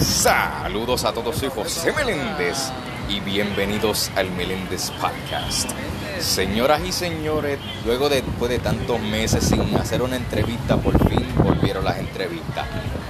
Saludos 0.00 1.04
a 1.04 1.12
todos, 1.12 1.36
soy 1.36 1.50
José 1.50 1.92
Meléndez 1.92 2.72
y 3.06 3.20
bienvenidos 3.20 4.10
al 4.16 4.30
Meléndez 4.30 4.90
Podcast. 4.92 5.70
Señoras 6.18 6.80
y 6.86 6.90
señores, 6.90 7.58
luego 7.84 8.08
de, 8.08 8.22
después 8.22 8.50
de 8.50 8.60
tantos 8.60 8.98
meses 8.98 9.44
sin 9.44 9.76
hacer 9.76 10.00
una 10.00 10.16
entrevista, 10.16 10.78
por 10.78 10.98
fin 11.06 11.22
volvieron 11.36 11.84
las 11.84 11.98
entrevistas. 11.98 12.66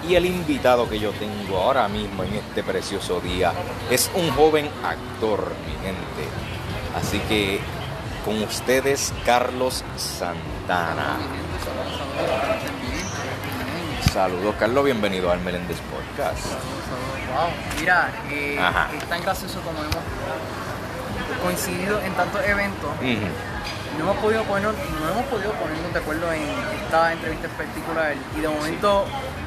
Y 0.08 0.16
el 0.16 0.26
invitado 0.26 0.88
que 0.88 0.98
yo 0.98 1.12
tengo 1.12 1.58
ahora 1.58 1.86
mismo 1.86 2.24
en 2.24 2.34
este 2.34 2.64
precioso 2.64 3.20
día 3.20 3.52
es 3.88 4.10
un 4.14 4.28
joven 4.32 4.68
actor, 4.82 5.52
mi 5.66 5.72
gente. 5.86 6.28
Así 6.96 7.20
que 7.28 7.60
con 8.24 8.42
ustedes, 8.42 9.14
Carlos 9.24 9.84
Santana. 9.96 11.18
Saludos, 14.08 14.54
Carlos, 14.58 14.84
bienvenido 14.84 15.30
al 15.30 15.40
Meléndez 15.40 15.78
Podcast. 15.82 16.46
Wow, 16.46 17.50
mira, 17.78 18.10
eh, 18.30 18.58
es 18.96 19.04
tan 19.04 19.22
gracioso 19.22 19.60
como 19.60 19.78
hemos 19.80 19.96
coincidido 21.42 22.00
en 22.00 22.12
tantos 22.14 22.42
eventos. 22.44 22.90
No 23.98 24.04
hemos 24.04 24.16
podido 24.16 24.42
ponernos, 24.44 24.74
no 24.74 25.10
hemos 25.10 25.24
podido 25.26 25.52
ponernos 25.52 25.92
de 25.92 25.98
acuerdo 25.98 26.32
en 26.32 26.42
esta 26.82 27.12
entrevista 27.12 27.46
en 27.46 27.52
particular. 27.52 28.14
Y 28.36 28.40
de 28.40 28.48
momento, 28.48 29.04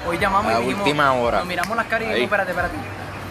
hoy 0.07 0.17
llamamos 0.17 0.53
A 0.53 0.59
y 0.59 0.63
dijimos, 0.63 0.81
última 0.83 1.13
hora. 1.13 1.37
nos 1.39 1.47
miramos 1.47 1.75
las 1.75 1.85
caras 1.87 2.07
y 2.07 2.11
dijimos, 2.11 2.25
espérate, 2.25 2.51
espérate. 2.51 2.75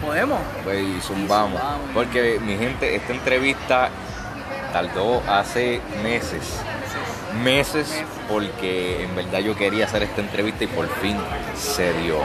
¿Podemos? 0.05 0.39
Pues 0.63 0.83
y 0.83 1.01
zumbamos. 1.01 1.61
Porque 1.93 2.39
mi 2.43 2.57
gente, 2.57 2.95
esta 2.95 3.13
entrevista 3.13 3.89
tardó 4.71 5.23
hace 5.27 5.81
meses. 6.03 6.61
Meses 7.41 8.03
porque 8.29 9.03
en 9.03 9.15
verdad 9.15 9.39
yo 9.39 9.55
quería 9.55 9.85
hacer 9.85 10.03
esta 10.03 10.21
entrevista 10.21 10.63
y 10.63 10.67
por 10.67 10.87
fin 11.01 11.17
se 11.55 11.93
dio. 11.93 12.17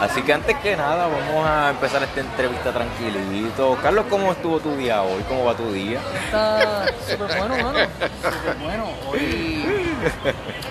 Así 0.00 0.22
que 0.22 0.32
antes 0.32 0.56
que 0.58 0.76
nada 0.76 1.06
vamos 1.06 1.46
a 1.46 1.70
empezar 1.70 2.02
esta 2.02 2.20
entrevista 2.20 2.72
tranquilito. 2.72 3.78
Carlos, 3.82 4.06
¿cómo 4.10 4.32
estuvo 4.32 4.60
tu 4.60 4.76
día 4.76 5.02
hoy? 5.02 5.22
¿Cómo 5.28 5.44
va 5.44 5.54
tu 5.54 5.72
día? 5.72 6.00
Está 6.24 6.86
súper 7.08 7.38
bueno, 7.38 7.56
mano. 7.56 7.78
Súper 8.22 8.56
bueno. 8.60 8.84
Hoy, 9.08 9.64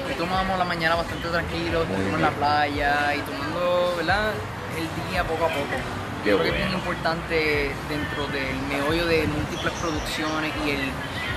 hoy 0.08 0.14
tomamos 0.18 0.60
la 0.60 0.66
mañana 0.66 0.96
bastante 0.96 1.28
tranquilo, 1.30 1.84
estuvimos 1.84 2.16
en 2.16 2.22
la 2.22 2.32
playa 2.32 3.16
y 3.16 3.20
tomando, 3.20 3.94
¿verdad? 3.98 4.32
El 4.78 5.12
día 5.12 5.24
poco 5.24 5.46
a 5.46 5.50
poco. 5.50 5.76
Qué 6.24 6.32
creo 6.32 6.42
que 6.42 6.50
es 6.50 6.56
bien 6.56 6.74
importante 6.74 7.72
dentro 7.90 8.28
del 8.28 8.56
meollo 8.70 9.06
de 9.08 9.28
múltiples 9.28 9.74
producciones 9.74 10.52
y 10.66 10.70
el 10.72 10.92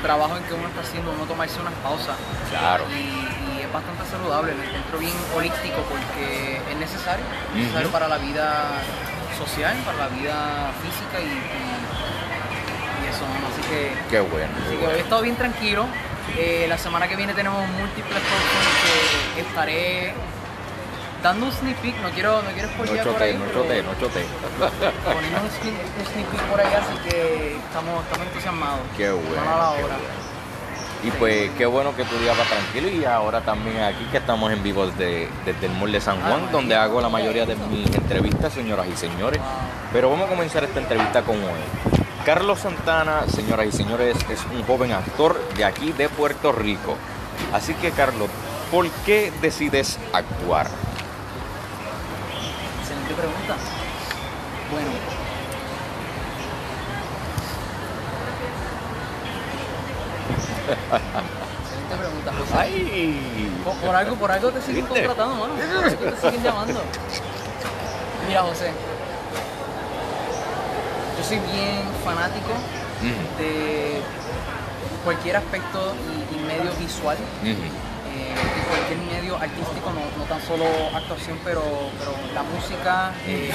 trabajo 0.06 0.36
en 0.36 0.44
que 0.44 0.54
uno 0.54 0.68
está 0.68 0.80
haciendo, 0.82 1.10
uno 1.10 1.24
tomarse 1.24 1.60
unas 1.60 1.74
pausas. 1.82 2.16
Claro. 2.50 2.84
Y, 2.94 3.58
y 3.58 3.60
es 3.62 3.72
bastante 3.72 4.04
saludable, 4.10 4.54
lo 4.54 4.62
encuentro 4.62 4.98
bien 4.98 5.16
holístico 5.34 5.82
porque 5.90 6.60
es 6.70 6.76
necesario, 6.78 7.24
es 7.52 7.56
necesario 7.62 7.90
para 7.90 8.06
la 8.06 8.18
vida 8.18 8.46
social, 9.36 9.74
para 9.84 9.98
la 9.98 10.08
vida 10.08 10.70
física 10.82 11.16
y, 11.20 11.26
y- 11.26 11.82
y 13.02 13.08
eso, 13.10 13.22
¿no? 13.26 13.46
Así 13.50 13.62
que 13.68 13.92
Qué 14.10 14.20
bueno. 14.20 14.48
Así 14.66 14.76
que 14.76 14.86
hoy 14.86 14.94
he 14.96 15.00
estado 15.00 15.22
bien 15.22 15.36
tranquilo. 15.36 15.86
Eh, 16.38 16.66
la 16.68 16.76
semana 16.78 17.06
que 17.08 17.14
viene 17.16 17.34
tenemos 17.34 17.60
múltiples 17.68 18.20
producciones 18.22 19.34
que 19.34 19.40
estaré 19.42 20.14
dando 21.22 21.46
un 21.46 21.52
sneak 21.52 21.76
peek. 21.78 21.96
No 22.02 22.10
quiero, 22.10 22.42
no 22.42 22.50
quiero 22.50 22.68
No 22.68 22.74
spoilear 22.74 23.04
por 23.04 23.12
chote, 23.14 23.24
ahí, 23.24 23.34
no 23.34 23.52
chote, 23.52 23.82
no 23.82 23.94
chote. 24.00 24.24
poniendo 25.04 25.40
un 25.40 25.50
sneak, 25.50 25.74
un 25.98 26.06
sneak 26.12 26.26
peek 26.28 26.42
por 26.42 26.60
ahí, 26.60 26.74
así 26.74 27.08
que 27.08 27.56
estamos, 27.56 28.04
estamos 28.04 28.26
entusiasmados. 28.26 28.80
Qué 28.96 29.10
bueno. 29.10 29.42
A 29.42 29.58
la 29.58 29.70
bueno. 29.80 29.94
Y 31.04 31.10
pues 31.12 31.50
qué 31.56 31.66
bueno 31.66 31.94
que 31.94 32.04
tu 32.04 32.18
día 32.18 32.32
va 32.32 32.42
tranquilo 32.44 32.88
y 32.88 33.04
ahora 33.04 33.40
también 33.42 33.80
aquí 33.82 34.04
que 34.10 34.16
estamos 34.16 34.50
en 34.50 34.62
vivo 34.62 34.86
desde, 34.86 35.28
desde 35.44 35.66
el 35.66 35.72
Mall 35.72 35.92
de 35.92 36.00
San 36.00 36.20
Juan, 36.20 36.46
Ah, 36.46 36.50
donde 36.50 36.74
hago 36.74 37.00
la 37.00 37.08
mayoría 37.08 37.44
de 37.46 37.54
mis 37.54 37.94
entrevistas, 37.94 38.52
señoras 38.54 38.86
y 38.92 38.96
señores. 38.96 39.40
Pero 39.92 40.10
vamos 40.10 40.26
a 40.26 40.30
comenzar 40.30 40.64
esta 40.64 40.80
entrevista 40.80 41.22
con 41.22 41.36
hoy. 41.36 41.60
Carlos 42.24 42.60
Santana, 42.60 43.24
señoras 43.28 43.66
y 43.66 43.72
señores, 43.72 44.16
es 44.30 44.44
un 44.52 44.64
joven 44.64 44.92
actor 44.92 45.38
de 45.56 45.64
aquí 45.64 45.92
de 45.92 46.08
Puerto 46.08 46.50
Rico. 46.50 46.96
Así 47.52 47.74
que 47.74 47.92
Carlos, 47.92 48.28
¿por 48.72 48.88
qué 49.04 49.32
decides 49.40 49.98
actuar? 50.12 50.66
Excelente 53.16 53.22
pregunta. 53.22 53.56
Bueno. 54.70 54.90
Excelente 61.62 61.96
pregunta, 61.96 62.32
José. 62.38 62.54
¡Ay! 62.58 63.60
Por, 63.64 63.74
por 63.76 63.96
algo, 63.96 64.16
por 64.16 64.32
algo 64.32 64.50
te 64.50 64.60
siguen 64.60 64.86
contratando, 64.86 65.34
mano. 65.34 65.54
Por 65.54 65.84
algo 65.84 65.96
te 65.96 66.20
siguen 66.20 66.42
llamando. 66.42 66.82
Mira, 68.28 68.42
José. 68.42 68.72
Yo 71.18 71.24
soy 71.24 71.38
bien 71.38 71.82
fanático 72.04 72.52
de 73.38 74.02
cualquier 75.04 75.36
aspecto 75.36 75.94
y, 76.30 76.36
y 76.36 76.38
medio 76.40 76.70
visual, 76.78 77.16
y 78.16 78.68
cualquier 78.68 78.98
medio 79.12 79.36
artístico, 79.36 79.92
no, 79.92 80.00
no 80.18 80.24
tan 80.24 80.40
solo 80.42 80.64
actuación, 80.94 81.38
pero, 81.44 81.62
pero 81.98 82.12
la 82.34 82.42
música, 82.42 83.12
eh, 83.26 83.50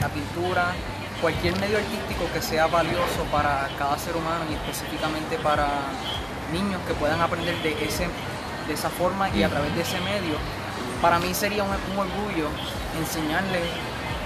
la 0.00 0.08
pintura, 0.08 0.72
cualquier 1.20 1.58
medio 1.60 1.78
artístico 1.78 2.24
que 2.32 2.42
sea 2.42 2.66
valioso 2.66 3.24
para 3.30 3.68
cada 3.78 3.98
ser 3.98 4.16
humano 4.16 4.44
y 4.50 4.54
específicamente 4.54 5.38
para 5.38 5.68
niños 6.52 6.80
que 6.86 6.94
puedan 6.94 7.20
aprender 7.20 7.56
de, 7.62 7.72
ese, 7.84 8.08
de 8.66 8.74
esa 8.74 8.90
forma 8.90 9.30
y 9.30 9.42
a 9.42 9.48
través 9.48 9.74
de 9.74 9.82
ese 9.82 10.00
medio, 10.00 10.36
para 11.00 11.18
mí 11.18 11.32
sería 11.34 11.62
un, 11.64 11.70
un 11.70 11.98
orgullo 11.98 12.48
enseñarles 12.98 13.62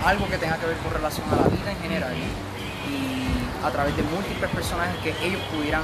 algo 0.05 0.29
que 0.29 0.39
tenga 0.39 0.57
que 0.59 0.67
ver 0.67 0.77
con 0.79 0.93
relación 0.93 1.27
a 1.33 1.37
la 1.37 1.49
vida 1.49 1.73
en 1.73 1.79
general 1.81 2.15
y 2.15 3.67
a 3.67 3.71
través 3.71 3.97
de 3.97 4.03
múltiples 4.05 4.51
personajes 4.51 4.97
que 5.03 5.11
ellos 5.27 5.41
pudieran 5.53 5.83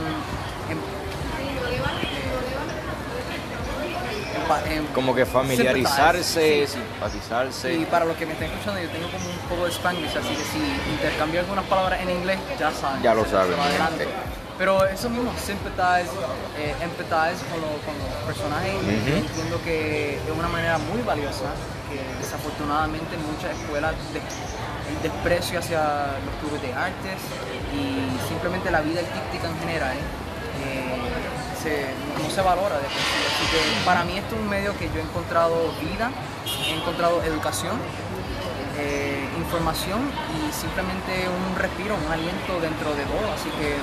em- 4.66 4.86
Como 4.94 5.14
que 5.14 5.24
familiarizarse, 5.26 6.66
Sí. 6.66 6.72
simpatizarse. 6.78 7.74
y 7.74 7.84
para 7.86 8.04
los 8.04 8.16
que 8.16 8.26
me 8.26 8.32
estén 8.32 8.50
escuchando, 8.50 8.80
yo 8.80 8.88
tengo 8.90 9.08
como 9.10 9.28
un 9.28 9.38
poco 9.48 9.64
de 9.66 9.70
spanglish, 9.72 10.16
así 10.16 10.28
que 10.28 10.44
si 10.44 10.90
intercambio 10.92 11.40
algunas 11.40 11.64
palabras 11.66 12.00
en 12.02 12.10
inglés, 12.10 12.38
ya 12.58 12.70
saben. 12.72 13.02
Ya 13.02 13.14
lo 13.14 13.24
saben. 13.24 13.54
Pero 14.56 14.86
eso 14.86 15.10
mismo, 15.10 15.32
sympathize, 15.36 16.10
eh, 16.58 16.74
empathize 16.80 17.42
con, 17.50 17.60
lo- 17.60 17.78
con 17.82 17.94
los 17.98 18.22
personajes. 18.26 18.70
Entiendo 18.86 19.60
que 19.64 20.14
es 20.14 20.30
una 20.38 20.46
manera 20.48 20.78
muy 20.78 21.02
valiosa, 21.02 21.50
que 21.90 21.98
desafortunadamente 22.22 23.16
en 23.16 23.22
muchas 23.26 23.50
escuelas 23.58 23.94
de- 24.12 24.20
el 24.20 25.02
desprecio 25.02 25.58
hacia 25.58 25.80
los 26.24 26.34
clubes 26.40 26.62
de 26.62 26.72
artes 26.72 27.18
y 27.74 28.06
simplemente 28.28 28.70
la 28.70 28.80
vida 28.82 29.00
artística 29.00 29.48
en 29.48 29.58
general 29.58 29.96
eh, 30.64 31.02
se- 31.60 31.88
se 32.34 32.42
valora 32.42 32.76
de. 32.78 32.86
Así 32.86 33.44
que 33.52 33.84
para 33.84 34.04
mí 34.04 34.18
esto 34.18 34.34
es 34.34 34.40
un 34.40 34.48
medio 34.48 34.76
que 34.76 34.86
yo 34.90 34.98
he 34.98 35.02
encontrado 35.02 35.54
vida, 35.80 36.10
he 36.68 36.74
encontrado 36.74 37.22
educación, 37.22 37.78
eh, 38.78 39.22
información 39.38 40.00
y 40.34 40.52
simplemente 40.52 41.28
un 41.30 41.54
respiro, 41.56 41.94
un 41.94 42.10
aliento 42.10 42.58
dentro 42.60 42.90
de 42.94 43.04
todo. 43.06 43.26
Así 43.32 43.48
que, 43.54 43.78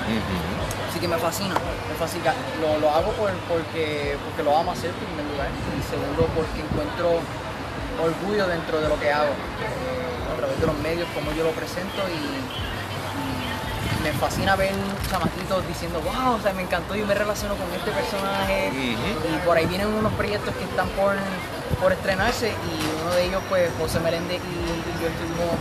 así 0.90 1.00
que 1.00 1.08
me 1.08 1.16
fascina, 1.16 1.54
me 1.88 1.94
fascina. 1.96 2.34
Lo, 2.60 2.78
lo 2.78 2.90
hago 2.90 3.12
por- 3.12 3.32
porque, 3.48 4.16
porque 4.24 4.42
lo 4.42 4.56
amo 4.56 4.72
hacer 4.72 4.90
en 4.90 4.96
primer 5.00 5.26
lugar 5.32 5.48
y 5.48 5.80
segundo 5.88 6.28
porque 6.36 6.60
encuentro 6.60 7.20
orgullo 8.02 8.46
dentro 8.48 8.80
de 8.80 8.88
lo 8.88 8.98
que 9.00 9.10
hago, 9.12 9.32
eh, 9.32 10.32
a 10.32 10.36
través 10.36 10.60
de 10.60 10.66
los 10.66 10.76
medios, 10.78 11.08
como 11.14 11.32
yo 11.32 11.44
lo 11.44 11.52
presento 11.52 12.02
y 12.08 12.20
me 14.02 14.12
fascina 14.12 14.56
ver 14.56 14.72
chamaquitos 15.10 15.66
diciendo, 15.68 16.00
wow, 16.00 16.34
o 16.34 16.40
sea, 16.40 16.52
me 16.52 16.62
encantó, 16.62 16.94
yo 16.94 17.06
me 17.06 17.14
relaciono 17.14 17.54
con 17.54 17.66
este 17.74 17.90
personaje 17.90 18.70
Ujú. 18.70 19.34
y 19.34 19.46
por 19.46 19.56
ahí 19.56 19.66
vienen 19.66 19.88
unos 19.88 20.12
proyectos 20.14 20.54
que 20.56 20.64
están 20.64 20.88
por, 20.90 21.14
por 21.80 21.92
estrenarse 21.92 22.48
y 22.48 23.02
uno 23.04 23.14
de 23.14 23.24
ellos, 23.26 23.42
pues, 23.48 23.70
José 23.78 24.00
Meléndez 24.00 24.40
y, 24.40 24.98
y 24.98 25.02
yo 25.02 25.08
estuvimos, 25.08 25.54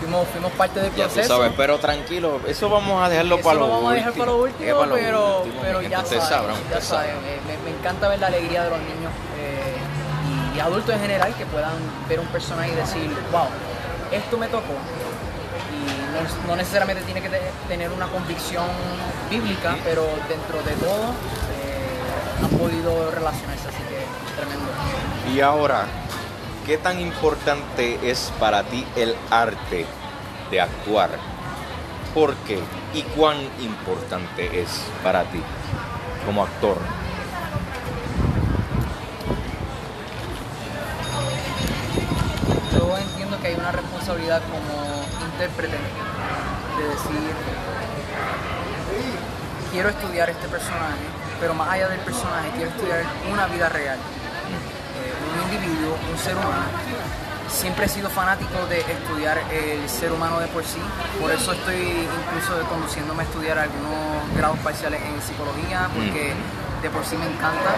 fuimos, 0.00 0.28
fuimos 0.28 0.52
parte 0.52 0.80
del 0.80 0.90
Ya 0.94 1.06
tú 1.06 1.14
proceso. 1.14 1.36
sabes, 1.36 1.52
pero 1.56 1.78
tranquilo, 1.78 2.40
eso 2.46 2.68
vamos 2.68 3.04
a 3.04 3.08
dejarlo 3.08 3.36
Eso 3.36 3.44
para 3.44 3.60
lo 3.60 3.66
lo 3.66 3.72
vamos 3.74 3.92
a 3.92 3.94
dejar 3.94 4.08
último. 4.10 4.24
para 4.24 4.36
lo 4.36 4.42
último, 4.42 4.74
para 4.78 4.86
lo 4.86 4.94
pero, 4.94 5.36
último, 5.42 5.60
pero 5.62 5.82
ya 5.82 6.04
saben, 6.04 6.20
sabrán, 6.22 6.56
ya 6.70 6.80
saben. 6.80 7.10
eh, 7.24 7.40
Me, 7.46 7.70
me 7.70 7.76
encanta 7.78 8.08
ver 8.08 8.18
la 8.20 8.26
alegría 8.26 8.64
de 8.64 8.70
los 8.70 8.78
niños 8.80 9.12
eh, 9.38 10.56
y 10.56 10.60
adultos 10.60 10.94
en 10.94 11.00
general 11.02 11.34
que 11.34 11.46
puedan 11.46 11.72
ver 12.08 12.18
un 12.20 12.26
personaje 12.28 12.72
y 12.72 12.74
decir, 12.74 13.10
wow, 13.30 13.46
esto 14.10 14.36
me 14.38 14.48
tocó. 14.48 14.74
No, 16.16 16.48
no 16.48 16.56
necesariamente 16.56 17.02
tiene 17.04 17.20
que 17.20 17.28
te- 17.28 17.50
tener 17.68 17.90
una 17.90 18.06
convicción 18.06 18.64
bíblica, 19.30 19.76
pero 19.84 20.02
dentro 20.28 20.62
de 20.62 20.72
todo 20.76 21.10
eh, 21.52 22.42
han 22.42 22.50
podido 22.58 23.10
relacionarse, 23.10 23.68
así 23.68 23.82
que 23.88 24.04
tremendo. 24.36 24.70
Y 25.34 25.40
ahora, 25.40 25.84
¿qué 26.64 26.78
tan 26.78 27.00
importante 27.00 27.98
es 28.02 28.32
para 28.40 28.62
ti 28.64 28.86
el 28.96 29.14
arte 29.30 29.84
de 30.50 30.60
actuar? 30.60 31.10
¿Por 32.14 32.34
qué? 32.46 32.58
¿Y 32.94 33.02
cuán 33.02 33.36
importante 33.60 34.62
es 34.62 34.84
para 35.02 35.24
ti 35.24 35.42
como 36.24 36.42
actor? 36.44 36.78
Responsabilidad 44.06 44.40
como 44.42 45.02
intérprete 45.32 45.74
de 45.74 46.88
decir, 46.88 47.34
quiero 49.72 49.88
estudiar 49.88 50.30
este 50.30 50.46
personaje, 50.46 51.02
pero 51.40 51.54
más 51.54 51.70
allá 51.70 51.88
del 51.88 51.98
personaje, 52.00 52.50
quiero 52.54 52.70
estudiar 52.70 53.02
una 53.32 53.46
vida 53.46 53.68
real, 53.68 53.96
eh, 53.98 55.12
un 55.34 55.42
individuo, 55.52 55.98
un 56.08 56.18
ser 56.18 56.36
humano. 56.36 56.66
Siempre 57.48 57.86
he 57.86 57.88
sido 57.88 58.08
fanático 58.08 58.66
de 58.68 58.78
estudiar 58.80 59.38
el 59.50 59.88
ser 59.88 60.12
humano 60.12 60.38
de 60.38 60.46
por 60.48 60.62
sí, 60.62 60.78
por 61.20 61.32
eso 61.32 61.52
estoy 61.52 62.06
incluso 62.28 62.62
conduciéndome 62.68 63.24
a 63.24 63.26
estudiar 63.26 63.58
algunos 63.58 64.36
grados 64.36 64.58
parciales 64.60 65.00
en 65.02 65.20
psicología, 65.20 65.88
porque 65.92 66.32
de 66.80 66.90
por 66.90 67.04
sí 67.04 67.16
me 67.16 67.26
encanta. 67.26 67.74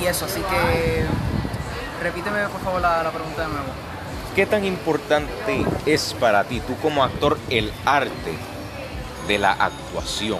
Y, 0.00 0.02
y 0.02 0.06
eso, 0.06 0.24
así 0.24 0.40
que 0.40 1.04
repíteme 2.06 2.46
por 2.46 2.60
favor 2.60 2.80
la, 2.80 3.02
la 3.02 3.10
pregunta 3.10 3.42
de 3.42 3.48
nuevo. 3.48 3.66
¿Qué 4.36 4.46
tan 4.46 4.64
importante 4.64 5.64
es 5.86 6.14
para 6.14 6.44
ti, 6.44 6.60
tú 6.60 6.76
como 6.76 7.02
actor, 7.02 7.36
el 7.50 7.72
arte 7.84 8.34
de 9.26 9.38
la 9.38 9.52
actuación? 9.52 10.38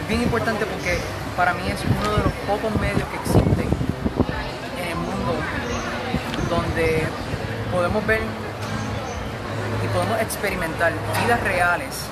Es 0.00 0.08
bien 0.08 0.22
importante 0.22 0.66
porque 0.66 0.98
para 1.36 1.54
mí 1.54 1.62
es 1.68 1.78
uno 2.00 2.16
de 2.16 2.22
los 2.24 2.32
pocos 2.48 2.80
medios 2.80 3.08
que 3.08 3.16
existen 3.16 3.68
en 4.80 4.88
el 4.88 4.96
mundo 4.96 5.34
donde 6.50 7.04
podemos 7.70 8.04
ver 8.06 8.22
y 9.84 9.88
podemos 9.88 10.20
experimentar 10.20 10.92
vidas 11.22 11.40
reales 11.44 12.08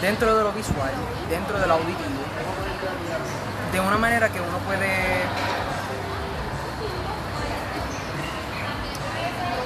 dentro 0.00 0.36
de 0.36 0.44
lo 0.44 0.52
visual, 0.52 0.90
dentro 1.28 1.58
del 1.58 1.70
auditivo, 1.70 2.22
de 3.72 3.80
una 3.80 3.98
manera 3.98 4.28
que 4.28 4.40
uno 4.40 4.58
puede 4.58 4.88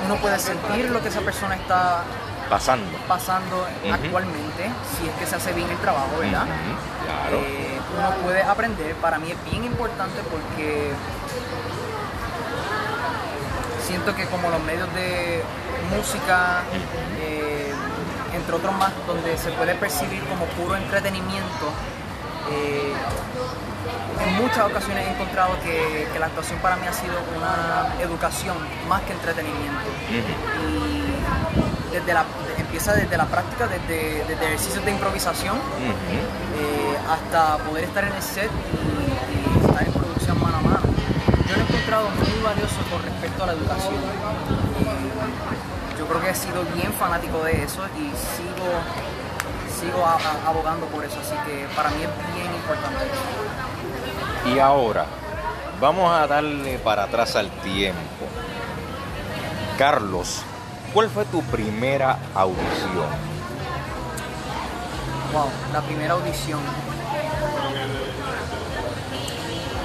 uno 0.05 0.17
puede 0.17 0.38
sentir 0.38 0.90
lo 0.90 1.00
que 1.00 1.08
esa 1.08 1.20
persona 1.20 1.55
está 1.55 2.02
Pasando. 2.50 2.99
pasando 3.08 3.67
actualmente, 3.93 4.70
si 4.99 5.08
es 5.08 5.14
que 5.19 5.26
se 5.26 5.37
hace 5.37 5.52
bien 5.52 5.70
el 5.70 5.79
trabajo, 5.79 6.19
¿verdad? 6.19 6.44
Claro. 7.05 7.37
Eh, 7.38 7.78
uno 7.96 8.11
puede 8.23 8.43
aprender. 8.43 8.94
Para 8.96 9.19
mí 9.19 9.31
es 9.31 9.50
bien 9.50 9.64
importante 9.64 10.20
porque 10.31 10.93
siento 13.87 14.14
que 14.14 14.26
como 14.26 14.50
los 14.50 14.61
medios 14.64 14.93
de 14.94 15.43
música, 15.96 16.62
eh, 17.20 17.51
entre 18.42 18.56
otros 18.56 18.74
más, 18.74 18.90
donde 19.06 19.38
se 19.38 19.50
puede 19.52 19.76
percibir 19.76 20.20
como 20.24 20.46
puro 20.58 20.74
entretenimiento, 20.74 21.70
eh, 22.50 22.92
en 24.20 24.34
muchas 24.34 24.66
ocasiones 24.66 25.06
he 25.06 25.12
encontrado 25.12 25.54
que, 25.62 26.08
que 26.12 26.18
la 26.18 26.26
actuación 26.26 26.58
para 26.58 26.74
mí 26.76 26.86
ha 26.86 26.92
sido 26.92 27.14
una 27.38 27.94
educación 28.02 28.56
más 28.88 29.02
que 29.02 29.12
entretenimiento 29.12 29.86
y 30.10 31.94
desde 31.94 32.14
la, 32.14 32.24
empieza 32.58 32.94
desde 32.94 33.16
la 33.16 33.26
práctica, 33.26 33.68
desde, 33.68 34.24
desde 34.24 34.44
ejercicios 34.44 34.84
de 34.84 34.90
improvisación 34.90 35.56
eh, 35.56 36.96
hasta 37.08 37.58
poder 37.58 37.84
estar 37.84 38.04
en 38.04 38.12
el 38.12 38.22
set 38.22 38.50
y, 38.50 39.62
y 39.62 39.66
estar 39.66 39.86
en 39.86 39.92
producción 39.92 40.40
mano 40.42 40.58
a 40.58 40.62
mano. 40.62 40.82
Yo 41.48 41.56
lo 41.56 41.62
he 41.62 41.66
encontrado 41.66 42.08
muy 42.10 42.42
valioso 42.42 42.80
con 42.90 43.02
respecto 43.02 43.44
a 43.44 43.46
la 43.46 43.52
educación. 43.52 43.94
Y 44.80 45.81
yo 46.02 46.08
creo 46.08 46.20
que 46.20 46.31
he 46.31 46.34
sido 46.34 46.64
bien 46.75 46.93
fanático 46.94 47.44
de 47.44 47.62
eso 47.62 47.81
y 47.96 48.10
sigo, 48.10 48.66
sigo 49.81 50.04
a- 50.04 50.14
a- 50.16 50.49
abogando 50.49 50.87
por 50.87 51.04
eso, 51.04 51.20
así 51.20 51.34
que 51.46 51.64
para 51.76 51.90
mí 51.90 52.02
es 52.02 52.34
bien 52.34 52.52
importante. 52.52 53.04
Y 54.52 54.58
ahora, 54.58 55.06
vamos 55.81 56.12
a 56.12 56.26
darle 56.26 56.81
para 56.81 57.04
atrás 57.04 57.37
al 57.37 57.49
tiempo. 57.62 58.26
Carlos, 59.78 60.43
¿cuál 60.93 61.08
fue 61.08 61.25
tu 61.26 61.40
primera 61.44 62.19
audición? 62.34 63.06
Wow, 65.32 65.50
la 65.72 65.81
primera 65.82 66.14
audición. 66.14 66.58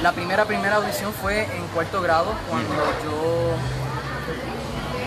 La 0.02 0.12
primera 0.14 0.46
primera 0.46 0.78
audición 0.78 1.14
fue 1.14 1.44
en 1.44 1.68
cuarto 1.76 2.02
grado 2.02 2.34
cuando 2.50 2.74
yo 3.04 3.54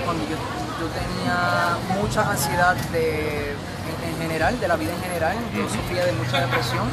cuando 0.05 0.25
yo, 0.29 0.37
yo 0.81 0.87
tenía 0.87 1.77
mucha 2.01 2.31
ansiedad 2.31 2.75
de, 2.93 3.51
en, 3.53 4.09
en 4.15 4.19
general, 4.23 4.59
de 4.59 4.69
la 4.69 4.77
vida 4.77 4.93
en 4.95 5.03
general. 5.03 5.37
Yo 5.55 5.69
sufría 5.69 6.05
de 6.07 6.13
mucha 6.13 6.41
depresión. 6.41 6.89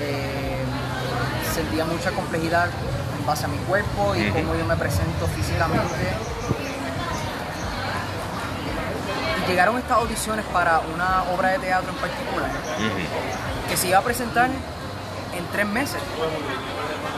eh, 0.00 0.56
sentía 1.54 1.84
mucha 1.86 2.10
complejidad 2.10 2.68
en 3.18 3.26
base 3.26 3.44
a 3.46 3.48
mi 3.48 3.56
cuerpo 3.58 4.14
y 4.14 4.28
cómo 4.30 4.54
yo 4.56 4.64
me 4.66 4.76
presento 4.76 5.26
físicamente. 5.28 6.06
Y 9.44 9.48
llegaron 9.50 9.78
estas 9.78 9.98
audiciones 9.98 10.44
para 10.52 10.80
una 10.80 11.22
obra 11.34 11.50
de 11.50 11.58
teatro 11.60 11.90
en 11.90 11.96
particular 11.96 12.50
que 13.68 13.76
se 13.76 13.88
iba 13.88 13.98
a 13.98 14.02
presentar 14.02 14.50
en 14.50 15.46
tres 15.52 15.66
meses. 15.66 16.00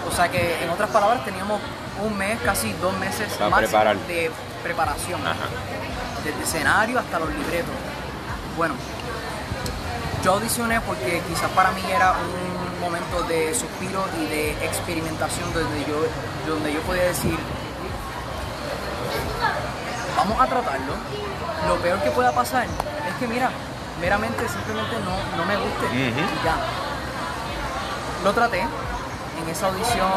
O 0.09 0.15
sea 0.15 0.29
que, 0.31 0.63
en 0.63 0.71
otras 0.71 0.91
palabras, 0.91 1.25
teníamos 1.25 1.61
un 2.05 2.17
mes, 2.17 2.39
casi 2.45 2.73
dos 2.75 2.97
meses 2.99 3.27
preparar. 3.33 3.97
de 4.07 4.31
preparación, 4.63 5.21
Ajá. 5.27 5.35
Desde 6.25 6.43
escenario 6.43 6.99
hasta 6.99 7.19
los 7.19 7.29
libretos. 7.31 7.75
Bueno, 8.57 8.75
yo 10.25 10.33
audicioné 10.33 10.81
porque 10.81 11.23
quizás 11.29 11.51
para 11.51 11.71
mí 11.73 11.83
era 11.91 12.13
un 12.13 12.81
momento 12.81 13.23
de 13.25 13.55
suspiro 13.55 14.05
y 14.21 14.27
de 14.27 14.51
experimentación 14.65 15.53
donde 15.53 15.85
yo, 15.87 16.03
donde 16.47 16.73
yo 16.73 16.81
podía 16.83 17.05
decir, 17.05 17.39
vamos 20.17 20.41
a 20.41 20.47
tratarlo. 20.47 20.95
Lo 21.69 21.77
peor 21.77 22.03
que 22.03 22.11
pueda 22.11 22.33
pasar 22.33 22.65
es 22.65 23.15
que, 23.19 23.27
mira, 23.27 23.51
meramente 24.01 24.49
simplemente 24.49 24.97
no, 25.05 25.37
no 25.37 25.45
me 25.45 25.57
guste 25.57 26.15
ya. 26.45 26.57
Lo 28.25 28.33
traté. 28.33 28.67
En 29.49 29.53
esa 29.55 29.69
audición 29.69 30.11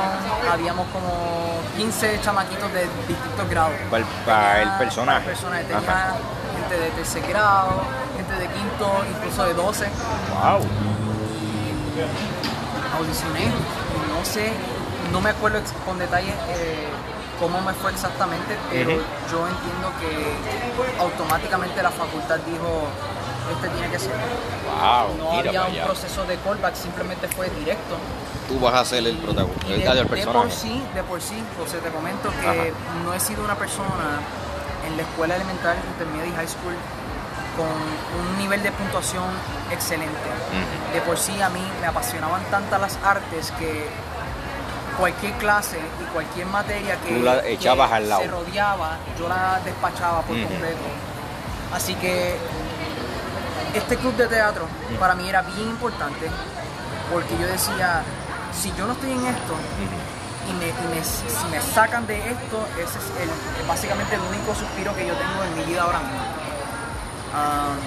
habíamos 0.52 0.86
como 0.90 1.62
15 1.78 2.20
chamaquitos 2.22 2.70
de 2.74 2.82
distintos 3.08 3.50
grados. 3.50 3.72
Para 3.90 4.04
el- 4.04 4.10
para 4.26 4.62
el 4.62 4.70
personaje. 4.72 5.20
para 5.20 5.32
el 5.32 5.38
personaje. 5.38 5.64
Tenía 5.64 5.78
Ajá. 5.90 6.14
gente 6.60 6.78
de 6.84 6.90
tercer 6.92 7.24
grado, 7.30 7.82
gente 8.18 8.34
de 8.36 8.48
quinto, 8.50 8.92
incluso 9.10 9.44
de 9.46 9.54
12 9.54 9.86
Wow. 10.34 10.60
audicioné 13.00 13.46
no 14.20 14.26
sé, 14.26 14.52
no 15.14 15.22
me 15.22 15.30
acuerdo 15.30 15.62
con 15.86 15.98
detalle 15.98 16.34
eh, 16.50 16.88
cómo 17.40 17.62
me 17.62 17.72
fue 17.74 17.92
exactamente, 17.92 18.58
pero 18.70 18.92
yo 19.32 19.48
entiendo 19.48 19.92
que 20.02 21.00
automáticamente 21.02 21.82
la 21.82 21.90
facultad 21.92 22.38
dijo, 22.46 22.84
este 23.54 23.70
tiene 23.70 23.90
que 23.90 24.00
ser. 24.00 24.12
Wow. 24.12 25.18
No 25.18 25.32
Mira 25.32 25.50
había 25.50 25.62
un 25.62 25.72
allá. 25.72 25.86
proceso 25.86 26.24
de 26.26 26.38
callback, 26.38 26.76
simplemente 26.76 27.28
fue 27.30 27.50
directo. 27.50 27.96
Tú 28.48 28.60
vas 28.60 28.74
a 28.76 28.86
ser 28.86 29.06
el 29.08 29.18
protagonista, 29.18 29.68
el, 29.74 29.80
de, 29.82 29.88
del 29.88 29.98
de 29.98 30.06
personaje. 30.06 30.40
por 30.40 30.52
sí, 30.52 30.84
de 30.94 31.04
por 31.04 31.22
sí, 31.22 31.44
José, 31.58 31.78
te 31.78 31.90
comento 31.90 32.30
que 32.42 32.48
Ajá. 32.48 33.04
no 33.04 33.14
he 33.14 33.20
sido 33.20 33.44
una 33.44 33.56
persona 33.56 34.20
en 34.88 34.98
la 34.98 35.04
escuela 35.04 35.36
elemental, 35.36 35.78
intermedia 35.94 36.28
y 36.28 36.36
high 36.36 36.48
school 36.48 36.74
con 37.56 37.68
un 37.68 38.38
nivel 38.38 38.62
de 38.64 38.72
puntuación 38.72 39.26
excelente. 39.72 40.30
De 40.94 41.02
por 41.02 41.18
sí 41.18 41.42
a 41.42 41.50
mí 41.50 41.62
me 41.82 41.88
apasionaban 41.88 42.42
tantas 42.50 42.80
las 42.80 42.98
artes 43.04 43.52
que 43.60 43.88
cualquier 44.98 45.34
clase 45.34 45.80
y 46.02 46.04
cualquier 46.14 46.48
materia 46.48 46.98
que, 47.02 47.20
la 47.20 47.42
que 47.42 47.70
al 47.70 48.10
lado. 48.10 48.22
se 48.22 48.28
rodeaba, 48.28 48.98
yo 49.18 49.28
la 49.28 49.60
despachaba 49.64 50.22
por 50.22 50.40
completo. 50.42 50.80
Así 51.74 51.96
que 51.96 52.38
este 53.74 53.98
club 53.98 54.16
de 54.16 54.28
teatro 54.28 54.68
para 55.00 55.16
mí 55.16 55.28
era 55.30 55.42
bien 55.42 55.70
importante 55.70 56.30
porque 57.12 57.36
yo 57.40 57.48
decía, 57.48 58.04
si 58.54 58.72
yo 58.78 58.86
no 58.88 58.94
estoy 58.94 59.12
en 59.12 59.26
esto 59.28 59.54
y, 60.50 60.54
me, 60.54 60.70
y 60.70 60.96
me- 60.96 61.04
si 61.04 61.46
me 61.52 61.62
sacan 61.62 62.08
de 62.08 62.18
esto, 62.18 62.66
ese 62.76 62.98
es 63.00 63.06
el, 63.22 63.30
básicamente 63.68 64.16
el 64.16 64.22
único 64.22 64.56
suspiro 64.56 64.96
que 64.96 65.06
yo 65.08 65.14
tengo 65.14 65.44
en 65.44 65.56
mi 65.58 65.64
vida 65.66 65.84
ahora 65.84 66.00
mismo. 66.00 66.22
Um, 67.34 67.78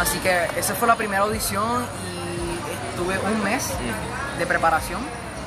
así 0.00 0.18
que 0.18 0.48
esa 0.58 0.74
fue 0.74 0.86
la 0.88 0.96
primera 0.96 1.22
audición 1.22 1.86
y 2.04 2.58
estuve 2.90 3.18
un 3.18 3.42
mes 3.44 3.70
de 4.38 4.46
preparación. 4.46 5.00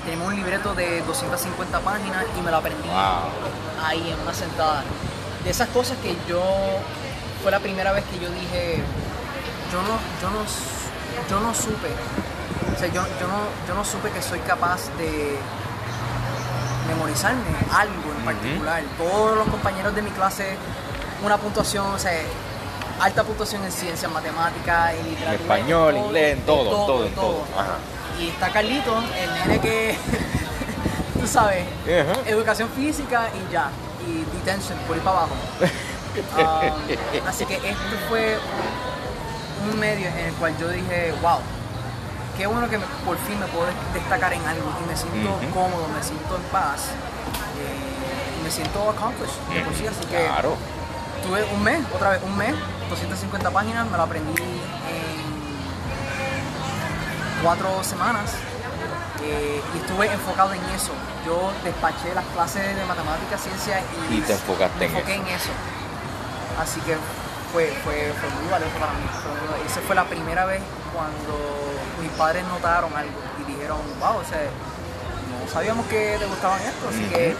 Tenemos 0.05 0.27
un 0.29 0.36
libreto 0.36 0.74
de 0.74 1.01
250 1.01 1.79
páginas 1.81 2.25
y 2.38 2.41
me 2.41 2.50
lo 2.51 2.58
aprendí 2.58 2.88
Wow. 2.88 3.86
ahí 3.86 4.12
en 4.12 4.19
una 4.22 4.34
sentada. 4.34 4.84
De 5.43 5.50
esas 5.51 5.67
cosas 5.69 5.98
que 6.01 6.15
yo 6.27 6.41
fue 7.41 7.51
la 7.51 7.60
primera 7.60 7.91
vez 7.91 8.03
que 8.05 8.19
yo 8.19 8.29
dije, 8.29 8.81
yo 9.72 9.81
no, 9.81 10.00
yo 10.22 10.29
no, 10.29 10.43
yo 11.29 11.39
no 11.39 11.53
supe, 11.53 11.89
o 12.75 12.79
sea, 12.79 12.88
yo, 12.88 13.03
yo 13.19 13.27
no, 13.27 13.39
yo 13.67 13.74
no 13.75 13.86
supe 13.86 14.10
que 14.12 14.22
soy 14.22 14.39
capaz 14.39 14.89
de 14.98 15.38
memorizarme 16.88 17.43
algo 17.72 18.12
en 18.17 18.25
particular. 18.25 18.84
Todos 18.98 19.38
los 19.38 19.48
compañeros 19.48 19.96
de 19.96 20.01
mi 20.01 20.10
clase, 20.12 20.58
una 21.24 21.38
puntuación, 21.38 21.86
o 21.88 22.00
sea, 22.00 22.12
alta 23.00 23.24
puntuación 23.24 23.63
en 23.63 23.72
ciencias, 23.72 24.12
matemáticas, 24.12 24.93
en 24.93 25.10
literatura. 25.10 25.34
En 25.34 25.41
español, 25.41 25.96
en 25.96 26.03
inglés, 26.05 26.38
en 26.38 26.46
todo, 26.46 26.63
en 26.63 26.88
todo, 26.88 27.05
en 27.05 27.15
todo. 27.15 27.43
Ajá. 27.55 27.77
Y 28.19 28.29
está 28.29 28.51
Carlito, 28.51 28.98
el 29.17 29.34
nene 29.34 29.62
que, 29.62 29.98
tú 31.19 31.27
sabes, 31.27 31.65
educación 32.25 32.69
física 32.75 33.29
y 33.34 33.53
ya. 33.53 33.69
Y 34.08 34.25
detention, 34.38 34.77
por 34.88 34.98
ir 34.98 35.03
para 35.03 35.19
abajo. 35.19 35.36
Así 37.27 37.45
que 37.45 37.55
esto 37.55 37.95
fue 38.09 38.38
un 39.71 39.79
medio 39.79 40.07
en 40.07 40.17
el 40.17 40.33
cual 40.35 40.55
yo 40.59 40.69
dije, 40.69 41.13
wow, 41.21 41.39
qué 42.38 42.47
bueno 42.47 42.69
que 42.69 42.77
me- 42.77 42.85
por 43.05 43.17
fin 43.17 43.39
me 43.39 43.45
puedo 43.47 43.65
destacar 43.93 44.33
en 44.33 44.45
algo 44.47 44.71
y 44.83 44.88
me 44.89 44.95
siento 44.95 45.39
cómodo, 45.53 45.88
me 45.95 46.01
siento 46.03 46.35
en 46.38 46.43
paz, 46.43 46.81
eh, 47.59 48.39
y 48.39 48.43
me 48.43 48.49
siento 48.51 48.89
accomplished 48.89 49.35
de 49.53 49.61
por 49.61 49.73
sí, 49.75 49.88
así 49.88 50.05
que 50.07 50.17
Claro. 50.25 50.55
tuve 51.23 51.43
un 51.53 51.61
mes, 51.63 51.79
otra 51.93 52.11
vez 52.11 52.21
un 52.23 52.38
mes, 52.38 52.53
250 52.89 53.51
páginas, 53.51 53.85
me 53.89 53.97
lo 53.97 54.03
aprendí 54.03 54.41
en 54.41 55.19
cuatro 57.43 57.83
semanas 57.83 58.31
eh, 59.23 59.61
y 59.75 59.77
estuve 59.77 60.11
enfocado 60.11 60.53
en 60.53 60.61
eso. 60.75 60.91
Yo 61.25 61.51
despaché 61.63 62.13
las 62.15 62.25
clases 62.33 62.75
de 62.75 62.85
matemáticas, 62.85 63.41
ciencia 63.41 63.81
y, 64.09 64.15
Y 64.17 64.21
te 64.21 64.33
enfocaste 64.33 64.79
me 64.79 64.85
en 64.85 64.91
enfoqué 64.95 65.15
en 65.15 65.27
eso. 65.27 65.49
Así 66.59 66.79
que 66.81 66.95
fue, 67.53 67.67
fue, 67.83 68.11
fue 68.19 68.29
muy 68.41 68.51
valioso 68.51 68.73
para 68.79 68.91
mí. 68.93 69.05
Fue. 69.23 69.65
Esa 69.65 69.81
fue 69.81 69.95
la 69.95 70.05
primera 70.05 70.45
vez 70.45 70.61
cuando 70.93 71.37
mis 72.01 72.11
padres 72.11 72.43
notaron 72.45 72.91
algo 72.95 73.11
y 73.41 73.51
dijeron, 73.51 73.77
wow, 73.99 74.17
o 74.17 74.23
sea, 74.25 74.39
no 74.39 75.51
sabíamos 75.51 75.85
que 75.87 76.15
te 76.19 76.25
gustaban 76.25 76.59
esto, 76.61 76.89
así 76.89 77.03
que 77.05 77.35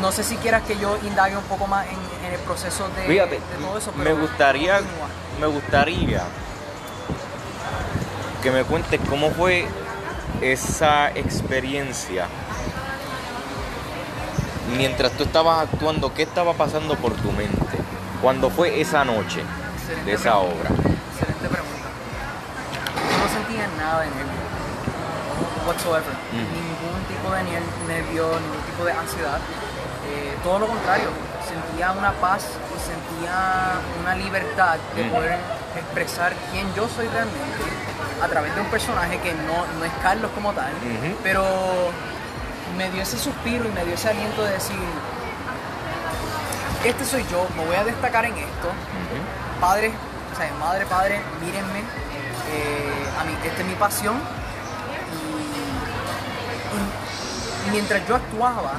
no 0.00 0.12
sé 0.12 0.22
si 0.24 0.36
quieras 0.36 0.62
que 0.62 0.76
yo 0.78 0.98
indague 1.04 1.36
un 1.36 1.44
poco 1.44 1.66
más 1.66 1.86
en, 1.86 1.96
en 2.26 2.34
el 2.34 2.40
proceso 2.40 2.86
de, 2.96 3.02
Fíjate, 3.04 3.36
de 3.36 3.64
todo 3.66 3.78
eso. 3.78 3.92
me 3.96 4.04
pero 4.04 4.18
gustaría, 4.18 4.76
continúa. 4.78 5.08
me 5.40 5.46
gustaría 5.46 6.22
que 8.42 8.50
me 8.50 8.64
cuentes 8.64 9.00
cómo 9.08 9.30
fue 9.30 9.66
esa 10.42 11.08
experiencia 11.10 12.26
mientras 14.76 15.12
tú 15.12 15.24
estabas 15.24 15.68
actuando, 15.68 16.12
qué 16.14 16.22
estaba 16.22 16.52
pasando 16.54 16.94
por 16.96 17.12
tu 17.14 17.30
mente 17.32 17.76
cuando 18.22 18.50
fue 18.50 18.80
esa 18.80 19.04
noche 19.04 19.42
Excelente 19.76 20.10
de 20.10 20.16
esa 20.16 20.32
pregunta. 20.32 20.54
obra. 20.56 20.68
Excelente 20.70 21.48
pregunta. 21.48 21.88
Yo 23.10 23.16
no 23.22 23.28
sentía 23.32 23.68
nada 23.78 24.00
de 24.00 24.06
nervio. 24.10 24.46
Whatsoever. 25.66 26.14
Mm. 26.32 26.46
Ningún 26.54 27.00
tipo 27.08 27.30
de 27.34 27.42
nervio, 27.92 28.24
ningún 28.40 28.62
tipo 28.70 28.84
de 28.84 28.92
ansiedad. 28.92 29.38
Eh, 30.08 30.36
todo 30.42 30.60
lo 30.60 30.66
contrario. 30.68 31.08
Sentía 31.46 31.92
una 31.92 32.12
paz 32.12 32.44
y 32.74 32.78
sentía 32.80 33.78
una 34.00 34.14
libertad 34.14 34.76
de 34.94 35.04
Mm. 35.04 35.10
poder 35.10 35.38
expresar 35.76 36.32
quién 36.52 36.66
yo 36.74 36.88
soy 36.88 37.06
realmente 37.08 37.62
a 38.22 38.28
través 38.28 38.54
de 38.54 38.60
un 38.62 38.66
personaje 38.68 39.18
que 39.20 39.32
no, 39.34 39.66
no 39.78 39.84
es 39.84 39.92
Carlos 40.02 40.30
como 40.34 40.52
tal, 40.54 40.72
pero 41.22 41.44
me 42.76 42.90
dio 42.90 43.02
ese 43.02 43.18
suspiro 43.18 43.64
y 43.68 43.72
me 43.72 43.84
dio 43.84 43.94
ese 43.94 44.08
aliento 44.08 44.42
de 44.44 44.52
decir, 44.52 44.76
este 46.84 47.04
soy 47.04 47.24
yo, 47.30 47.46
me 47.56 47.64
voy 47.64 47.76
a 47.76 47.84
destacar 47.84 48.24
en 48.24 48.34
esto, 48.36 48.68
padre, 49.60 49.92
o 50.32 50.36
sea, 50.36 50.52
madre, 50.60 50.86
padre, 50.86 51.20
mírenme, 51.40 51.80
eh, 51.80 53.06
a 53.20 53.24
mí, 53.24 53.32
esta 53.44 53.60
es 53.62 53.66
mi 53.66 53.74
pasión. 53.74 54.16
Y, 57.64 57.68
y 57.68 57.70
mientras 57.72 58.06
yo 58.06 58.16
actuaba, 58.16 58.74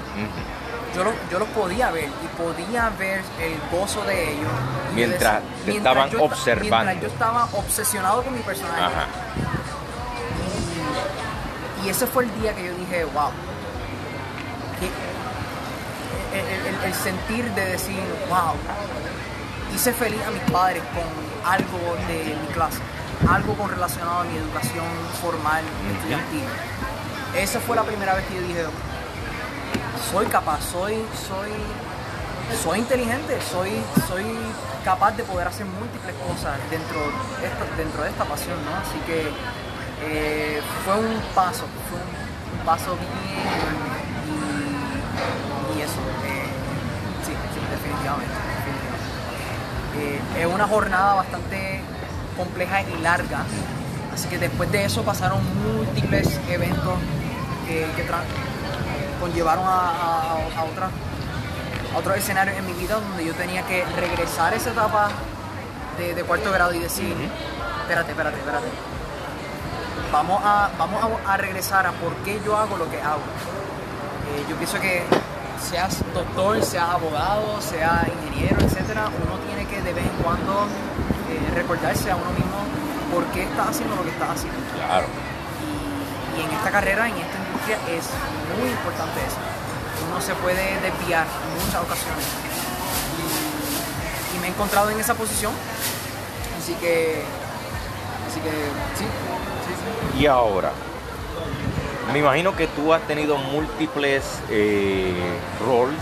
yo, 0.95 1.03
lo- 1.03 1.13
yo 1.31 1.39
los 1.39 1.47
podía 1.49 1.91
ver 1.91 2.05
y 2.23 2.27
podía 2.41 2.89
ver 2.97 3.21
el 3.41 3.59
gozo 3.71 4.03
de 4.03 4.33
ellos. 4.33 4.49
Mientras 4.93 5.41
te 5.65 5.77
estaban 5.77 6.09
yo 6.09 6.23
observando. 6.23 6.85
Mientras 6.85 7.01
yo 7.01 7.07
estaba 7.07 7.45
obsesionado 7.53 8.23
con 8.23 8.33
mi 8.33 8.39
personaje. 8.41 8.81
Ajá. 8.83 9.05
Y, 11.83 11.87
y 11.87 11.89
ese 11.89 12.07
fue 12.07 12.23
el 12.25 12.41
día 12.41 12.55
que 12.55 12.65
yo 12.65 12.73
dije, 12.75 13.05
wow. 13.05 13.29
Que- 14.79 15.17
el, 16.37 16.75
el- 16.75 16.83
el 16.83 16.93
sentir 16.93 17.45
de 17.53 17.65
decir, 17.65 17.99
wow, 18.29 18.53
hice 19.73 19.93
feliz 19.93 20.19
a 20.27 20.31
mis 20.31 20.41
padres 20.51 20.83
con 20.93 21.51
algo 21.51 21.79
de 22.07 22.35
mi 22.41 22.47
clase, 22.53 22.79
algo 23.29 23.53
con 23.55 23.69
relacionado 23.69 24.19
a 24.19 24.23
mi 24.25 24.37
educación 24.37 24.85
formal, 25.21 25.63
estudiantil. 25.95 26.43
Esa 27.35 27.59
fue 27.59 27.75
la 27.75 27.83
primera 27.83 28.13
vez 28.15 28.25
que 28.27 28.35
yo 28.35 28.41
dije, 28.41 28.65
soy 30.11 30.25
capaz, 30.27 30.59
soy, 30.71 30.95
soy, 31.27 31.51
soy 32.63 32.79
inteligente, 32.79 33.37
soy, 33.51 33.71
soy 34.07 34.23
capaz 34.85 35.11
de 35.11 35.23
poder 35.23 35.47
hacer 35.47 35.65
múltiples 35.65 36.15
cosas 36.27 36.57
dentro, 36.69 36.99
de 37.41 37.47
esta, 37.47 37.65
dentro 37.77 38.03
de 38.03 38.09
esta 38.09 38.23
pasión, 38.25 38.57
¿no? 38.65 38.75
Así 38.77 38.97
que 39.05 39.29
eh, 40.03 40.61
fue 40.85 40.95
un 40.95 41.19
paso, 41.35 41.65
fue 41.89 41.99
un, 41.99 42.59
un 42.59 42.65
paso 42.65 42.95
bien. 42.95 43.96
Y, 45.77 45.81
eso, 45.81 45.99
eh, 46.25 46.47
sí, 47.25 47.31
sí, 47.53 47.59
definitivamente. 47.71 48.33
definitivamente. 48.57 49.07
Eh, 50.39 50.41
es 50.41 50.53
una 50.53 50.67
jornada 50.67 51.15
bastante 51.15 51.81
compleja 52.35 52.81
y 52.83 53.01
larga, 53.01 53.39
así 54.13 54.27
que 54.27 54.37
después 54.37 54.71
de 54.71 54.85
eso 54.85 55.03
pasaron 55.03 55.39
múltiples 55.63 56.39
eventos 56.49 56.93
que, 57.67 57.85
conllevaron 59.19 59.65
a, 59.65 59.69
a, 59.69 60.31
a 60.59 60.63
otra- 60.63 60.89
a 61.93 61.97
otros 61.97 62.17
escenarios 62.17 62.55
en 62.57 62.65
mi 62.67 62.73
vida 62.73 62.95
donde 62.95 63.25
yo 63.25 63.33
tenía 63.33 63.63
que 63.65 63.83
regresar 63.99 64.53
a 64.53 64.55
esa 64.55 64.69
etapa 64.69 65.09
de, 65.97 66.13
de 66.13 66.23
cuarto 66.23 66.51
grado 66.51 66.73
y 66.73 66.79
decir, 66.79 67.15
espérate, 67.81 68.11
espérate, 68.11 68.37
espérate. 68.37 68.67
Vamos, 70.11 70.41
a, 70.45 70.69
vamos 70.77 71.03
a, 71.25 71.33
a 71.33 71.37
regresar 71.37 71.87
a 71.87 71.91
por 71.93 72.13
qué 72.17 72.39
yo 72.45 72.55
hago 72.55 72.77
lo 72.77 72.89
que 72.91 73.01
hago. 73.01 73.21
Eh, 74.27 74.45
yo 74.49 74.55
pienso 74.57 74.79
que 74.79 75.03
seas 75.61 76.03
doctor, 76.13 76.63
seas 76.63 76.89
abogado, 76.89 77.61
seas 77.61 78.07
ingeniero, 78.07 78.57
etcétera, 78.61 79.07
uno 79.07 79.37
tiene 79.47 79.65
que 79.67 79.81
de 79.81 79.93
vez 79.93 80.05
en 80.05 80.23
cuando 80.23 80.67
eh, 81.29 81.55
recordarse 81.55 82.11
a 82.11 82.15
uno 82.15 82.31
mismo 82.31 82.57
por 83.11 83.23
qué 83.33 83.43
estás 83.43 83.69
haciendo 83.69 83.95
lo 83.95 84.03
que 84.03 84.09
estás 84.09 84.29
haciendo. 84.31 84.59
Claro. 84.75 85.07
Y, 86.35 86.39
y 86.39 86.43
en 86.43 86.51
esta 86.51 86.71
carrera, 86.71 87.07
en 87.07 87.15
esta 87.15 87.37
industria, 87.37 87.77
es 87.97 88.05
muy 88.59 88.69
importante 88.69 89.19
eso. 89.25 89.37
Uno 90.09 90.21
se 90.21 90.35
puede 90.35 90.79
desviar 90.81 91.25
en 91.25 91.65
muchas 91.65 91.81
ocasiones. 91.81 92.25
Y, 93.17 94.37
y 94.37 94.39
me 94.39 94.47
he 94.47 94.49
encontrado 94.49 94.89
en 94.91 94.99
esa 94.99 95.15
posición. 95.15 95.53
Así 96.59 96.73
que, 96.75 97.23
así 98.29 98.39
que 98.41 98.51
sí, 98.97 99.05
sí, 99.05 99.73
sí. 100.13 100.19
Y 100.21 100.27
ahora, 100.27 100.71
me 102.11 102.19
imagino 102.19 102.55
que 102.55 102.67
tú 102.67 102.93
has 102.93 103.01
tenido 103.03 103.37
múltiples 103.37 104.23
eh, 104.49 105.13
roles 105.65 105.99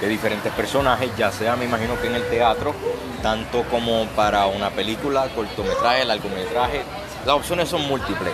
de 0.00 0.08
diferentes 0.08 0.52
personajes, 0.52 1.10
ya 1.16 1.30
sea, 1.30 1.54
me 1.56 1.64
imagino 1.64 2.00
que 2.00 2.08
en 2.08 2.14
el 2.16 2.28
teatro, 2.28 2.74
tanto 3.22 3.62
como 3.70 4.06
para 4.16 4.46
una 4.46 4.70
película, 4.70 5.28
cortometraje, 5.34 6.04
largometraje, 6.04 6.82
las 7.24 7.36
opciones 7.36 7.68
son 7.68 7.86
múltiples. 7.86 8.32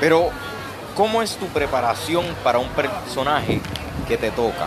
Pero, 0.00 0.30
¿cómo 0.96 1.20
es 1.20 1.36
tu 1.36 1.46
preparación 1.48 2.24
para 2.42 2.58
un 2.58 2.68
personaje 2.68 3.60
que 4.08 4.16
te 4.16 4.30
toca? 4.30 4.66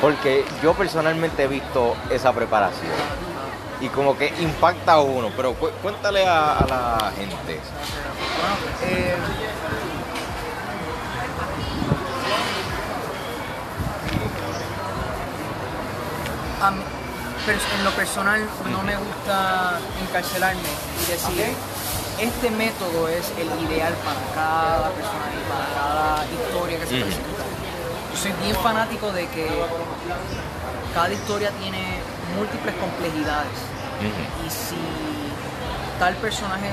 Porque 0.00 0.44
yo 0.62 0.72
personalmente 0.74 1.42
he 1.42 1.48
visto 1.48 1.94
esa 2.10 2.32
preparación 2.32 2.92
y 3.80 3.88
como 3.88 4.16
que 4.16 4.32
impacta 4.40 4.92
a 4.92 5.00
uno, 5.00 5.30
pero 5.36 5.54
cu- 5.54 5.70
cuéntale 5.82 6.26
a, 6.26 6.58
a 6.58 6.66
la 6.66 7.12
gente. 7.16 7.60
Bueno, 8.38 8.96
eh, 8.96 9.14
a 16.62 16.70
mí, 16.70 16.82
pers- 17.46 17.78
en 17.78 17.84
lo 17.84 17.90
personal 17.92 18.40
no 18.70 18.82
me 18.82 18.96
gusta 18.96 19.78
encarcelarme 20.08 20.60
y 21.02 21.10
decir 21.12 21.54
este 22.18 22.50
método 22.50 23.08
es 23.08 23.30
el 23.38 23.46
ideal 23.70 23.94
para 24.04 24.20
cada 24.34 24.90
persona 24.90 25.26
y 25.30 25.42
para 25.48 25.66
cada 25.78 26.24
historia 26.26 26.78
que 26.80 26.86
se 26.86 26.96
presenta. 27.04 27.44
Yo 28.12 28.18
soy 28.20 28.32
bien 28.42 28.56
fanático 28.56 29.12
de 29.12 29.26
que 29.28 29.46
cada 30.94 31.12
historia 31.12 31.50
tiene 31.62 32.00
múltiples 32.36 32.74
complejidades. 32.76 33.58
Y 34.46 34.50
si 34.50 34.76
tal 36.00 36.14
personaje 36.16 36.70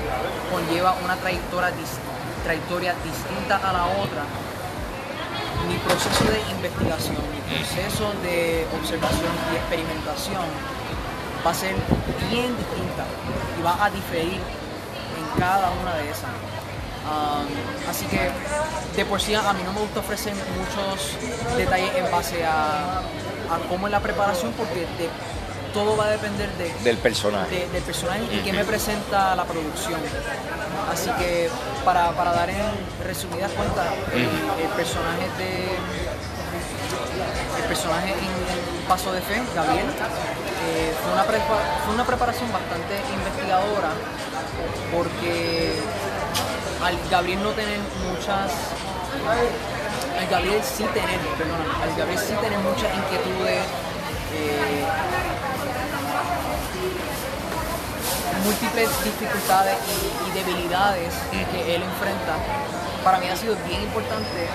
conlleva 0.52 0.96
una 1.04 1.14
trayectoria 1.16 2.94
distinta 3.04 3.56
a 3.68 3.72
la 3.72 3.84
otra, 3.86 4.22
mi 5.68 5.76
proceso 5.78 6.24
de 6.24 6.40
investigación, 6.50 7.16
mi 7.32 7.40
proceso 7.56 8.12
de 8.22 8.66
observación 8.78 9.32
y 9.52 9.56
experimentación 9.56 10.44
va 11.44 11.50
a 11.50 11.54
ser 11.54 11.74
bien 12.30 12.56
distinta 12.56 13.04
y 13.58 13.62
va 13.62 13.84
a 13.84 13.90
diferir 13.90 14.40
en 14.40 15.40
cada 15.40 15.70
una 15.70 15.94
de 15.94 16.10
esas. 16.10 16.30
Así 17.88 18.04
que 18.06 18.30
de 18.96 19.04
por 19.04 19.20
sí 19.20 19.34
a 19.34 19.52
mí 19.52 19.62
no 19.64 19.72
me 19.72 19.80
gusta 19.80 20.00
ofrecer 20.00 20.34
muchos 20.34 21.16
detalles 21.56 21.94
en 21.94 22.10
base 22.10 22.44
a, 22.44 22.98
a 22.98 23.58
cómo 23.68 23.86
es 23.86 23.92
la 23.92 24.00
preparación 24.00 24.52
porque 24.52 24.80
de 24.80 25.08
todo 25.76 25.94
va 25.94 26.06
a 26.06 26.10
depender 26.10 26.48
de, 26.56 26.72
del 26.82 26.96
personaje. 26.96 27.50
de- 27.54 27.68
del 27.68 27.82
personaje 27.82 28.22
y 28.32 28.38
que 28.40 28.52
me 28.54 28.64
presenta 28.64 29.36
la 29.36 29.44
producción. 29.44 30.00
Así 30.90 31.10
que 31.18 31.50
para, 31.84 32.12
para 32.12 32.32
dar 32.32 32.48
en 32.48 32.62
resumidas 33.04 33.50
cuentas, 33.52 33.84
el, 34.14 34.22
el 34.22 34.68
personaje 34.74 35.26
de 35.36 35.76
el 37.60 37.64
personaje 37.68 38.10
en 38.12 38.88
Paso 38.88 39.12
de 39.12 39.20
Fe, 39.20 39.42
Gabriel, 39.54 39.84
eh, 39.86 40.92
fue, 41.02 41.12
una 41.12 41.24
prepa- 41.26 41.66
fue 41.84 41.94
una 41.94 42.04
preparación 42.06 42.50
bastante 42.52 42.94
investigadora 43.12 43.90
porque 44.94 45.74
al 46.82 46.96
Gabriel 47.10 47.42
no 47.42 47.50
tener 47.50 47.78
muchas 48.08 48.50
al 50.20 50.26
Gabriel 50.28 50.60
sí 50.64 50.84
tener, 50.94 51.20
al 51.82 51.96
Gabriel 51.98 52.18
sí 52.20 52.32
tener 52.40 52.58
muchas 52.60 52.88
inquietudes, 52.96 53.60
eh, 54.32 54.84
múltiples 58.44 58.88
dificultades 59.04 59.76
y, 59.90 60.28
y 60.28 60.30
debilidades 60.32 61.14
que 61.30 61.74
él 61.74 61.82
enfrenta, 61.82 62.34
para 63.02 63.18
mí 63.18 63.28
ha 63.28 63.36
sido 63.36 63.54
bien 63.66 63.82
importante 63.82 64.46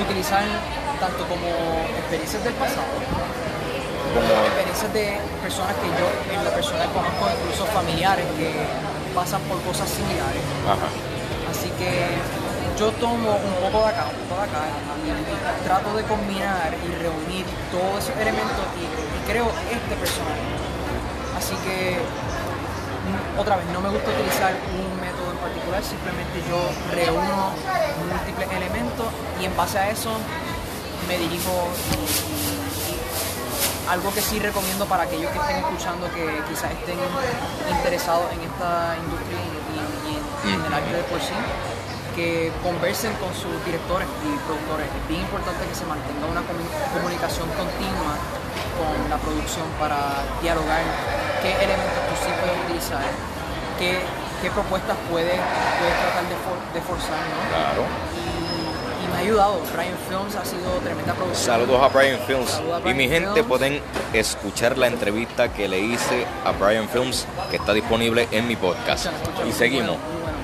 utilizar 0.00 0.44
tanto 0.98 1.24
como 1.28 1.48
experiencias 1.96 2.44
del 2.44 2.54
pasado, 2.54 2.92
Como, 4.12 4.28
experiencias 4.44 4.92
de 4.92 5.20
personas 5.40 5.74
que 5.76 5.88
yo 5.96 6.06
en 6.34 6.44
lo 6.44 6.50
personal 6.50 6.88
conozco, 6.92 7.28
incluso 7.40 7.64
familiares 7.72 8.26
que 8.36 8.52
pasan 9.14 9.40
por 9.48 9.60
cosas 9.62 9.88
similares. 9.88 10.42
ajá. 10.68 10.88
Así 11.50 11.68
que 11.80 11.90
yo 12.78 12.92
tomo 12.92 13.32
un 13.32 13.54
poco 13.64 13.84
de 13.84 13.90
acá, 13.92 14.06
un 14.08 14.28
poco 14.28 14.40
de 14.40 14.48
acá, 14.48 14.62
y 15.04 15.64
trato 15.64 15.96
de 15.96 16.02
combinar 16.04 16.72
y 16.72 16.88
reunir 17.02 17.44
todos 17.72 18.04
esos 18.04 18.16
elementos 18.16 18.64
y, 18.78 18.84
y 18.84 19.18
creo 19.30 19.48
este 19.68 19.94
personaje. 19.96 20.59
Así 21.40 21.56
que, 21.64 21.96
mm, 21.96 23.40
otra 23.40 23.56
vez, 23.56 23.64
no 23.72 23.80
me 23.80 23.88
gusta 23.88 24.10
utilizar 24.12 24.52
un 24.76 25.00
método 25.00 25.32
en 25.32 25.38
particular, 25.40 25.82
simplemente 25.82 26.36
yo 26.48 26.60
reúno 26.92 27.56
múltiples 28.12 28.48
elementos 28.52 29.06
y 29.40 29.44
en 29.46 29.56
base 29.56 29.78
a 29.78 29.90
eso 29.90 30.10
me 31.08 31.16
dirijo 31.18 31.50
algo 33.90 34.12
que 34.14 34.20
sí 34.22 34.38
recomiendo 34.38 34.84
para 34.86 35.02
aquellos 35.04 35.30
que 35.32 35.38
estén 35.38 35.56
escuchando 35.56 36.06
que 36.14 36.22
quizás 36.48 36.70
estén 36.70 36.98
interesados 37.74 38.30
en 38.32 38.40
esta 38.46 38.94
industria 39.02 39.38
y, 39.40 39.50
y- 39.74 40.50
y 40.50 40.54
en, 40.54 40.60
el 40.64 40.72
arte 40.72 40.92
de 40.94 41.02
por 41.10 41.18
sí, 41.20 41.34
que 42.14 42.52
conversen 42.62 43.12
con 43.18 43.32
sus 43.34 43.50
directores 43.66 44.06
y 44.22 44.30
productores. 44.46 44.86
Es 44.86 45.08
bien 45.08 45.22
importante 45.22 45.66
que 45.66 45.74
se 45.74 45.84
mantenga 45.86 46.26
una 46.30 46.42
comu- 46.46 46.70
comunicación 46.94 47.48
continua 47.58 48.14
con 48.78 48.94
la 49.10 49.16
producción 49.18 49.66
para 49.78 49.98
dialogar 50.42 50.80
qué 51.42 51.52
elementos 51.56 52.00
tú 52.08 52.14
sí 52.24 52.30
puedes 52.40 52.56
utilizar, 52.64 53.02
qué, 53.78 53.98
qué 54.42 54.50
propuestas 54.50 54.96
puedes, 55.10 55.36
puedes 55.36 55.96
tratar 56.00 56.24
de, 56.28 56.36
for- 56.44 56.72
de 56.74 56.80
forzar, 56.80 57.20
¿no? 57.20 57.40
Claro. 57.50 57.82
Y, 58.16 59.04
y 59.04 59.08
me 59.08 59.16
ha 59.16 59.20
ayudado. 59.20 59.60
Brian 59.74 59.96
Films 60.08 60.36
ha 60.36 60.44
sido 60.44 60.70
tremenda 60.84 61.14
producción. 61.14 61.46
Saludos 61.60 61.80
a 61.82 61.88
Brian 61.88 62.18
Films. 62.26 62.60
Y 62.84 62.94
mi 62.94 63.08
gente 63.08 63.32
Films. 63.34 63.48
pueden 63.48 63.82
escuchar 64.12 64.76
la 64.78 64.86
entrevista 64.88 65.52
que 65.52 65.68
le 65.68 65.78
hice 65.80 66.26
a 66.44 66.52
Brian 66.52 66.88
Films, 66.88 67.26
que 67.50 67.56
está 67.56 67.72
disponible 67.72 68.28
en 68.30 68.46
mi 68.46 68.56
podcast. 68.56 69.06
Y 69.48 69.52
seguimos. 69.52 69.96
bueno, 69.96 70.02
muy 70.12 70.22
bueno. 70.22 70.38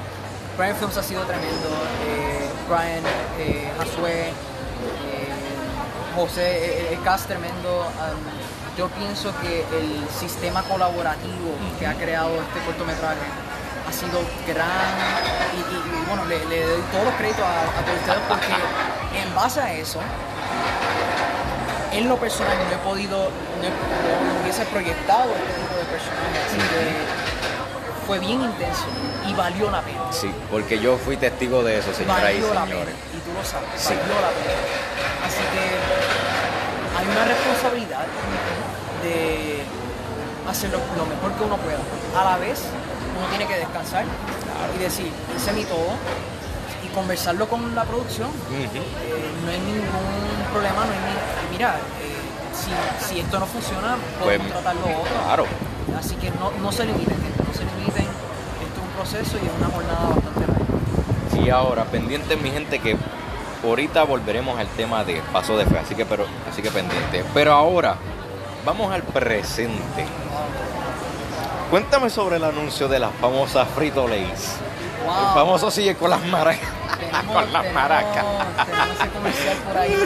Brian 0.56 0.76
Films 0.76 0.96
ha 0.96 1.02
sido 1.02 1.22
tremendo. 1.24 1.68
eh, 2.08 2.48
Brian, 2.68 3.04
eh, 3.38 3.70
eh, 4.06 4.32
José, 6.16 6.42
eh, 6.42 6.88
el 6.94 7.02
cast 7.02 7.26
tremendo. 7.26 7.80
um, 7.86 8.76
yo 8.76 8.88
pienso 8.88 9.32
que 9.40 9.60
el 9.60 10.06
sistema 10.20 10.62
colaborativo 10.64 11.54
que 11.78 11.86
ha 11.86 11.94
creado 11.94 12.28
este 12.42 12.60
cortometraje 12.66 13.24
ha 13.88 13.92
sido 13.92 14.20
gran 14.46 14.92
y, 15.56 15.60
y- 15.72 16.02
y, 16.02 16.04
bueno, 16.08 16.24
le, 16.26 16.44
le 16.44 16.60
doy 16.66 16.82
todos 16.92 17.04
los 17.06 17.14
créditos 17.14 17.40
a, 17.40 17.62
a 17.62 17.82
todos 17.84 17.98
ustedes 18.00 18.20
porque 18.28 18.52
en 19.22 19.34
base 19.34 19.60
a 19.62 19.72
eso 19.72 19.98
en 21.92 22.06
lo 22.08 22.16
personal 22.18 22.52
no 22.68 22.74
he 22.74 22.78
podido, 22.84 23.16
no, 23.16 23.64
he- 23.64 23.70
no- 23.70 24.34
no 24.34 24.40
hubiese 24.42 24.64
proyectado 24.66 25.30
este 25.36 25.52
tipo 25.60 25.74
de 25.76 25.84
personajes, 25.84 26.40
así 26.48 26.56
que 26.58 28.06
fue 28.06 28.18
bien 28.18 28.42
intenso 28.42 28.84
y 29.26 29.32
valió 29.32 29.70
la 29.70 29.80
pena. 29.80 30.12
Sí, 30.12 30.30
porque 30.50 30.78
yo 30.78 30.98
fui 30.98 31.16
testigo 31.16 31.62
de 31.62 31.78
eso, 31.78 31.94
señoras 31.94 32.30
y 32.34 32.40
la 32.40 32.48
señores. 32.48 32.68
pena, 32.68 32.90
y 33.16 33.18
tú 33.24 33.32
lo 33.32 33.42
sabes, 33.42 33.68
Sí. 33.76 33.94
valió 33.94 34.20
la 34.20 34.28
pena. 34.36 34.60
Así 35.26 35.42
que 35.54 35.64
hay 36.96 37.06
una 37.06 37.24
responsabilidad 37.24 38.06
de 39.02 39.62
hacer 40.48 40.70
lo, 40.70 40.78
mejor 40.78 41.32
que 41.36 41.44
uno 41.44 41.56
pueda. 41.58 41.78
A 42.18 42.24
la 42.32 42.36
vez, 42.38 42.62
uno 43.16 43.26
tiene 43.28 43.46
que 43.46 43.58
descansar 43.58 44.04
y 44.74 44.78
decir, 44.78 45.10
hice 45.36 45.52
mi 45.52 45.64
todo 45.64 45.92
y 46.84 46.88
conversarlo 46.94 47.48
con 47.48 47.74
la 47.74 47.84
producción. 47.84 48.30
Eh, 48.50 48.68
no 49.44 49.50
hay 49.50 49.58
ningún 49.60 50.50
problema, 50.52 50.84
no 50.86 50.92
hay 50.92 50.98
ni, 50.98 51.56
mira, 51.56 51.76
eh, 52.00 52.16
si, 52.54 52.72
si 53.06 53.20
esto 53.20 53.38
no 53.38 53.46
funciona, 53.46 53.96
Pues, 54.22 54.38
podemos 54.38 54.48
tratar 54.48 54.74
lo 54.76 55.00
otro. 55.00 55.14
claro. 55.24 55.46
Así 55.98 56.14
que 56.16 56.30
no, 56.30 56.50
no 56.60 56.72
se 56.72 56.84
limiten, 56.84 57.16
gente, 57.16 57.42
no 57.46 57.54
se 57.54 57.64
limiten. 57.64 58.04
Esto 58.04 58.76
es 58.76 58.82
un 58.82 58.92
proceso 58.96 59.36
y 59.42 59.46
es 59.46 59.52
una 59.56 59.68
jornada 59.68 60.08
bastante 60.14 60.40
larga. 60.40 61.44
Y 61.44 61.50
ahora, 61.50 61.84
pendiente 61.84 62.36
mi 62.36 62.50
gente 62.50 62.78
que 62.80 62.96
ahorita 63.70 64.02
volveremos 64.04 64.58
al 64.58 64.66
tema 64.68 65.04
de 65.04 65.20
paso 65.32 65.56
de 65.56 65.66
fe, 65.66 65.78
así 65.78 65.94
que 65.94 66.04
pero 66.06 66.26
así 66.50 66.62
que 66.62 66.70
pendiente. 66.70 67.24
Pero 67.34 67.52
ahora 67.52 67.96
vamos 68.64 68.92
al 68.92 69.02
presente. 69.02 70.06
Cuéntame 71.70 72.10
sobre 72.10 72.36
el 72.36 72.44
anuncio 72.44 72.86
de 72.88 72.98
las 73.00 73.12
famosas 73.20 73.66
Frito 73.74 74.06
Lays. 74.06 74.52
Wow. 75.04 75.14
El 75.28 75.34
famoso 75.34 75.70
sigue 75.70 75.94
con 75.96 76.10
las 76.10 76.24
maracas. 76.26 76.68
Tenemos- 76.98 77.26
con 77.34 77.52
las 77.52 77.62
tenemos- 77.62 77.72
maracas. 77.74 78.24
Tenemos 78.66 78.96
ese 79.00 79.08
comercial 79.10 79.56
por 79.66 79.76
ahí. 79.78 79.96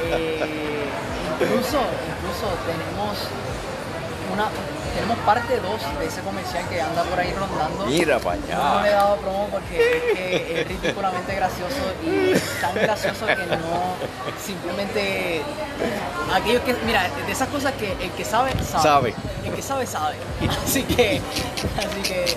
Eh, 0.00 0.84
incluso, 1.40 1.78
incluso 1.78 2.46
tenemos 2.66 3.18
una 4.32 4.46
tenemos 4.98 5.18
parte 5.18 5.60
2 5.60 5.98
de 6.00 6.06
ese 6.06 6.20
comercial 6.22 6.64
que 6.68 6.80
anda 6.80 7.02
por 7.04 7.18
ahí 7.20 7.32
rondando. 7.32 7.86
Mira 7.86 8.18
para 8.18 8.36
No 8.36 8.82
le 8.82 8.88
he 8.88 8.92
dado 8.92 9.16
promo 9.18 9.48
porque 9.50 9.76
es 9.78 10.16
que 10.18 10.60
es 10.60 10.68
ridículamente 10.68 11.34
gracioso 11.36 11.76
y 12.04 12.34
tan 12.60 12.74
gracioso 12.74 13.26
que 13.26 13.36
no. 13.56 13.94
Simplemente 14.44 15.42
aquellos 16.34 16.62
que 16.62 16.74
mira 16.84 17.08
de 17.26 17.32
esas 17.32 17.48
cosas 17.48 17.72
que 17.74 17.92
el 17.92 18.10
que 18.10 18.24
sabe 18.24 18.52
sabe, 18.64 18.82
Sabe. 18.82 19.14
el 19.44 19.52
que 19.52 19.62
sabe 19.62 19.86
sabe. 19.86 20.16
Así 20.64 20.82
que 20.82 21.20
así 21.78 22.02
que 22.02 22.36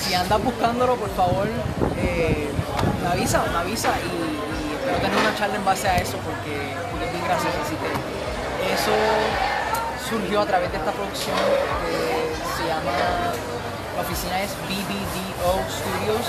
si 0.00 0.14
andas 0.14 0.42
buscándolo 0.42 0.96
por 0.96 1.10
favor 1.14 1.48
eh, 1.98 2.48
me 3.02 3.08
avisa 3.10 3.44
me 3.52 3.58
avisa 3.58 3.90
y, 4.00 4.70
y 4.70 4.74
espero 4.74 4.96
tener 5.00 5.18
una 5.18 5.36
charla 5.36 5.56
en 5.56 5.64
base 5.66 5.86
a 5.88 5.98
eso 5.98 6.16
porque, 6.24 6.72
porque 6.90 7.04
es 7.06 7.12
bien 7.12 7.24
gracioso 7.24 7.58
así 7.66 7.74
que 7.76 8.72
eso 8.72 8.92
surgió 10.10 10.40
a 10.40 10.46
través 10.46 10.72
de 10.72 10.78
esta 10.78 10.90
producción 10.90 11.36
que 11.86 12.34
se 12.58 12.66
llama 12.66 12.90
la 13.94 14.02
oficina 14.02 14.42
es 14.42 14.50
BBDO 14.66 15.54
Studios 15.70 16.26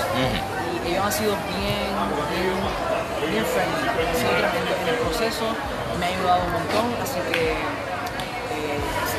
y 0.86 0.90
ellos 0.92 1.04
han 1.04 1.12
sido 1.12 1.34
bien, 1.58 1.90
bien, 2.30 2.54
bien 3.32 3.44
friendly, 3.44 3.88
en 3.90 4.88
el 4.88 4.94
proceso, 5.02 5.46
me 5.98 6.06
ha 6.06 6.08
ayudado 6.08 6.44
un 6.46 6.52
montón, 6.52 6.86
así 7.02 7.18
que 7.32 7.52
eh, 7.52 8.78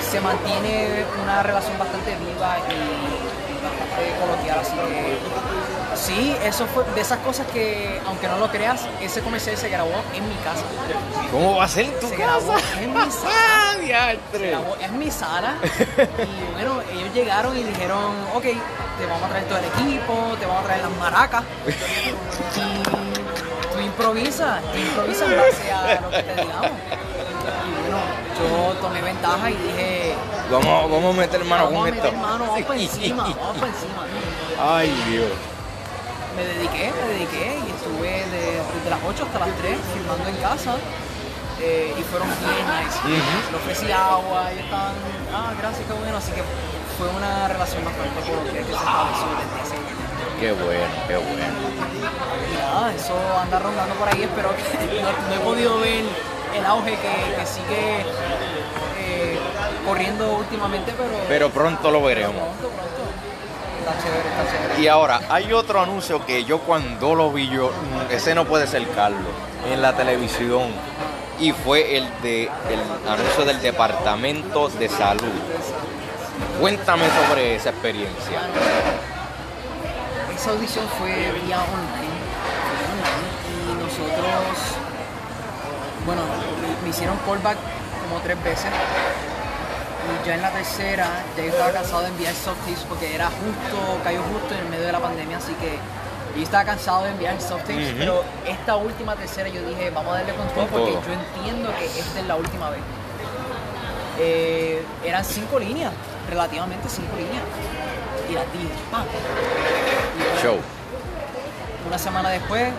se 0.10 0.22
mantiene 0.22 1.04
una 1.22 1.44
relación 1.44 1.78
bastante 1.78 2.16
viva 2.16 2.58
y 2.60 3.60
bastante 3.64 4.02
coloquial, 4.22 4.60
así 4.60 4.76
que 4.76 5.18
sí, 6.06 6.36
eso 6.44 6.66
fue 6.68 6.84
de 6.96 7.02
esas 7.02 7.20
cosas 7.20 7.46
que, 7.48 8.00
aunque 8.06 8.28
no 8.28 8.38
lo 8.38 8.50
creas, 8.50 8.82
ese 9.02 9.22
comercial 9.22 9.58
se 9.58 9.70
grabó 9.70 9.94
en 10.14 10.28
mi 10.28 10.36
casa. 10.36 10.64
¿Cómo 11.32 11.56
va 11.58 11.66
a 11.66 11.68
ser 11.68 11.86
en 11.86 12.00
tu 12.00 12.08
Se 12.08 12.16
casa? 12.16 12.40
grabó 12.40 12.54
en 12.80 12.94
mi 12.94 13.12
sala. 13.12 13.32
¡Ah, 13.96 14.14
Se 14.32 14.48
grabó 14.50 14.78
en 14.80 14.98
mi 15.00 15.12
sala 15.12 15.56
y 15.62 16.52
bueno, 16.54 16.82
ellos 16.92 17.14
llegaron 17.14 17.58
y 17.58 17.64
dijeron, 17.64 18.14
ok, 18.34 18.44
te 18.44 19.06
vamos 19.08 19.24
a 19.24 19.30
traer 19.30 19.46
todo 19.48 19.58
el 19.60 19.66
equipo, 19.66 20.14
te 20.40 20.46
vamos 20.46 20.64
a 20.64 20.66
traer 20.68 20.82
las 20.84 20.92
maracas 21.00 21.44
y 22.56 23.74
tú 23.74 23.80
improvisas, 23.82 24.62
tú 24.72 24.78
improvisas 24.80 25.30
en 25.30 25.38
base 25.38 25.72
a 25.72 26.02
lo 26.02 26.10
que 26.12 26.24
te 26.24 26.42
digamos. 26.42 26.72
Y 27.66 27.82
bueno, 27.82 27.98
yo 28.40 28.74
tomé 28.82 29.02
ventaja 29.02 29.50
y 29.50 29.54
dije, 29.56 30.16
Vamos, 30.52 30.92
vamos 30.92 31.16
a 31.16 31.20
meter 31.20 31.44
mano 31.46 31.64
vamos 31.66 31.80
con 31.80 31.86
a 31.86 31.90
esto. 31.96 32.04
meter 32.04 32.20
mano, 32.20 32.46
vamos 32.48 32.62
por 32.64 32.76
encima, 32.78 33.24
vamos 33.24 33.58
por 33.58 33.68
encima. 33.68 34.04
Ay, 34.62 34.90
Dios. 35.10 35.28
Me 36.36 36.44
dediqué, 36.46 36.92
me 36.92 37.14
dediqué 37.14 37.60
y 37.68 37.72
estuve 37.72 38.10
de- 38.10 38.62
desde 38.74 38.90
las 38.90 39.00
8 39.08 39.24
hasta 39.26 39.40
las 39.40 39.56
3 39.58 39.78
filmando 39.94 40.28
en 40.30 40.36
casa. 40.38 40.76
eh, 41.62 41.96
y 41.98 42.02
fueron 42.04 42.28
bien 42.44 42.66
nice. 42.68 42.98
Ujú. 43.00 43.52
Le 43.52 43.58
ofrecí 43.58 43.90
agua 43.92 44.52
y 44.54 44.60
estaban, 44.60 44.92
ah, 45.34 45.54
gracias, 45.58 45.86
qué 45.88 45.94
bueno. 45.94 46.18
Así 46.18 46.32
que 46.34 46.44
fue 46.98 47.08
una 47.08 47.48
relación 47.48 47.86
bastante 47.86 48.20
coloquial 48.20 48.66
que 48.66 48.74
se 48.74 48.84
estableció 48.84 49.28
desde 49.40 49.58
ese 49.64 49.76
momento. 49.80 50.14
Qué 50.42 50.52
bueno, 50.52 50.94
qué 51.08 51.16
bueno. 51.16 51.56
Y 52.52 52.58
nada, 52.58 52.92
eso 52.94 53.16
anda 53.40 53.60
rondando 53.60 53.96
por 53.96 54.10
ahí. 54.10 54.24
Espero 54.24 54.50
que 54.58 55.02
no, 55.04 55.12
no 55.30 55.34
he 55.36 55.40
podido 55.46 55.80
ver 55.80 56.04
el 56.58 56.66
auge 56.66 56.98
que, 56.98 57.16
que 57.38 57.46
sigue 57.46 58.02
eh, 59.00 59.40
corriendo 59.88 60.34
últimamente, 60.34 60.92
pero... 60.98 61.14
Pero 61.30 61.50
pronto 61.50 61.92
lo 61.92 62.02
veremos. 62.04 62.34
Pronto, 62.60 62.76
pronto. 62.76 63.03
Está 63.84 64.02
chévere, 64.02 64.30
está 64.30 64.50
chévere. 64.50 64.82
Y 64.82 64.88
ahora, 64.88 65.20
hay 65.30 65.52
otro 65.52 65.82
anuncio 65.82 66.26
que 66.26 66.46
yo 66.46 66.60
cuando 66.60 67.16
lo 67.16 67.34
vi, 67.34 67.50
yo, 67.50 67.68
mm, 67.68 68.14
ese 68.14 68.34
no 68.34 68.46
puede 68.46 68.66
ser 68.66 68.88
Carlos, 68.92 69.34
en 69.70 69.82
la 69.82 69.94
televisión. 69.94 70.70
Y 71.38 71.52
fue 71.52 71.98
el 71.98 72.08
de 72.22 72.44
el 72.44 72.80
anuncio 73.10 73.44
del 73.44 73.62
Departamento 73.62 74.70
de 74.70 74.88
Salud. 74.88 75.34
Cuéntame 76.62 77.04
sobre 77.10 77.56
esa 77.56 77.72
experiencia. 77.72 78.40
Esa 80.34 80.52
audición 80.52 80.86
fue 80.98 81.10
vía 81.44 81.58
online, 81.58 82.24
y 83.60 83.74
nosotros, 83.84 84.78
bueno, 86.06 86.22
me 86.84 86.90
hicieron 86.90 87.18
callback 87.26 87.58
como 88.08 88.22
tres 88.22 88.42
veces. 88.44 88.72
Y 90.04 90.28
ya 90.28 90.36
en 90.36 90.42
la 90.42 90.52
tercera, 90.52 91.08
ya 91.38 91.44
yo 91.44 91.50
estaba 91.50 91.72
cansado 91.72 92.02
de 92.02 92.08
enviar 92.10 92.34
soft 92.34 92.60
tapes 92.60 92.86
porque 92.90 93.16
era 93.16 93.28
justo, 93.28 94.00
cayó 94.04 94.22
justo 94.24 94.54
en 94.54 94.60
el 94.62 94.70
medio 94.70 94.86
de 94.86 94.92
la 94.92 95.00
pandemia, 95.00 95.38
así 95.38 95.54
que 95.54 95.78
yo 96.36 96.44
estaba 96.44 96.66
cansado 96.66 97.04
de 97.04 97.12
enviar 97.12 97.40
soft 97.40 97.62
tapes, 97.62 97.94
pero 97.98 98.24
esta 98.46 98.76
última 98.76 99.16
tercera 99.16 99.48
yo 99.50 99.62
dije, 99.68 99.92
vamos 99.92 100.14
a 100.14 100.18
darle 100.18 100.34
con 100.34 100.48
todo 100.50 100.68
Con 100.68 100.82
porque 100.82 100.92
yo 100.92 101.14
entiendo 101.14 101.74
que 101.78 101.86
esta 101.86 102.20
es 102.20 102.28
la 102.28 102.36
última 102.36 102.70
vez. 102.70 102.82
Eh, 104.20 104.84
eran 105.04 105.26
cinco 105.26 105.60
líneas, 105.60 105.92
relativamente 106.30 106.88
cinco 106.90 107.16
líneas. 107.18 107.44
Y 108.30 108.34
las 108.34 108.46
dije, 108.54 108.70
Show. 110.42 110.58
Una 111.88 111.98
semana 111.98 112.30
después, 112.30 112.70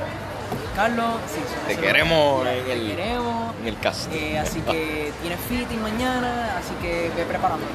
Carlos, 0.75 1.07
sí, 1.33 1.41
Te 1.69 1.77
queremos 1.77 2.47
en 2.47 2.65
te 2.65 2.73
el, 2.73 2.97
queremos. 2.97 3.44
En 3.65 3.69
el 3.69 3.81
casting. 3.81 4.13
Eh, 4.17 4.39
así 4.39 4.61
que 4.61 5.13
tienes 5.23 5.41
fitting 5.49 5.81
mañana, 5.83 6.57
así 6.59 6.75
que 6.83 7.11
ve 7.17 7.25
preparándote. 7.25 7.73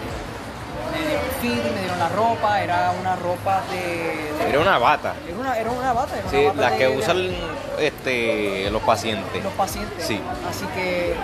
Me 0.92 1.06
dieron 1.08 1.26
fitting, 1.42 1.74
me 1.74 1.80
dieron 1.82 2.00
la 2.00 2.10
ropa, 2.10 2.62
era 2.62 2.92
una 3.00 3.16
ropa 3.16 3.62
de. 3.72 3.78
de- 4.44 4.50
Era 4.50 4.60
una 4.60 4.78
bata. 4.78 5.14
era 5.28 5.38
una, 5.38 5.58
era 5.58 5.72
una 5.72 5.94
bata, 5.94 6.14
era 6.18 6.24
una 6.28 6.32
Sí, 6.40 6.46
bata 6.46 6.62
las 6.62 6.72
de- 6.72 6.78
que 6.78 6.88
de- 6.88 6.98
usan 6.98 7.18
este, 7.80 8.70
los 8.72 8.82
pacientes. 8.84 9.44
los 9.44 9.54
pacientes. 9.54 10.06
Sí. 10.06 10.22
Así 10.50 10.66
que 10.76 11.16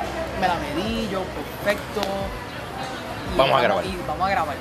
me 0.41 0.47
la 0.47 0.55
medí, 0.55 1.07
yo 1.11 1.21
perfecto. 1.63 2.01
Y 3.33 3.37
Vamos 3.37 3.57
a 3.59 3.61
grabar. 3.61 3.85
Y 3.85 3.97
vamos 4.07 4.27
a 4.27 4.29
grabar. 4.29 4.55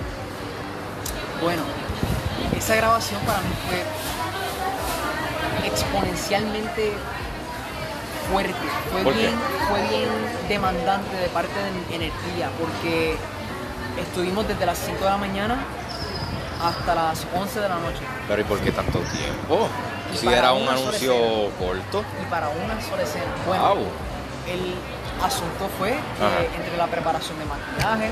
Bueno, 1.42 1.62
esa 2.56 2.74
grabación 2.76 3.20
para 3.22 3.38
mí 3.40 3.48
fue 3.68 3.82
exponencialmente 5.68 6.92
fuerte. 8.30 8.54
Fue 8.92 9.02
¿Por 9.02 9.12
qué? 9.14 9.20
bien, 9.20 9.34
fue 9.68 9.82
bien 9.88 10.08
demandante 10.48 11.16
de 11.16 11.28
parte 11.28 11.52
de 11.54 11.94
energía 11.96 12.50
porque 12.60 13.16
estuvimos 14.00 14.46
desde 14.48 14.66
las 14.66 14.78
5 14.78 15.04
de 15.04 15.10
la 15.10 15.16
mañana 15.16 15.56
hasta 16.62 16.94
las 16.94 17.26
11 17.34 17.60
de 17.60 17.68
la 17.68 17.76
noche. 17.76 18.00
Pero 18.28 18.40
¿y 18.40 18.44
por 18.44 18.58
qué 18.60 18.72
tanto 18.72 18.98
tiempo? 19.00 19.68
Y 20.12 20.16
Si 20.16 20.26
era 20.28 20.52
un 20.52 20.68
anuncio 20.68 21.14
corto. 21.58 22.04
y 22.22 22.30
para 22.30 22.48
una 22.48 22.80
sola 22.80 23.02
escena. 23.02 23.24
Bueno, 23.46 23.74
Wow. 23.74 23.84
el 24.48 24.74
asunto 25.22 25.68
fue 25.78 25.90
que 25.90 26.24
Ajá. 26.24 26.56
entre 26.56 26.76
la 26.76 26.86
preparación 26.86 27.38
de 27.38 27.44
maquillaje, 27.44 28.10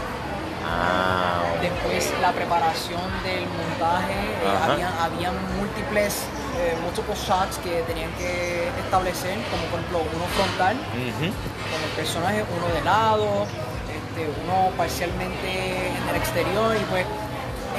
Ah, 0.64 1.42
después 1.60 2.12
la 2.20 2.30
preparación 2.30 3.00
del 3.24 3.44
montaje, 3.46 4.12
eh, 4.14 4.58
habían, 4.62 4.92
habían 5.00 5.34
múltiples, 5.58 6.22
eh, 6.62 6.76
múltiples 6.82 7.18
shots 7.18 7.58
que 7.58 7.82
tenían 7.82 8.10
que 8.12 8.68
establecer, 8.84 9.36
como 9.50 9.62
por 9.70 9.80
ejemplo 9.80 9.98
uno 10.14 10.24
frontal 10.36 10.76
con 10.76 11.82
el 11.82 11.90
personaje, 11.96 12.44
uno 12.56 12.74
de 12.74 12.80
lado, 12.84 13.46
este, 13.90 14.30
uno 14.44 14.70
parcialmente 14.76 15.88
en 15.88 16.08
el 16.08 16.16
exterior 16.16 16.76
y 16.76 16.84
pues 16.84 17.04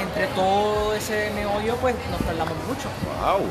entre 0.00 0.26
todo 0.28 0.92
ese 0.94 1.30
meollo 1.34 1.76
pues 1.76 1.94
nos 2.10 2.20
tardamos 2.20 2.54
mucho. 2.68 2.88
Wow. 3.20 3.46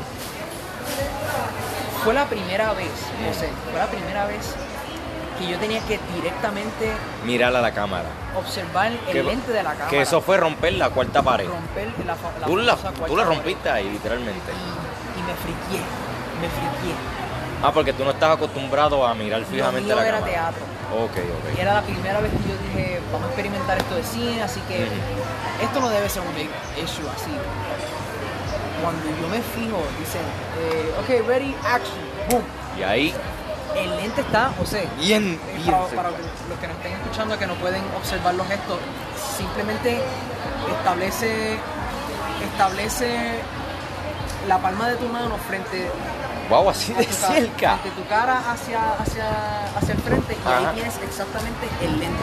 Fue 2.04 2.12
la 2.14 2.26
primera 2.26 2.72
vez, 2.74 2.90
José, 3.26 3.48
fue 3.70 3.78
la 3.80 3.86
primera 3.86 4.26
vez 4.26 4.54
que 5.38 5.48
yo 5.48 5.58
tenía 5.58 5.80
que 5.80 5.98
directamente 6.14 6.92
Mirar 7.24 7.56
a 7.56 7.60
la 7.60 7.72
cámara. 7.72 8.04
observar 8.36 8.92
el 8.92 8.98
Que- 8.98 9.22
lente 9.22 9.50
de 9.52 9.62
la 9.62 9.70
cámara. 9.72 9.88
Que 9.90 10.02
eso 10.02 10.20
fue 10.20 10.36
romper 10.36 10.74
la 10.74 10.90
cuarta 10.90 11.22
pared. 11.22 11.48
romper 11.48 11.88
la, 12.06 12.14
fa- 12.14 12.30
la 12.38 12.46
Tú 12.46 12.56
la, 12.56 12.76
tú 12.76 13.16
la 13.16 13.24
pared. 13.24 13.24
rompiste 13.36 13.70
ahí, 13.70 13.88
literalmente. 13.90 14.52
Y, 15.24 15.30
y 15.30 15.30
me 15.30 15.34
friqué, 15.36 15.82
me 16.40 16.48
friqué. 16.48 16.94
Ah, 17.62 17.72
porque 17.72 17.92
tú 17.92 18.04
no 18.04 18.10
estás 18.10 18.36
acostumbrado 18.36 19.06
a 19.06 19.14
mirar 19.14 19.42
fijamente 19.44 19.86
mío 19.86 19.96
la 19.96 20.06
era 20.06 20.18
cámara. 20.18 20.32
teatro. 20.32 20.62
Ok, 21.02 21.16
Y 21.16 21.52
ok. 21.54 21.58
era 21.58 21.74
la 21.74 21.82
primera 21.82 22.20
vez 22.20 22.30
que 22.32 22.48
yo 22.48 22.54
dije, 22.68 23.00
vamos 23.10 23.24
a 23.26 23.30
experimentar 23.30 23.78
esto 23.78 23.94
de 23.96 24.02
cine, 24.04 24.42
así 24.42 24.60
que 24.68 24.84
esto 25.62 25.80
no 25.80 25.88
debe 25.88 26.08
ser 26.08 26.22
un 26.22 26.34
big 26.34 26.48
issue 26.76 27.08
así. 27.16 27.30
Cuando 28.82 29.02
yo 29.20 29.28
me 29.28 29.40
fijo, 29.40 29.80
dicen, 29.98 30.20
eh, 30.60 30.92
ok, 31.00 31.26
ready, 31.26 31.54
action, 31.64 31.98
boom. 32.28 32.42
Y 32.78 32.82
ahí, 32.82 33.14
El 33.74 33.96
lente 33.96 34.20
está, 34.20 34.52
José, 34.58 34.86
bien, 35.00 35.32
Eh, 35.48 35.56
bien. 35.56 35.70
para, 35.72 35.86
para 35.88 36.10
los 36.10 36.58
que 36.60 36.66
nos 36.68 36.76
estén 36.76 36.92
escuchando 36.92 37.38
que 37.38 37.46
no 37.46 37.54
pueden 37.54 37.82
observar 37.96 38.34
los 38.34 38.46
gestos, 38.46 38.78
simplemente 39.38 40.00
establece, 40.78 41.56
establece 42.52 43.40
la 44.48 44.58
palma 44.58 44.88
de 44.88 44.96
tu 44.96 45.08
mano 45.08 45.36
frente 45.48 45.90
Wow, 46.50 46.68
así 46.70 46.92
de 46.92 47.04
cerca. 47.04 47.78
frente 47.78 47.90
tu 48.00 48.06
cara 48.08 48.42
hacia, 48.50 48.92
hacia, 48.98 49.66
hacia 49.76 49.94
el 49.94 50.00
frente 50.00 50.34
y 50.36 50.48
Ajá. 50.48 50.58
ahí 50.70 50.74
tienes 50.74 50.94
exactamente 51.02 51.66
el 51.80 51.98
lente. 51.98 52.22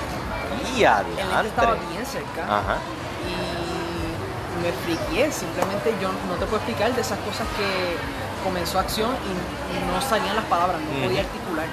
Y 0.76 0.84
El 0.84 1.30
lente 1.30 1.48
estaba 1.48 1.74
bien 1.90 2.06
cerca 2.06 2.44
Ajá. 2.44 2.78
y 3.26 4.62
me 4.62 4.72
friqué, 4.86 5.32
simplemente 5.32 5.96
yo 6.00 6.10
no 6.12 6.36
te 6.36 6.46
puedo 6.46 6.58
explicar 6.58 6.94
de 6.94 7.02
esas 7.02 7.18
cosas 7.20 7.48
que 7.58 7.98
comenzó 8.44 8.78
acción 8.80 9.10
y, 9.26 9.78
y 9.78 9.92
no 9.92 10.00
salían 10.02 10.36
las 10.36 10.46
palabras, 10.46 10.80
no 10.82 11.04
podía 11.04 11.22
articular. 11.22 11.66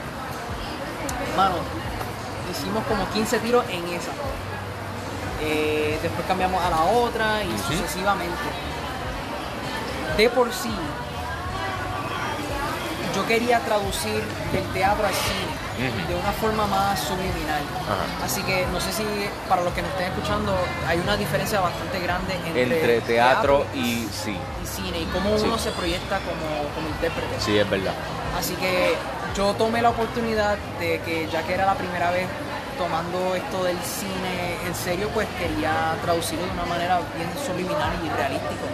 Mano, 1.37 1.57
hicimos 2.51 2.83
como 2.87 3.07
15 3.11 3.39
tiros 3.41 3.65
en 3.69 3.87
esa. 3.89 4.11
Eh, 5.43 5.99
después 6.03 6.27
cambiamos 6.27 6.63
a 6.65 6.71
la 6.71 6.81
otra 6.83 7.45
y 7.45 7.57
sucesivamente. 7.59 8.35
De 10.17 10.29
por 10.31 10.53
sí, 10.53 10.71
yo 13.15 13.27
quería 13.27 13.61
traducir 13.61 14.23
del 14.53 14.65
teatro 14.73 15.07
al 15.07 15.15
cine 15.15 15.99
de 16.09 16.15
una 16.15 16.33
forma 16.33 16.67
más 16.67 16.99
subliminal. 16.99 17.63
Ajá. 17.87 18.25
Así 18.25 18.43
que 18.43 18.67
no 18.73 18.81
sé 18.81 18.93
si 18.93 19.05
para 19.49 19.63
los 19.63 19.73
que 19.75 19.83
nos 19.83 19.91
estén 19.93 20.09
escuchando 20.09 20.53
hay 20.89 20.99
una 20.99 21.17
diferencia 21.17 21.61
bastante 21.61 22.01
grande 22.01 22.35
entre, 22.35 22.63
Entre 22.63 23.01
teatro 23.03 23.65
y 23.75 24.09
sí. 24.11 24.37
y 24.63 24.67
cine 24.67 25.01
y 25.01 25.05
cómo 25.07 25.37
Sí. 25.39 25.45
uno 25.47 25.57
se 25.59 25.71
proyecta 25.71 26.19
como, 26.19 26.69
como 26.75 26.89
intérprete. 26.89 27.41
Sí, 27.41 27.57
es 27.59 27.71
verdad. 27.71 27.93
Así 28.37 28.55
que 28.55 28.97
yo 29.37 29.55
tomé 29.55 29.81
la 29.83 29.91
oportunidad 29.91 30.57
de 30.81 31.01
que 31.03 31.29
ya 31.33 31.43
que 31.45 31.55
era 31.55 31.65
la 31.67 31.75
primera 31.75 32.11
vez 32.11 32.27
tomando 32.77 33.35
esto 33.37 33.63
del 33.65 33.79
cine 33.79 34.57
en 34.67 34.75
serio, 34.75 35.09
pues 35.15 35.27
quería 35.39 35.95
traducirlo 36.03 36.45
de 36.45 36.53
una 36.53 36.65
manera 36.67 36.99
bien 37.17 37.29
subliminal 37.47 37.93
y 38.05 38.09
realístico. 38.17 38.67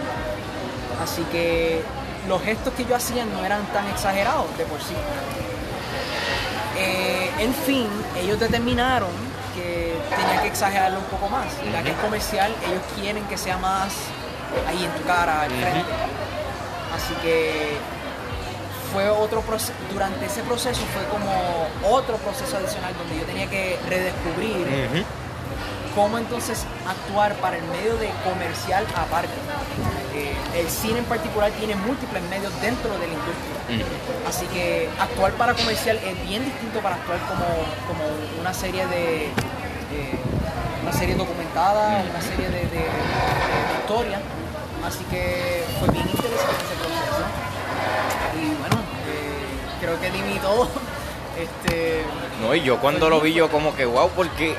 Así 1.01 1.21
que 1.31 1.81
los 2.27 2.41
gestos 2.41 2.73
que 2.73 2.85
yo 2.85 2.95
hacía 2.95 3.25
no 3.25 3.43
eran 3.45 3.65
tan 3.67 3.87
exagerados 3.87 4.57
de 4.57 4.65
por 4.65 4.79
sí. 4.79 4.95
Eh, 6.77 7.31
en 7.39 7.53
fin, 7.53 7.87
ellos 8.21 8.39
determinaron 8.39 9.09
que 9.55 9.95
tenía 10.09 10.41
que 10.41 10.47
exagerarlo 10.47 10.99
un 10.99 11.05
poco 11.05 11.29
más. 11.29 11.47
Ya 11.71 11.83
que 11.83 11.91
es 11.91 11.97
comercial, 11.97 12.53
ellos 12.67 12.81
quieren 12.99 13.23
que 13.25 13.37
sea 13.37 13.57
más 13.57 13.93
ahí 14.67 14.83
en 14.83 14.91
tu 14.91 15.03
cara, 15.07 15.41
al 15.43 15.51
frente. 15.51 15.93
Así 16.93 17.13
que 17.21 17.77
fue 18.93 19.09
otro 19.09 19.41
proceso, 19.41 19.73
durante 19.91 20.25
ese 20.25 20.41
proceso 20.43 20.81
fue 20.93 21.03
como 21.05 21.67
otro 21.95 22.15
proceso 22.17 22.57
adicional 22.57 22.93
donde 22.97 23.19
yo 23.19 23.25
tenía 23.25 23.49
que 23.49 23.77
redescubrir 23.89 25.05
cómo 25.93 26.17
entonces 26.17 26.65
actuar 26.87 27.35
para 27.35 27.57
el 27.57 27.63
medio 27.65 27.97
de 27.97 28.09
comercial 28.23 28.85
aparte. 28.95 29.33
Eh, 30.15 30.33
el 30.61 30.69
cine 30.69 30.99
en 30.99 31.05
particular 31.05 31.51
tiene 31.51 31.75
múltiples 31.75 32.23
medios 32.29 32.51
dentro 32.61 32.89
de 32.93 32.99
la 33.07 33.13
industria. 33.13 33.57
Ujú. 33.67 34.29
Así 34.29 34.45
que 34.47 34.87
actuar 34.99 35.33
para 35.33 35.53
comercial 35.53 35.97
es 35.97 36.15
bien 36.27 36.45
distinto 36.45 36.79
para 36.79 36.95
actuar 36.95 37.19
como, 37.27 37.45
como 37.87 38.03
una 38.39 38.53
serie 38.53 38.87
de 38.87 39.25
eh, 39.25 39.29
una 40.83 40.93
serie 40.93 41.15
documentada, 41.15 42.03
una 42.09 42.21
serie 42.21 42.47
de, 42.49 42.61
de- 42.75 42.89
de 42.89 43.73
historia. 43.81 44.19
Así 44.87 45.03
que 45.05 45.63
fue 45.79 45.89
bien 45.89 46.07
interesante 46.07 46.63
ese 46.63 46.75
proceso. 46.79 47.25
Y 48.39 48.45
bueno, 48.61 48.75
eh, 49.09 49.81
creo 49.81 49.99
que 49.99 50.11
di 50.11 50.21
mi 50.21 50.39
todo. 50.39 50.69
Este, 51.35 52.01
No, 52.41 52.55
y 52.55 52.61
yo 52.61 52.79
cuando 52.79 53.09
lo 53.09 53.19
vi, 53.19 53.33
yo 53.33 53.49
como 53.49 53.75
que 53.75 53.83
wow, 53.83 54.09
porque 54.15 54.55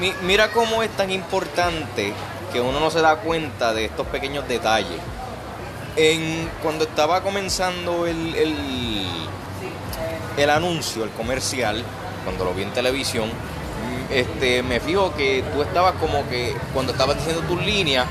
mi- 0.00 0.12
mira 0.22 0.48
cómo 0.50 0.82
es 0.82 0.90
tan 0.90 1.08
importante 1.12 2.12
que 2.56 2.62
uno 2.62 2.80
no 2.80 2.90
se 2.90 3.02
da 3.02 3.16
cuenta 3.16 3.74
de 3.74 3.84
estos 3.84 4.06
pequeños 4.06 4.48
detalles. 4.48 4.98
En, 5.94 6.48
cuando 6.62 6.84
estaba 6.84 7.20
comenzando 7.22 8.06
el, 8.06 8.34
el, 8.34 8.56
el 10.38 10.50
anuncio, 10.50 11.04
el 11.04 11.10
comercial, 11.10 11.84
cuando 12.24 12.46
lo 12.46 12.54
vi 12.54 12.62
en 12.62 12.72
televisión, 12.72 13.28
este, 14.10 14.62
me 14.62 14.80
fijo 14.80 15.14
que 15.14 15.44
tú 15.52 15.60
estabas 15.60 15.96
como 16.00 16.26
que 16.30 16.56
cuando 16.72 16.92
estabas 16.92 17.18
diciendo 17.18 17.42
tus 17.42 17.62
líneas, 17.62 18.06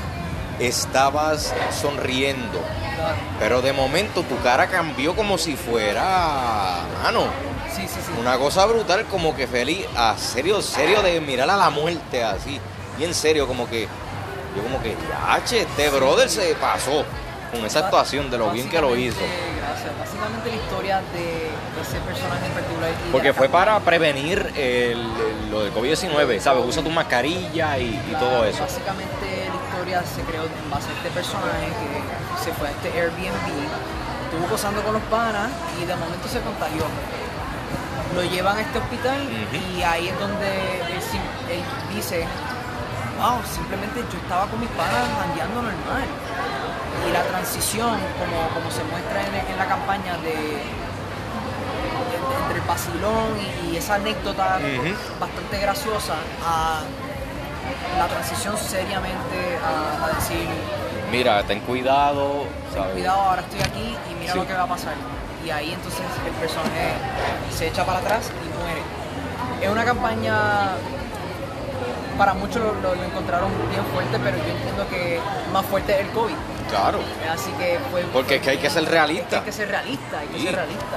estabas 0.60 1.52
sonriendo. 1.80 2.60
Pero 3.40 3.62
de 3.62 3.72
momento 3.72 4.22
tu 4.22 4.40
cara 4.44 4.68
cambió 4.68 5.16
como 5.16 5.38
si 5.38 5.56
fuera, 5.56 6.82
mano, 7.02 7.24
Sí, 7.74 7.82
sí, 7.88 7.98
sí. 8.06 8.12
una 8.20 8.38
cosa 8.38 8.64
brutal, 8.64 9.06
como 9.06 9.34
que 9.34 9.48
feliz, 9.48 9.86
a 9.96 10.16
serio, 10.16 10.62
serio 10.62 11.02
de 11.02 11.20
mirar 11.20 11.50
a 11.50 11.56
la 11.56 11.68
muerte 11.68 12.22
así, 12.22 12.60
bien 12.96 13.12
serio, 13.12 13.46
como 13.46 13.68
que, 13.68 13.86
yo 14.56 14.62
como 14.62 14.82
que, 14.82 14.96
ya, 15.08 15.44
che, 15.44 15.60
este 15.62 15.88
brother 15.90 16.28
se 16.28 16.54
pasó 16.54 17.04
con 17.52 17.64
esa 17.64 17.80
actuación 17.80 18.30
de 18.30 18.38
lo 18.38 18.50
bien 18.50 18.68
que 18.68 18.80
lo 18.80 18.96
hizo. 18.96 19.18
Gracias. 19.20 19.98
Básicamente 19.98 20.50
la 20.50 20.56
historia 20.56 20.96
de 21.12 21.46
ese 21.82 21.98
personaje 22.00 22.46
en 22.46 22.52
particular. 22.52 22.90
Porque 23.12 23.32
fue 23.32 23.46
campaña. 23.46 23.66
para 23.76 23.80
prevenir 23.84 24.38
el- 24.56 24.98
el- 24.98 25.50
lo 25.50 25.62
del 25.62 25.72
COVID-19, 25.72 26.40
¿sabes? 26.40 26.64
Usa 26.66 26.82
tu 26.82 26.90
mascarilla 26.90 27.78
y, 27.78 27.84
y 28.10 28.16
todo 28.18 28.44
eso. 28.44 28.62
Básicamente 28.62 29.48
la 29.48 29.54
historia 29.54 30.02
se 30.02 30.22
creó 30.22 30.42
en 30.44 30.70
base 30.70 30.88
a 30.90 30.92
este 30.96 31.10
personaje 31.10 31.66
que 31.80 32.44
se 32.44 32.52
fue 32.52 32.68
a 32.68 32.70
este 32.72 32.88
Airbnb, 32.88 33.48
estuvo 34.26 34.48
gozando 34.50 34.82
con 34.82 34.94
los 34.94 35.02
panas 35.04 35.50
y 35.80 35.84
de 35.84 35.94
momento 35.96 36.26
se 36.28 36.40
contagió. 36.40 36.84
Lo 38.14 38.22
llevan 38.24 38.56
a 38.56 38.60
este 38.62 38.78
hospital 38.78 39.20
y 39.76 39.82
ahí 39.82 40.08
es 40.08 40.18
donde 40.18 40.48
él 41.50 41.62
dice, 41.94 42.24
wow, 43.18 43.40
simplemente 43.44 44.00
yo 44.12 44.18
estaba 44.18 44.46
con 44.46 44.60
mis 44.60 44.68
panas 44.70 45.04
andando 45.24 45.62
normal. 45.62 46.04
Y 47.06 47.12
la 47.12 47.22
transición, 47.22 47.98
como, 48.18 48.48
como 48.54 48.70
se 48.70 48.82
muestra 48.84 49.20
en, 49.22 49.34
en 49.52 49.56
la 49.58 49.66
campaña 49.66 50.16
de, 50.18 50.32
de- 50.32 50.86
entre 52.42 52.58
el 52.60 52.66
vacilón 52.66 53.28
y, 53.38 53.72
y 53.72 53.76
esa 53.76 53.94
anécdota 53.96 54.58
bastante 55.20 55.58
graciosa 55.60 56.14
a 56.44 56.80
la 57.98 58.06
transición 58.08 58.56
seriamente 58.56 59.58
a, 59.62 60.06
a 60.06 60.08
decir, 60.14 60.48
Mira, 61.10 61.42
ten 61.44 61.60
cuidado, 61.60 62.44
ten 62.72 62.80
¿sabes? 62.80 62.92
cuidado, 62.94 63.20
ahora 63.20 63.42
estoy 63.42 63.60
aquí 63.60 63.96
y 64.10 64.14
mira 64.20 64.32
Sí. 64.32 64.38
lo 64.38 64.46
que 64.46 64.54
va 64.54 64.62
a 64.64 64.66
pasar. 64.66 64.94
Y 65.44 65.50
ahí 65.50 65.72
entonces 65.72 66.00
el 66.26 66.32
personaje 66.32 66.94
se 67.56 67.68
echa 67.68 67.84
para 67.86 67.98
atrás 68.00 68.30
y 68.32 68.62
muere. 68.62 68.82
Es 69.62 69.70
una 69.70 69.84
campaña, 69.84 70.70
para 72.18 72.34
muchos 72.34 72.56
lo, 72.62 72.74
lo- 72.80 72.94
lo 72.94 73.04
encontraron 73.04 73.50
bien 73.70 73.84
fuerte, 73.92 74.18
pero 74.22 74.36
yo 74.38 74.50
entiendo 74.56 74.88
que 74.88 75.20
más 75.52 75.64
fuerte 75.66 75.94
es 75.94 76.00
el 76.06 76.08
COVID. 76.12 76.34
Claro. 76.70 76.98
Así 77.32 77.50
que 77.52 77.78
fue. 77.90 78.02
Porque 78.12 78.36
es 78.36 78.42
que 78.42 78.50
hay 78.50 78.58
que 78.58 78.70
ser 78.70 78.84
realista. 78.88 79.24
es 79.24 79.28
que 79.30 79.36
hay 79.38 79.44
que 79.44 79.52
ser 79.52 79.68
realista, 79.68 80.18
hay 80.20 80.26
que 80.28 80.38
Sí. 80.38 80.44
ser 80.46 80.54
realista. 80.56 80.96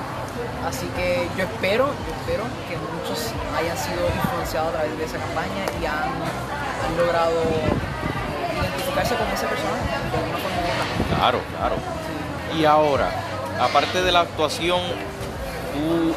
Así 0.67 0.85
que 0.95 1.27
yo 1.37 1.43
espero, 1.43 1.85
yo 1.87 2.13
espero 2.19 2.43
que 2.67 2.75
muchos 2.77 3.31
hayan 3.57 3.77
sido 3.77 4.01
influenciados 4.23 4.69
a 4.69 4.71
través 4.77 4.97
de 4.97 5.05
esa 5.05 5.17
campaña 5.17 5.63
y 5.81 5.85
han, 5.85 6.09
han 6.09 6.97
logrado 6.97 7.41
identificarse 8.59 9.15
con 9.15 9.27
ese 9.27 9.45
personaje 9.45 9.89
de 10.11 10.17
una 10.29 10.37
forma 10.37 10.57
u 10.57 10.65
otra. 10.65 11.17
Claro, 11.17 11.39
claro. 11.57 11.75
Sí. 12.53 12.59
Y 12.61 12.65
ahora, 12.65 13.09
aparte 13.59 14.01
de 14.01 14.11
la 14.11 14.21
actuación, 14.21 14.79
tú 15.73 16.15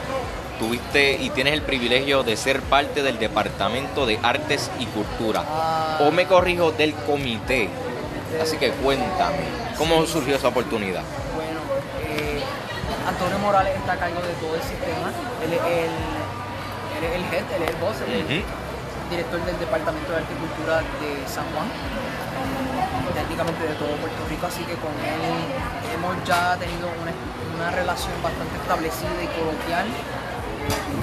tuviste 0.62 1.14
y 1.20 1.31
tienes 1.31 1.55
el 1.55 1.62
privilegio 1.62 2.22
de 2.22 2.37
ser 2.37 2.62
parte 2.62 3.03
del 3.03 3.18
Departamento 3.18 4.07
de 4.07 4.20
Artes 4.22 4.70
y 4.79 4.87
Cultura. 4.87 5.42
Ah, 5.44 5.98
O 6.03 6.12
me 6.12 6.27
corrijo, 6.27 6.70
del 6.70 6.94
comité. 6.94 7.68
Así 8.40 8.57
que 8.59 8.70
cuéntame, 8.70 9.42
¿cómo 9.77 10.07
surgió 10.07 10.37
esa 10.37 10.48
oportunidad? 10.48 11.03
Bueno, 11.35 11.59
eh, 12.07 12.40
Antonio 13.09 13.40
Morales 13.40 13.75
está 13.75 13.94
a 13.94 13.96
cargo 13.98 14.22
de 14.22 14.35
todo 14.35 14.55
el 14.55 14.62
sistema. 14.62 15.11
Él 15.42 15.53
es 15.53 15.62
el, 15.66 15.90
él 16.94 17.03
es 17.11 17.14
el 17.18 17.25
head, 17.35 17.46
él 17.57 17.62
es 17.64 17.70
el 17.70 17.77
boss, 17.83 17.96
él 18.07 18.14
es 18.14 18.31
el 18.31 18.44
director 19.11 19.44
del 19.44 19.59
Departamento 19.59 20.12
de 20.12 20.16
Arte 20.18 20.31
y 20.33 20.38
Cultura 20.46 20.79
de 20.79 21.11
San 21.27 21.44
Juan, 21.53 21.66
técnicamente 23.18 23.66
de 23.66 23.75
todo 23.75 23.90
Puerto 23.98 24.22
Rico, 24.31 24.46
así 24.46 24.62
que 24.62 24.79
con 24.79 24.94
él 25.03 25.27
hemos 25.90 26.14
ya 26.25 26.57
tenido 26.57 26.87
una, 26.87 27.11
una 27.11 27.70
relación 27.75 28.14
bastante 28.22 28.55
establecida 28.62 29.18
y 29.20 29.29
coloquial 29.35 29.87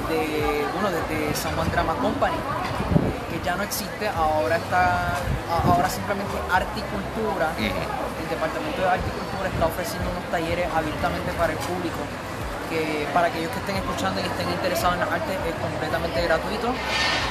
de, 0.09 0.65
bueno, 0.73 0.89
desde 0.91 1.35
San 1.35 1.55
Juan 1.55 1.69
Drama 1.71 1.93
Company, 1.95 2.35
que 3.29 3.39
ya 3.43 3.55
no 3.55 3.63
existe, 3.63 4.07
ahora 4.09 4.57
está, 4.57 5.13
ahora 5.65 5.89
simplemente 5.89 6.33
Arte 6.51 6.79
y 6.79 6.83
Cultura, 6.89 7.51
el 7.57 8.27
Departamento 8.29 8.81
de 8.81 8.89
Arte 8.89 9.05
y 9.07 9.13
Cultura 9.19 9.49
está 9.49 9.65
ofreciendo 9.65 10.09
unos 10.11 10.23
talleres 10.31 10.67
abiertamente 10.73 11.31
para 11.33 11.53
el 11.53 11.59
público 11.59 11.99
que 12.69 13.07
para 13.13 13.27
aquellos 13.33 13.49
que 13.49 13.57
estén 13.65 13.77
escuchando 13.77 14.21
y 14.21 14.25
estén 14.29 14.47
interesados 14.49 14.93
en 14.93 15.01
las 15.01 15.09
artes 15.11 15.33
es 15.41 15.55
completamente 15.57 16.21
gratuito. 16.21 16.69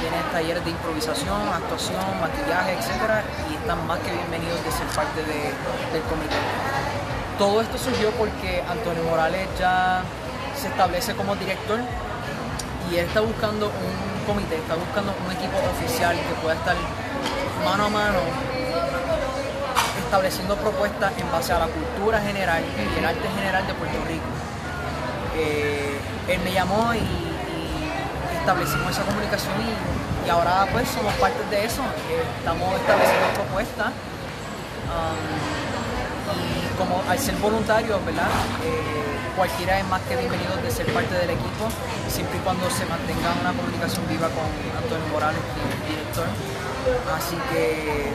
Tienen 0.03 0.19
talleres 0.35 0.65
de 0.65 0.71
improvisación, 0.71 1.39
actuación, 1.47 2.03
maquillaje, 2.19 2.75
etcétera, 2.75 3.23
y 3.49 3.55
están 3.55 3.79
más 3.87 3.99
que 4.03 4.11
bienvenidos 4.11 4.59
de 4.65 4.71
ser 4.71 4.87
parte 4.91 5.23
de- 5.23 5.55
del 5.95 6.03
comité. 6.11 6.35
Todo 7.39 7.61
esto 7.61 7.77
surgió 7.77 8.11
porque 8.19 8.61
Antonio 8.67 9.01
Morales 9.07 9.47
ya 9.57 10.01
se 10.59 10.67
establece 10.67 11.15
como 11.15 11.33
director 11.37 11.79
y 12.91 12.97
él 12.97 13.05
está 13.05 13.21
buscando 13.21 13.67
un 13.67 14.25
comité, 14.25 14.55
está 14.55 14.75
buscando 14.75 15.13
un 15.25 15.31
equipo 15.31 15.57
oficial 15.77 16.15
que 16.15 16.33
pueda 16.41 16.55
estar 16.55 16.75
mano 17.63 17.85
a 17.85 17.89
mano 17.89 18.19
estableciendo 20.09 20.55
propuestas 20.55 21.13
en 21.19 21.31
base 21.31 21.53
a 21.53 21.59
la 21.59 21.67
cultura 21.67 22.19
general 22.19 22.63
y 22.65 22.97
el 22.97 23.05
arte 23.05 23.27
general 23.37 23.67
de 23.67 23.73
Puerto 23.75 23.97
Rico. 24.07 24.25
Eh, 25.35 25.99
él 26.27 26.39
me 26.43 26.51
llamó 26.51 26.93
y, 26.95 27.01
establecimos 28.39 28.89
esa 28.89 29.03
comunicación 29.03 29.53
y, 30.25 30.29
ahora 30.29 30.67
pues 30.71 30.87
somos 30.89 31.13
parte 31.15 31.43
de 31.51 31.65
eso. 31.65 31.83
Estamos 32.39 32.73
estableciendo 32.75 33.27
propuestas 33.35 33.87
um, 34.89 35.17
y 36.41 36.77
como 36.77 37.03
al 37.07 37.19
ser 37.19 37.35
voluntarios, 37.35 38.03
¿verdad? 38.03 38.29
Eh, 38.63 39.18
cualquiera 39.35 39.79
es 39.79 39.85
más 39.87 40.01
que 40.03 40.15
bienvenido 40.15 40.55
de 40.57 40.71
ser 40.71 40.85
parte 40.93 41.15
del 41.15 41.29
equipo, 41.31 41.67
siempre 42.09 42.37
y 42.37 42.41
cuando 42.41 42.69
se 42.69 42.85
mantenga 42.85 43.33
una 43.41 43.51
comunicación 43.53 44.07
viva 44.07 44.27
con 44.29 44.45
Antonio 44.77 45.07
Morales, 45.11 45.39
el 45.39 45.89
director. 45.89 46.25
Así 47.15 47.35
que 47.51 48.11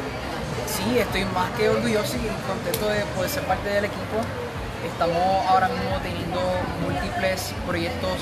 sí, 0.66 0.98
estoy 0.98 1.24
más 1.26 1.50
que 1.56 1.68
orgulloso 1.68 2.16
y 2.16 2.26
contento 2.48 2.88
de 2.88 3.00
poder 3.16 3.30
ser 3.30 3.42
parte 3.44 3.68
del 3.68 3.84
equipo. 3.86 4.16
Estamos 4.84 5.46
ahora 5.48 5.68
mismo 5.68 5.96
teniendo 6.02 6.40
múltiples 6.84 7.54
proyectos 7.66 8.18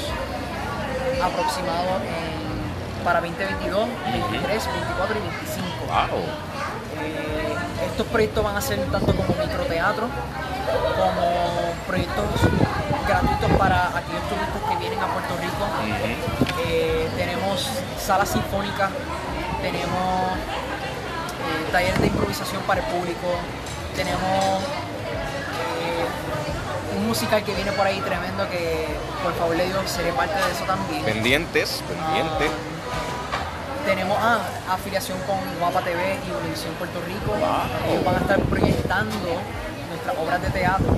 aproximados 1.22 2.00
en- 2.02 3.04
para 3.04 3.20
2022, 3.20 3.88
23, 4.30 4.66
24 4.66 5.16
y 5.18 5.20
25. 5.20 5.66
Wow. 5.90 6.22
Eh, 7.02 7.56
estos 7.90 8.06
proyectos 8.06 8.44
van 8.44 8.56
a 8.56 8.60
ser 8.60 8.78
tanto 8.92 9.12
como 9.16 9.34
microteatro, 9.42 10.06
como 10.96 11.74
proyectos 11.86 12.26
gratuitos 13.06 13.50
para 13.58 13.88
aquellos 13.88 14.22
turistas 14.28 14.62
que 14.68 14.76
vienen 14.76 14.98
a 15.00 15.06
Puerto 15.06 15.34
Rico. 15.40 15.64
Eh, 16.66 17.08
tenemos 17.16 17.68
salas 17.98 18.28
sinfónicas, 18.28 18.90
tenemos 19.60 20.36
eh, 21.42 21.72
talleres 21.72 22.00
de 22.00 22.06
improvisación 22.06 22.62
para 22.62 22.80
el 22.80 22.86
público, 22.86 23.28
tenemos 23.94 24.62
eh, 25.80 26.96
un 26.96 27.06
musical 27.06 27.42
que 27.42 27.54
viene 27.54 27.72
por 27.72 27.86
ahí 27.86 28.00
tremendo 28.00 28.48
que 28.48 28.86
por 29.22 29.34
favor 29.34 29.56
le 29.56 29.66
digo 29.66 29.80
seré 29.86 30.12
parte 30.12 30.34
de 30.34 30.52
eso 30.52 30.64
también. 30.64 31.04
Pendientes, 31.04 31.82
pendientes. 31.86 32.50
Ah, 32.50 32.72
tenemos 33.86 34.16
ah, 34.20 34.38
afiliación 34.70 35.18
con 35.26 35.38
Guapa 35.58 35.80
TV 35.80 36.18
y 36.26 36.30
Univisión 36.40 36.72
Puerto 36.74 37.00
Rico. 37.06 37.32
Wow. 37.32 37.90
Ellos 37.90 38.04
van 38.04 38.14
a 38.14 38.18
estar 38.18 38.40
proyectando 38.40 39.40
obras 40.18 40.40
de 40.42 40.50
teatro. 40.50 40.96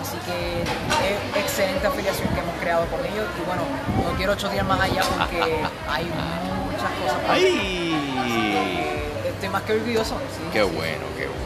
Así 0.00 0.16
que 0.24 0.62
es 0.62 1.44
excelente 1.44 1.86
afiliación 1.86 2.28
que 2.34 2.40
hemos 2.40 2.54
creado 2.60 2.86
con 2.86 3.00
ellos. 3.00 3.26
Y 3.40 3.46
bueno, 3.46 3.62
no 4.04 4.16
quiero 4.16 4.34
chotear 4.34 4.64
más 4.64 4.80
allá 4.80 5.02
porque 5.18 5.40
hay 5.88 6.04
muchas 6.04 6.90
cosas. 7.02 7.16
hacer. 7.24 7.30
¡Ay! 7.30 8.86
Estoy 9.28 9.48
más 9.48 9.62
que 9.62 9.72
orgulloso. 9.74 10.14
sí, 10.36 10.42
Qué 10.52 10.62
bueno, 10.62 11.04
qué 11.16 11.26
bueno. 11.26 11.40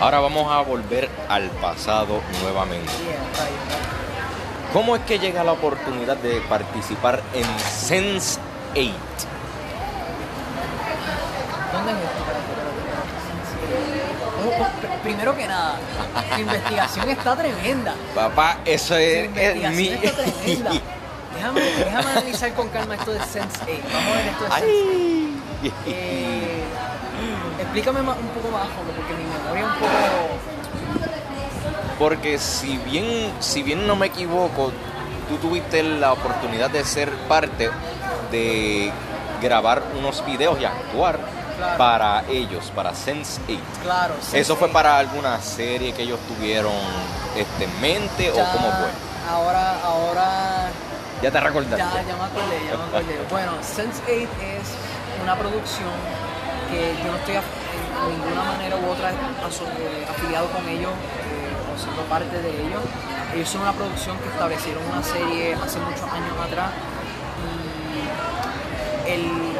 Ahora 0.00 0.20
vamos 0.20 0.52
a 0.52 0.60
volver 0.60 1.08
al 1.28 1.48
pasado 1.50 2.20
nuevamente. 2.42 2.90
¿Cómo 4.72 4.94
es 4.96 5.02
que 5.02 5.18
llega 5.18 5.42
la 5.42 5.52
oportunidad 5.52 6.16
de 6.18 6.40
participar 6.48 7.22
en 7.32 7.44
Sense 7.58 8.38
8? 8.74 8.82
¿Dónde 11.72 11.92
es 11.92 11.98
esto? 11.98 12.22
Primero 15.02 15.36
que 15.36 15.46
nada, 15.48 15.74
tu 16.34 16.40
investigación 16.40 17.08
está 17.10 17.36
tremenda. 17.36 17.94
Papá, 18.14 18.58
eso 18.64 18.94
Tu 18.94 19.00
es, 19.00 19.30
es 19.36 19.56
investigación 19.56 19.76
mi... 19.76 19.88
está 19.88 20.22
tremenda. 20.22 20.70
Déjame, 21.36 21.60
déjame 21.60 22.10
analizar 22.10 22.52
con 22.54 22.68
calma 22.70 22.94
esto 22.94 23.12
de 23.12 23.20
Sense8. 23.20 23.82
Vamos 23.92 24.12
a 24.12 24.16
ver 24.16 24.26
esto 24.28 24.44
de 24.44 24.50
Sense8. 24.50 24.62
¡Ay! 24.62 25.32
Eh, 25.86 26.62
explícame 27.60 28.02
más- 28.02 28.18
un 28.18 28.28
poco 28.28 28.50
más 28.50 28.62
a 28.62 28.66
fondo, 28.66 28.92
porque 28.94 29.14
mi 29.14 29.24
memoria 29.24 29.62
es 29.62 29.66
un 29.66 29.74
poco... 29.80 31.06
Porque 31.98 32.38
si 32.38 32.76
bien, 32.78 33.32
si 33.40 33.62
bien 33.62 33.86
no 33.86 33.96
me 33.96 34.06
equivoco, 34.08 34.70
tú 35.28 35.36
tuviste 35.38 35.82
la 35.82 36.12
oportunidad 36.12 36.68
de 36.70 36.84
ser 36.84 37.10
parte 37.26 37.70
de 38.30 38.92
grabar 39.42 39.82
unos 39.98 40.24
videos 40.26 40.60
y 40.60 40.66
actuar 40.66 41.18
Claro. 41.56 41.78
para 41.78 42.24
ellos, 42.28 42.70
para 42.74 42.92
Sense8. 42.92 43.58
Claro. 43.82 44.14
¿Eso 44.32 44.56
fue 44.56 44.68
para 44.68 44.98
alguna 44.98 45.40
serie 45.40 45.92
que 45.92 46.02
ellos 46.02 46.20
tuvieron 46.28 46.72
este, 47.36 47.64
en 47.64 47.80
mente 47.80 48.24
Ya, 48.24 48.32
o 48.32 48.52
cómo 48.52 48.70
fue? 48.72 48.88
Ahora, 49.30 49.80
ahora 49.82 50.68
Ya 51.22 51.30
te 51.30 51.40
recordaste. 51.40 51.78
Ya, 51.78 52.02
ya 52.02 52.16
me 52.16 52.24
acordé, 52.24 52.60
ya 52.70 52.76
me 52.76 52.84
acordé. 52.84 53.20
Bueno, 53.30 53.52
Sense8 53.62 54.08
es 54.12 54.68
una 55.22 55.34
producción 55.36 55.90
que 56.70 56.94
yo 57.02 57.10
no 57.12 57.18
estoy 57.18 57.36
en 57.36 58.20
ninguna 58.20 58.44
manera 58.44 58.76
u 58.76 58.90
otra 58.90 59.10
eh, 59.10 60.06
afiliado 60.08 60.46
con 60.50 60.68
ellos 60.68 60.92
eh, 60.92 61.74
o 61.74 61.78
siendo 61.78 62.02
parte 62.02 62.42
de 62.42 62.50
ellos. 62.50 62.82
Ellos 63.34 63.48
son 63.48 63.62
una 63.62 63.72
producción 63.72 64.18
que 64.18 64.28
establecieron 64.28 64.82
una 64.92 65.02
serie 65.02 65.54
hace 65.54 65.78
muchos 65.80 66.02
años 66.02 66.36
atrás 66.44 66.70
y 69.06 69.10
el 69.10 69.55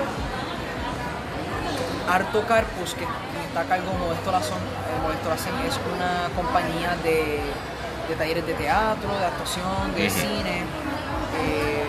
Arto 2.08 2.46
Carpus, 2.46 2.94
que 2.94 3.04
está 3.48 3.60
a 3.60 3.64
cargo 3.64 3.90
de 3.90 3.98
Modesto 3.98 4.30
Lazón, 4.30 4.58
eh, 4.58 5.02
Modesto 5.02 5.28
Lacén 5.28 5.54
es 5.66 5.74
una 5.94 6.28
compañía 6.34 6.96
de, 7.02 7.40
de 8.08 8.14
talleres 8.16 8.46
de 8.46 8.54
teatro, 8.54 9.08
de 9.18 9.24
actuación, 9.24 9.94
de 9.94 10.08
cine. 10.10 10.64
eh, 11.42 11.84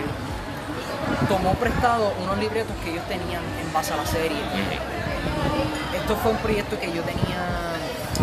tomó 1.28 1.54
prestado 1.54 2.12
unos 2.22 2.38
libretos 2.38 2.74
que 2.82 2.90
ellos 2.90 3.04
tenían 3.08 3.42
en 3.62 3.72
base 3.72 3.92
a 3.92 3.96
la 3.96 4.06
serie. 4.06 4.38
Esto 5.94 6.16
fue 6.16 6.32
un 6.32 6.38
proyecto 6.38 6.78
que 6.78 6.92
yo 6.92 7.02
tenía 7.02 7.76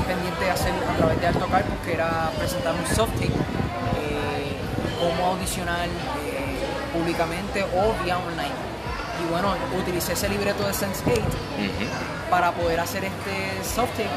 pendiente 0.08 0.46
de 0.46 0.52
hacer 0.52 0.74
a 0.74 0.98
través 0.98 1.20
de 1.22 1.28
Alto 1.28 1.48
Carpus, 1.48 1.78
que 1.86 1.94
era 1.94 2.30
presentar 2.38 2.74
un 2.74 2.86
soft 2.96 3.14
tape, 3.14 3.28
eh, 3.28 4.58
cómo 5.00 5.28
audicionar 5.28 5.88
eh, 5.88 6.66
públicamente 6.94 7.64
o 7.64 8.04
vía 8.04 8.18
online. 8.18 8.75
Y 9.24 9.32
bueno, 9.32 9.56
utilicé 9.78 10.14
ese 10.14 10.28
libreto 10.30 10.64
de 10.66 10.74
Sense8 10.74 11.18
Ujú. 11.18 11.86
para 12.30 12.52
poder 12.52 12.80
hacer 12.80 13.06
este 13.06 13.64
soft 13.64 13.92
tape 13.92 14.10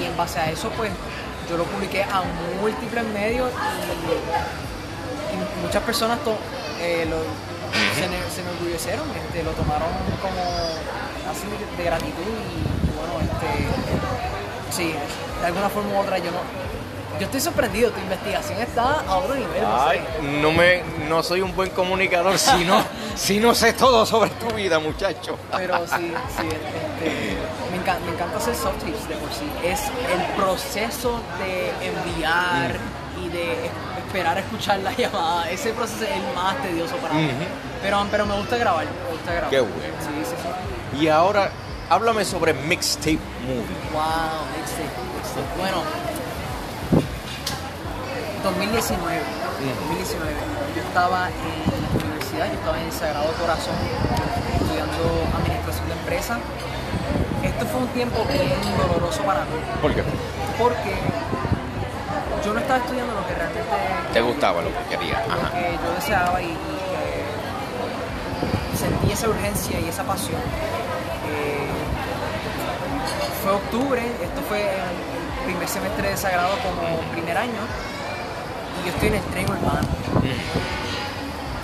y, 0.00 0.04
en 0.04 0.16
base 0.16 0.38
a 0.38 0.50
eso 0.50 0.70
pues 0.76 0.90
yo 1.50 1.56
lo 1.56 1.64
publiqué 1.64 2.02
a 2.04 2.22
múltiples 2.60 3.04
medios 3.06 3.50
y, 3.50 5.34
y 5.34 5.64
muchas 5.64 5.82
personas 5.82 6.18
eh, 6.80 7.06
lo- 7.08 7.24
se, 7.94 8.08
ne- 8.08 8.30
se 8.34 8.40
enorgullecieron, 8.42 9.04
este, 9.10 9.42
lo 9.42 9.50
tomaron 9.52 9.88
como 10.22 10.40
así 11.30 11.44
de, 11.50 11.82
de 11.82 11.84
gratitud 11.84 12.22
y, 12.22 12.86
y 12.86 12.90
bueno, 12.96 13.20
este, 13.20 14.72
sí, 14.74 14.94
de 15.40 15.46
alguna 15.46 15.68
forma 15.68 15.90
u 15.94 15.98
otra 16.00 16.18
yo 16.18 16.30
no, 16.30 16.38
yo 17.18 17.26
estoy 17.26 17.40
sorprendido, 17.40 17.90
tu 17.90 18.00
investigación 18.00 18.58
está 18.60 19.00
a 19.06 19.16
otro 19.16 19.34
nivel. 19.34 19.62
Ay, 19.66 20.00
no 20.40 20.52
me, 20.52 20.82
no 21.08 21.22
soy 21.22 21.40
un 21.40 21.54
buen 21.54 21.70
comunicador 21.70 22.38
si 22.38 22.64
no, 22.64 22.82
si 23.16 23.38
no 23.40 23.54
sé 23.54 23.72
todo 23.72 24.06
sobre 24.06 24.30
tu 24.30 24.46
vida, 24.54 24.78
muchacho. 24.78 25.36
Pero 25.56 25.78
sí, 25.86 26.12
sí, 26.36 26.46
este, 26.46 27.36
me, 27.70 27.76
encanta, 27.76 28.04
me 28.06 28.12
encanta 28.12 28.36
hacer 28.38 28.54
soft 28.54 28.78
tapes 28.78 29.08
de 29.08 29.14
por 29.16 29.30
sí. 29.32 29.50
Es 29.64 29.80
el 30.12 30.34
proceso 30.36 31.20
de 31.38 31.70
enviar 31.88 32.76
y 33.24 33.28
de 33.30 33.52
es- 33.66 33.70
esperar 34.06 34.36
a 34.36 34.40
escuchar 34.40 34.78
la 34.80 34.92
llamada. 34.96 35.50
Ese 35.50 35.72
proceso 35.72 36.04
es 36.04 36.10
el 36.10 36.34
más 36.34 36.56
tedioso 36.62 36.96
para 36.96 37.14
mí. 37.14 37.26
Ujú. 37.26 37.34
pero, 37.82 38.06
pero 38.10 38.26
me 38.26 38.36
gusta 38.36 38.56
grabar, 38.56 38.84
me 38.84 39.12
gusta 39.12 39.32
grabar. 39.32 39.50
Qué 39.50 39.60
bueno. 39.60 39.76
Sí, 40.00 40.24
sí, 40.24 40.34
sí. 40.42 41.02
Y 41.04 41.08
ahora, 41.08 41.50
háblame 41.90 42.24
sobre 42.24 42.54
Mixtape 42.54 43.18
Movie. 43.42 43.76
Wow, 43.92 44.46
mixtape, 44.56 45.02
mixtape. 45.16 45.58
Bueno, 45.58 45.82
2019. 48.42 49.20
2019. 49.58 50.32
Yo 50.76 50.82
estaba 50.82 51.28
en 51.28 51.34
la 51.98 52.04
universidad, 52.04 52.46
yo 52.46 52.54
estaba 52.54 52.78
en 52.80 52.86
el 52.86 52.92
Sagrado 52.92 53.32
Corazón 53.40 53.74
estudiando 54.54 55.02
administración 55.42 55.86
de 55.88 55.94
empresas. 55.94 56.38
Esto 57.42 57.66
fue 57.66 57.80
un 57.80 57.88
tiempo 57.88 58.24
bien 58.30 58.50
doloroso 58.76 59.22
para 59.22 59.40
mí, 59.42 59.58
¿Por 59.80 59.94
qué? 59.94 60.02
porque 60.58 60.94
yo 62.44 62.52
no 62.52 62.60
estaba 62.60 62.78
estudiando 62.80 63.14
lo 63.14 63.26
que 63.26 63.34
realmente 63.34 63.62
Te 64.12 64.20
gustaba 64.20 64.60
lo 64.62 64.68
que 64.68 64.96
querías. 64.96 65.26
lo 65.28 65.34
Ajá. 65.34 65.50
que 65.52 65.72
yo 65.82 65.92
deseaba 65.94 66.42
y, 66.42 66.46
y 66.46 66.56
que 68.72 68.76
sentí 68.76 69.12
esa 69.12 69.28
urgencia 69.28 69.78
y 69.80 69.88
esa 69.88 70.02
pasión. 70.04 70.40
Eh, 71.30 71.68
fue 73.42 73.52
octubre, 73.52 74.02
esto 74.22 74.40
fue 74.48 74.60
el 74.62 75.44
primer 75.46 75.68
semestre 75.68 76.10
de 76.10 76.16
Sagrado 76.16 76.54
como 76.62 76.98
primer 77.12 77.38
año, 77.38 77.60
y 78.82 78.86
yo 78.86 78.92
estoy 78.94 79.08
en 79.08 79.14
el 79.16 79.22
tren 79.24 79.46
urbano. 79.50 79.88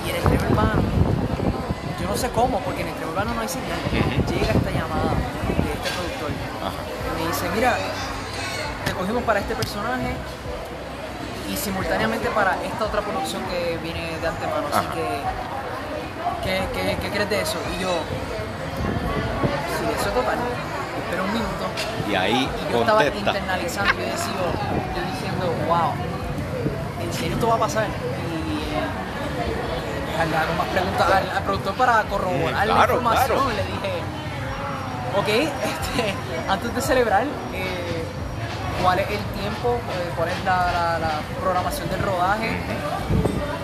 Y 0.06 0.10
en 0.10 0.16
el 0.16 0.22
tren 0.22 0.40
urbano, 0.52 0.82
yo 2.00 2.06
no 2.08 2.16
sé 2.16 2.30
cómo, 2.30 2.60
porque 2.60 2.82
en 2.82 2.88
el 2.88 2.94
tren 2.94 3.08
urbano 3.08 3.34
no 3.34 3.40
hay 3.40 3.48
señal, 3.48 3.78
Ujú. 3.88 4.32
llega 4.32 4.52
esta 4.52 4.70
llamada 4.70 5.10
de 5.14 5.72
este 5.72 5.88
productor 5.90 6.30
Ajá. 6.60 6.80
y 6.84 7.22
me 7.22 7.28
dice, 7.28 7.44
mira, 7.54 7.76
te 8.84 8.92
cogimos 8.92 9.22
para 9.24 9.40
este 9.40 9.54
personaje 9.54 10.12
y 11.50 11.56
simultáneamente 11.56 12.28
para 12.30 12.56
esta 12.64 12.84
otra 12.84 13.00
producción 13.00 13.42
que 13.44 13.78
viene 13.82 14.18
de 14.20 14.26
antemano. 14.26 14.66
Así 14.72 14.86
que, 14.94 15.06
¿qué, 16.44 16.62
qué, 16.74 16.96
qué 17.00 17.10
crees 17.10 17.30
de 17.30 17.40
eso? 17.40 17.58
Y 17.76 17.82
yo, 17.82 17.88
sí, 19.78 19.84
eso 19.98 20.08
es 20.08 20.14
total. 20.14 20.38
Pero 21.10 21.24
un 21.24 21.32
minuto. 21.32 21.64
Y 22.10 22.14
ahí 22.14 22.48
Y 22.68 22.72
yo 22.72 22.80
estaba 22.80 23.04
internalizando, 23.04 23.92
yo 23.92 24.00
decía, 24.00 24.40
yo 24.96 25.00
diciendo, 25.12 25.52
wow, 25.68 25.92
¿en 27.14 27.20
serio 27.20 27.34
esto 27.34 27.48
va 27.48 27.54
a 27.54 27.58
pasar? 27.58 27.86
Y 27.86 27.88
eh, 30.22 30.26
le 30.30 30.36
hago 30.36 30.54
más 30.58 30.66
preguntas 30.68 31.06
al, 31.12 31.30
al 31.30 31.42
productor 31.44 31.74
para 31.74 32.02
corroborar 32.04 32.66
la 32.66 32.80
información. 32.82 33.26
claro. 33.26 33.50
Le 33.50 33.62
dije, 33.64 33.92
ok, 35.18 35.28
este, 35.72 36.14
antes 36.48 36.74
de 36.74 36.80
celebrar, 36.80 37.24
eh, 37.52 38.04
¿cuál 38.82 38.98
es 39.00 39.08
el 39.10 39.18
tiempo? 39.40 39.78
Eh, 39.94 40.10
¿Cuál 40.16 40.28
es 40.28 40.44
la, 40.44 40.72
la- 40.72 40.98
la 40.98 41.10
programación 41.40 41.88
del 41.90 42.00
rodaje? 42.02 42.50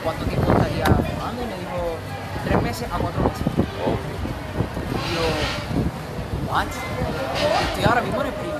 ¿Cuánto 0.04 0.24
tiempo 0.24 0.52
estaría 0.52 0.84
filmando? 0.86 1.42
Y 1.42 1.46
me 1.46 1.56
dijo, 1.58 1.96
tres 2.44 2.62
meses 2.62 2.88
a 2.92 2.98
cuatro 2.98 3.22
meses. 3.22 3.44
Oh, 3.84 3.96
Y 4.96 5.14
yo, 5.14 6.52
what? 6.52 6.66
Estoy 7.68 7.84
ahora 7.84 8.00
mismo 8.00 8.20
en 8.22 8.26
el 8.28 8.32
primer, 8.34 8.58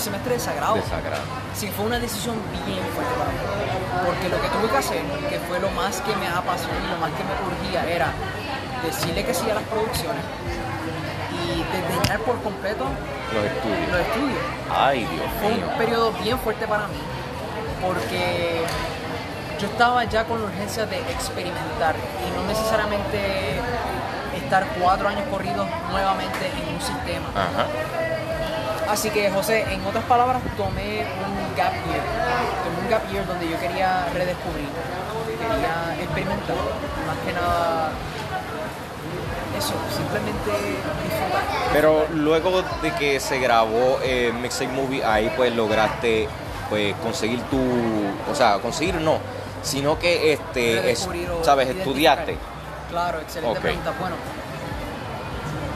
primer 0.00 0.20
semestre 0.24 0.34
de 0.34 0.40
Sagrado. 0.40 0.74
desagrado. 0.76 1.22
Sí, 1.54 1.68
fue 1.76 1.84
una 1.86 1.98
decisión 1.98 2.36
bien 2.66 2.80
fuerte 2.94 3.12
para 3.18 3.30
mí. 3.30 3.38
Porque 4.06 4.28
lo 4.28 4.40
que 4.40 4.48
tuve 4.48 4.68
que 4.70 4.78
hacer, 4.78 5.02
que 5.28 5.38
fue 5.40 5.60
lo 5.60 5.70
más 5.72 6.00
que 6.00 6.14
me 6.16 6.26
apasionó 6.28 6.74
y 6.86 6.90
lo 6.90 6.96
más 6.98 7.10
que 7.12 7.22
me 7.24 7.32
urgía, 7.46 7.84
era 7.90 8.12
decirle 8.84 9.24
que 9.24 9.34
sí 9.34 9.50
a 9.50 9.54
las 9.54 9.64
producciones 9.64 10.24
y 11.36 11.58
desdeñar 11.76 12.20
por 12.20 12.40
completo 12.42 12.84
Los 13.34 13.44
estudios. 13.44 13.88
los 13.90 14.00
estudios. 14.00 14.38
Ay, 14.74 15.00
Dios 15.04 15.26
Fue 15.40 15.54
mío. 15.54 15.66
un 15.70 15.78
periodo 15.78 16.12
bien 16.22 16.38
fuerte 16.38 16.66
para 16.66 16.86
mí, 16.88 17.00
porque 17.82 18.62
yo 19.60 19.66
estaba 19.66 20.04
ya 20.04 20.24
con 20.24 20.40
la 20.40 20.46
urgencia 20.48 20.86
de 20.86 20.98
experimentar 21.12 21.94
y 22.26 22.30
no 22.38 22.46
necesariamente 22.48 23.60
estar 24.36 24.64
cuatro 24.80 25.08
años 25.08 25.24
corridos 25.30 25.66
nuevamente 25.90 26.46
en 26.46 26.74
un 26.74 26.80
sistema. 26.80 27.26
Ajá. 27.34 27.66
Así 28.90 29.10
que, 29.10 29.30
José, 29.30 29.64
en 29.72 29.84
otras 29.86 30.04
palabras, 30.04 30.42
tomé 30.56 31.04
un 31.04 31.56
gap 31.56 31.72
year. 31.72 32.02
Tomé 32.64 32.78
un 32.84 32.90
gap 32.90 33.08
year 33.10 33.26
donde 33.26 33.48
yo 33.48 33.58
quería 33.60 34.06
redescubrir, 34.12 34.68
quería 35.38 35.94
experimentar. 36.02 36.56
Más 37.06 37.16
que 37.24 37.32
nada, 37.32 37.90
eso, 39.56 39.74
simplemente 39.96 40.50
disfrutar. 41.04 41.42
Pero 41.72 42.06
luego 42.14 42.62
de 42.82 42.92
que 42.94 43.20
se 43.20 43.38
grabó 43.38 43.98
eh, 44.02 44.32
Mixtape 44.42 44.72
Movie, 44.72 45.04
ahí 45.04 45.32
pues 45.36 45.54
lograste 45.54 46.28
pues 46.68 46.94
conseguir 46.96 47.40
tu, 47.44 47.58
o 48.30 48.34
sea, 48.34 48.58
conseguir 48.58 48.96
no, 48.96 49.18
sino 49.62 49.98
que 49.98 50.32
este, 50.32 50.90
es, 50.90 51.08
sabes, 51.42 51.68
estudiaste. 51.68 52.36
Claro, 52.90 53.20
excelente 53.20 53.56
Ok. 53.56 53.62
pregunta. 53.62 53.92
Bueno, 54.00 54.16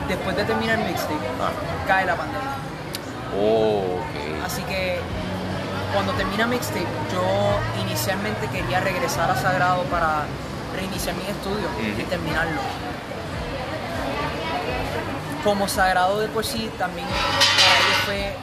después 0.08 0.36
de 0.36 0.44
terminar 0.44 0.78
el 0.80 0.84
mixtape, 0.86 1.14
Ah. 1.40 1.50
cae 1.86 2.06
la 2.06 2.16
pandemia. 2.16 2.50
Oh. 3.40 3.98
Así 4.44 4.62
que 4.62 4.98
cuando 5.92 6.12
termina 6.12 6.46
mixtape, 6.46 6.86
yo 7.12 7.82
inicialmente 7.82 8.46
quería 8.48 8.80
regresar 8.80 9.30
a 9.30 9.36
Sagrado 9.36 9.82
para 9.84 10.24
reiniciar 10.76 11.14
mis 11.16 11.28
estudios 11.28 11.70
y 11.98 12.02
terminarlo. 12.04 12.60
Como 15.44 15.68
Sagrado 15.68 16.20
de 16.20 16.28
por 16.28 16.44
sí, 16.44 16.70
también 16.78 17.06
para 17.06 17.78
ellos 17.78 17.98
fue 18.06 18.36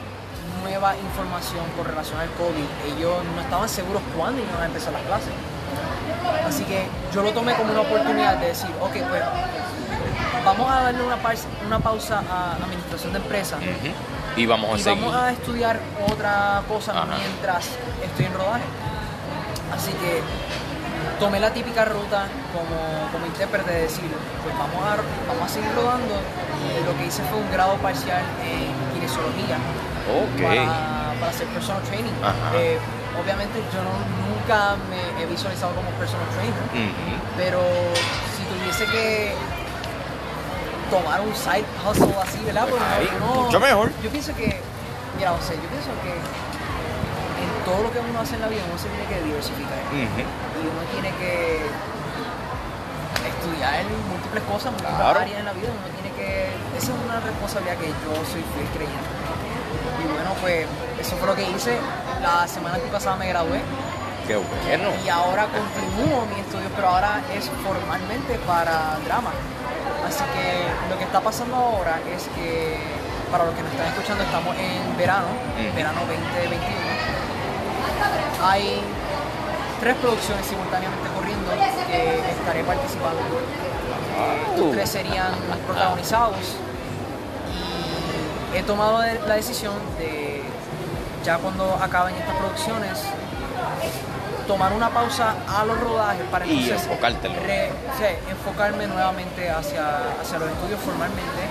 nueva 0.62 0.94
información 0.96 1.64
con 1.76 1.84
relación 1.86 2.18
al 2.20 2.30
COVID. 2.30 2.96
Ellos 2.96 3.16
no 3.34 3.40
estaban 3.42 3.68
seguros 3.68 4.02
cuándo 4.16 4.40
iban 4.42 4.62
a 4.62 4.66
empezar 4.66 4.92
las 4.92 5.02
clases. 5.02 5.32
Así 6.46 6.64
que 6.64 6.86
yo 7.12 7.22
lo 7.22 7.32
tomé 7.32 7.54
como 7.54 7.72
una 7.72 7.80
oportunidad 7.80 8.36
de 8.36 8.46
decir, 8.48 8.70
ok, 8.80 8.92
pues 9.08 9.22
vamos 10.44 10.70
a 10.70 10.82
darle 10.82 11.02
una, 11.02 11.16
pausa- 11.16 11.48
una 11.66 11.78
pausa 11.80 12.22
a 12.30 12.54
administración 12.64 13.12
de 13.12 13.18
empresas. 13.18 13.58
Y 14.36 14.46
vamos 14.46 14.74
a 14.74 14.78
y 14.78 14.82
seguir. 14.82 15.02
vamos 15.04 15.14
a 15.16 15.30
estudiar 15.32 15.78
otra 16.10 16.62
cosa 16.68 16.92
Ajá. 16.92 17.16
mientras 17.18 17.68
estoy 18.02 18.24
en 18.26 18.34
rodaje. 18.34 18.64
Así 19.74 19.92
que 19.92 20.22
tomé 21.20 21.40
la 21.40 21.50
típica 21.52 21.84
ruta 21.84 22.26
como, 22.52 23.10
como 23.12 23.26
intérprete 23.26 23.70
de 23.72 23.80
decir, 23.82 24.10
pues 24.42 24.54
vamos 24.56 24.80
a, 24.84 24.96
vamos 25.28 25.44
a 25.44 25.48
seguir 25.48 25.70
rodando. 25.74 26.14
Y 26.62 26.84
lo 26.86 26.96
que 26.96 27.06
hice 27.06 27.22
fue 27.24 27.38
un 27.40 27.50
grado 27.52 27.74
parcial 27.76 28.22
en 28.44 28.72
kinesiología 28.94 29.58
para, 30.42 31.14
para 31.20 31.30
hacer 31.30 31.46
personal 31.48 31.82
training. 31.82 32.12
Eh, 32.54 32.78
obviamente 33.22 33.58
yo 33.72 33.80
no- 33.82 34.00
nunca 34.32 34.76
me 34.90 35.22
he 35.22 35.26
visualizado 35.26 35.74
como 35.74 35.88
personal 35.98 36.26
trainer, 36.34 36.90
pero 37.36 37.60
si 38.36 38.42
tuviese 38.48 38.86
que 38.90 39.34
tomar 40.92 41.20
un 41.24 41.32
side 41.34 41.64
hustle 41.80 42.12
así, 42.20 42.38
¿verdad? 42.44 42.66
Porque 42.68 42.84
ahí, 42.84 43.08
uno- 43.16 43.48
mucho 43.48 43.60
mejor. 43.60 43.88
Yo 44.04 44.10
pienso 44.10 44.36
que, 44.36 44.60
mira, 45.16 45.30
José, 45.32 45.56
yo 45.56 45.68
pienso 45.72 45.88
que 46.04 46.12
en 46.12 47.50
todo 47.64 47.80
lo 47.82 47.90
que 47.92 47.98
uno 48.04 48.20
hace 48.20 48.34
en 48.36 48.42
la 48.44 48.48
vida 48.52 48.60
uno 48.68 48.76
se 48.78 48.88
tiene 48.92 49.06
que 49.08 49.18
diversificar 49.24 49.80
y 49.88 50.04
uno 50.68 50.82
tiene 50.92 51.10
que 51.16 51.64
estudiar 53.24 53.84
múltiples 54.10 54.42
cosas, 54.44 54.72
múltiples 54.72 54.96
Claro. 55.00 55.20
áreas 55.20 55.38
en 55.40 55.44
la 55.46 55.52
vida, 55.52 55.68
uno 55.72 55.88
tiene 55.96 56.10
que, 56.16 56.52
esa 56.76 56.92
es 56.92 56.98
una 57.04 57.20
responsabilidad 57.20 57.76
que 57.78 57.88
yo 57.88 58.12
soy 58.28 58.42
fiel 58.52 58.68
creyente. 58.76 59.10
Y 60.02 60.04
bueno, 60.12 60.30
pues 60.40 60.66
eso 61.00 61.16
fue 61.16 61.26
lo 61.28 61.34
que 61.36 61.48
hice. 61.48 61.78
La 62.22 62.46
semana 62.46 62.76
que 62.78 62.86
pasada 62.90 63.16
me 63.16 63.28
gradué 63.28 63.60
Qué 64.26 64.36
bueno. 64.36 64.90
y 65.04 65.08
ahora 65.08 65.46
continúo 65.50 66.26
mis 66.30 66.38
estudios, 66.46 66.70
pero 66.76 66.88
ahora 66.88 67.20
es 67.34 67.50
formalmente 67.64 68.38
para 68.46 68.98
drama. 69.04 69.30
Así 70.12 70.24
que 70.36 70.90
lo 70.90 70.98
que 70.98 71.04
está 71.04 71.20
pasando 71.20 71.56
ahora 71.56 71.98
es 72.14 72.24
que, 72.36 72.76
para 73.30 73.44
los 73.46 73.54
que 73.54 73.62
nos 73.62 73.72
están 73.72 73.86
escuchando, 73.88 74.22
estamos 74.24 74.54
en 74.58 74.96
verano, 74.98 75.28
Ujú. 75.56 75.74
verano 75.74 76.00
2021. 76.00 76.52
Hay 78.44 78.82
tres 79.80 79.96
producciones 79.96 80.44
simultáneamente 80.44 81.08
corriendo 81.16 81.50
que 81.86 82.30
estaré 82.30 82.62
participando. 82.64 83.20
Eh, 83.22 84.52
Estos 84.54 84.72
tres 84.72 84.90
serían 84.90 85.32
protagonizados 85.66 86.56
y 88.52 88.56
he 88.58 88.62
tomado 88.64 88.98
la 89.26 89.34
decisión 89.34 89.72
de, 89.98 90.42
ya 91.24 91.38
cuando 91.38 91.74
acaben 91.82 92.14
estas 92.16 92.36
producciones, 92.36 92.98
tomar 94.46 94.72
una 94.72 94.90
pausa 94.90 95.34
a 95.48 95.64
los 95.64 95.78
rodajes 95.80 96.22
para 96.30 96.46
Y 96.46 96.70
entonces 96.70 96.88
re- 97.42 97.70
sí, 97.98 98.04
enfocarme 98.30 98.86
nuevamente 98.86 99.50
hacia, 99.50 100.12
hacia 100.20 100.38
los 100.38 100.50
estudios 100.50 100.80
formalmente 100.80 101.42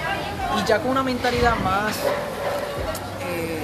y 0.59 0.63
ya 0.67 0.79
con 0.79 0.91
una 0.91 1.03
mentalidad 1.03 1.55
más 1.57 1.95
eh, 3.27 3.63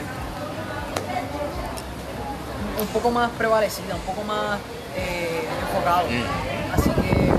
un 2.80 2.88
poco 2.88 3.12
más 3.12 3.30
prevalecida, 3.32 3.96
un 3.96 4.02
poco 4.02 4.24
más 4.24 4.60
eh, 4.96 5.48
enfocado. 5.62 6.08
Mm. 6.08 6.74
Así 6.74 6.90
que 6.92 7.32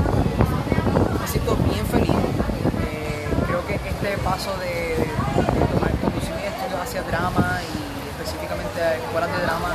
me 1.20 1.26
siento 1.28 1.56
bien 1.56 1.86
feliz. 1.86 2.10
Eh, 2.10 3.28
creo 3.46 3.66
que 3.66 3.74
este 3.76 4.18
paso 4.18 4.50
de, 4.58 4.96
de 4.96 5.66
tomar 5.72 5.90
conducir 6.02 6.34
mis 6.34 6.44
estudios 6.44 6.80
hacia 6.82 7.02
drama 7.02 7.60
y 7.62 8.08
específicamente 8.10 8.80
escuelas 9.04 9.30
de 9.30 9.42
drama, 9.42 9.68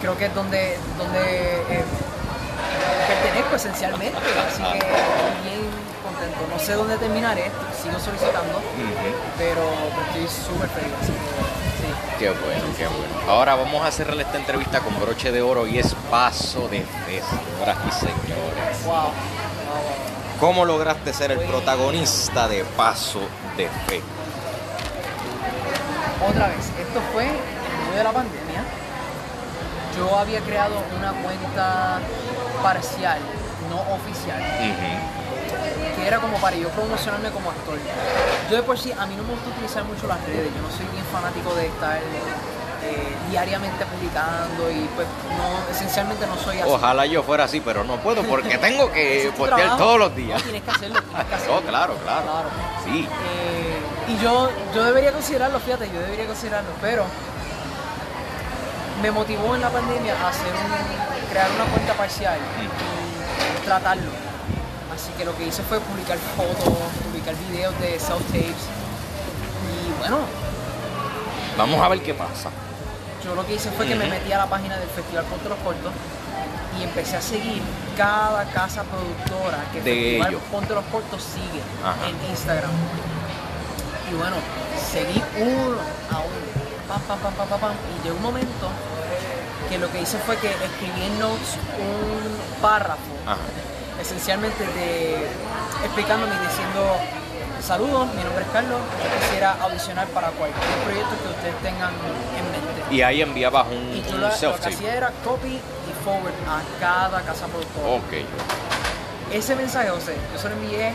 creo 0.00 0.16
que 0.16 0.26
es 0.26 0.34
donde, 0.34 0.76
donde 0.98 1.20
eh, 1.20 1.84
pertenezco 3.08 3.56
esencialmente. 3.56 4.18
Así 4.18 4.62
que 4.62 4.78
estoy 4.78 5.34
bien 5.44 5.60
contento. 6.02 6.38
No 6.50 6.58
sé 6.58 6.74
dónde 6.74 6.96
terminaré, 6.96 7.50
sigo 7.80 7.98
solicitando, 7.98 8.60
pero, 9.38 9.62
pero 9.62 10.06
estoy 10.06 10.26
súper 10.28 10.68
feliz. 10.70 10.92
Así 11.02 11.12
que 11.12 11.18
sí. 11.18 12.18
Qué 12.18 12.30
bueno, 12.30 12.64
qué 12.76 12.86
bueno. 12.86 13.14
Ahora 13.28 13.54
vamos 13.54 13.84
a 13.86 13.90
cerrar 13.90 14.18
esta 14.20 14.38
entrevista 14.38 14.80
con 14.80 14.98
broche 15.00 15.32
de 15.32 15.42
oro 15.42 15.66
y 15.66 15.78
es 15.78 15.94
paso 16.10 16.68
de 16.68 16.80
fe, 16.80 17.22
señoras 17.22 17.78
y 17.88 17.92
señores. 17.92 18.84
Wow. 18.84 18.94
wow, 18.94 19.04
wow. 19.04 20.20
¿Cómo 20.40 20.64
lograste 20.64 21.12
ser 21.12 21.32
el 21.32 21.40
protagonista 21.40 22.48
de 22.48 22.64
Paso 22.64 23.20
de 23.58 23.68
Fe? 23.86 24.00
Otra 26.26 26.48
vez, 26.48 26.70
esto 26.80 27.00
fue 27.12 27.26
en 27.26 27.32
medio 27.84 27.98
de 27.98 28.04
la 28.04 28.12
pandemia. 28.12 28.39
Yo 29.96 30.16
había 30.16 30.40
creado 30.40 30.74
una 30.98 31.12
cuenta 31.12 31.98
parcial, 32.62 33.18
no 33.68 33.80
oficial, 33.94 34.40
que 35.96 36.06
era 36.06 36.18
como 36.20 36.38
para 36.38 36.56
yo 36.56 36.68
promocionarme 36.70 37.30
como 37.30 37.50
actor. 37.50 37.78
Yo 38.50 38.56
de 38.56 38.62
por 38.62 38.78
sí, 38.78 38.92
a 38.92 39.06
mí 39.06 39.14
no 39.16 39.22
me 39.24 39.30
gusta 39.30 39.50
utilizar 39.50 39.84
mucho 39.84 40.06
las 40.06 40.20
redes, 40.26 40.50
yo 40.54 40.62
no 40.62 40.70
soy 40.70 40.86
bien 40.92 41.04
fanático 41.12 41.54
de 41.54 41.66
estar 41.66 41.98
eh, 41.98 43.16
diariamente 43.30 43.84
publicando 43.86 44.70
y 44.70 44.88
pues 44.96 45.06
no, 45.36 45.70
esencialmente 45.70 46.26
no 46.26 46.36
soy 46.36 46.58
así. 46.60 46.70
Ojalá 46.70 47.06
yo 47.06 47.22
fuera 47.22 47.44
así, 47.44 47.60
pero 47.60 47.84
no 47.84 47.96
puedo 47.96 48.22
porque 48.22 48.58
tengo 48.58 48.90
que 48.90 49.32
postear 49.38 49.76
todos 49.76 49.98
los 49.98 50.16
días. 50.16 50.38
No, 50.38 50.44
tienes 50.44 50.62
que 50.62 50.70
hacerlo, 50.70 51.02
tienes 51.02 51.26
que 51.26 51.34
hacerlo. 51.34 51.60
No, 51.60 51.66
claro, 51.68 51.94
claro. 52.02 52.22
Claro. 52.22 52.48
Sí. 52.84 53.06
Eh, 53.06 53.78
y 54.08 54.22
yo, 54.22 54.50
yo 54.74 54.84
debería 54.84 55.12
considerarlo, 55.12 55.60
fíjate, 55.60 55.90
yo 55.92 56.00
debería 56.00 56.26
considerarlo, 56.26 56.70
pero 56.80 57.04
me 59.02 59.10
motivó 59.10 59.54
en 59.54 59.60
la 59.62 59.70
pandemia 59.70 60.14
a 60.14 60.28
hacer 60.28 60.52
un, 60.52 61.30
crear 61.30 61.48
una 61.52 61.64
cuenta 61.72 61.94
parcial 61.94 62.38
y 62.60 63.64
tratarlo. 63.64 64.10
Así 64.94 65.10
que 65.16 65.24
lo 65.24 65.36
que 65.36 65.46
hice 65.46 65.62
fue 65.62 65.80
publicar 65.80 66.18
fotos, 66.36 66.74
publicar 67.04 67.34
videos 67.48 67.78
de 67.80 67.98
self-tapes. 67.98 68.64
Y 69.70 69.98
bueno, 69.98 70.18
Vamos 71.56 71.80
a 71.82 71.88
ver 71.88 72.00
qué 72.02 72.14
pasa. 72.14 72.48
yo 73.24 73.34
lo 73.34 73.44
que 73.46 73.54
hice 73.54 73.70
fue 73.72 73.86
que 73.86 73.94
me 73.94 74.06
metí 74.06 74.32
a 74.32 74.38
la 74.38 74.46
página 74.46 74.78
del 74.78 74.88
Festival 74.88 75.24
Ponte 75.24 75.48
los 75.48 75.58
Cortos 75.58 75.92
y 76.78 76.84
empecé 76.84 77.16
a 77.16 77.20
seguir 77.20 77.60
cada 77.98 78.44
casa 78.46 78.82
productora 78.84 79.58
que 79.72 79.80
De 79.82 79.92
Festival 79.94 80.28
ellos. 80.30 80.42
Ponte 80.50 80.74
los 80.74 80.84
Cortos 80.86 81.22
sigue 81.22 81.60
Ajá. 81.84 81.96
en 82.08 82.30
Instagram. 82.30 82.70
Y 84.10 84.14
bueno, 84.14 84.36
seguí 84.90 85.22
uno 85.38 85.76
a 86.10 86.18
uno, 86.18 86.59
pam, 86.90 87.00
pam, 87.02 87.18
pam, 87.20 87.32
pam, 87.34 87.48
pam, 87.48 87.60
pam, 87.60 87.74
y 87.94 88.02
llegó 88.02 88.16
un 88.16 88.22
momento 88.22 88.66
que 89.68 89.78
lo 89.78 89.90
que 89.92 90.00
hice 90.02 90.18
fue 90.18 90.36
que 90.38 90.48
escribí 90.50 91.02
en 91.06 91.18
notes 91.20 91.54
un 91.78 92.60
párrafo 92.60 93.14
Ajá. 93.24 93.38
esencialmente 94.02 94.66
de 94.66 95.14
explicándome 95.84 96.34
y 96.34 96.46
diciendo 96.48 96.96
saludos, 97.62 98.08
mi 98.14 98.24
nombre 98.24 98.42
es 98.42 98.50
Carlos, 98.50 98.80
yo 98.80 99.20
quisiera 99.20 99.52
audicionar 99.60 100.08
para 100.08 100.30
cualquier 100.30 100.74
proyecto 100.84 101.10
que 101.22 101.28
ustedes 101.28 101.56
tengan 101.62 101.92
en 101.94 102.44
mente. 102.50 102.94
Y 102.94 103.02
ahí 103.02 103.22
enviabas 103.22 103.66
un, 103.68 103.94
Y 103.94 104.02
yo 104.02 104.14
un 104.16 104.22
lo, 104.22 104.28
lo 104.28 104.60
que 104.60 104.68
hacía 104.68 104.96
era 104.96 105.12
copy 105.22 105.54
y 105.54 106.04
forward 106.04 106.34
a 106.48 106.62
cada 106.80 107.20
casa 107.22 107.46
productora. 107.46 107.86
Ok. 107.88 108.26
Ese 109.32 109.54
mensaje, 109.54 109.90
José, 109.90 110.16
yo 110.32 110.40
se 110.40 110.48
lo 110.48 110.56
envié 110.56 110.92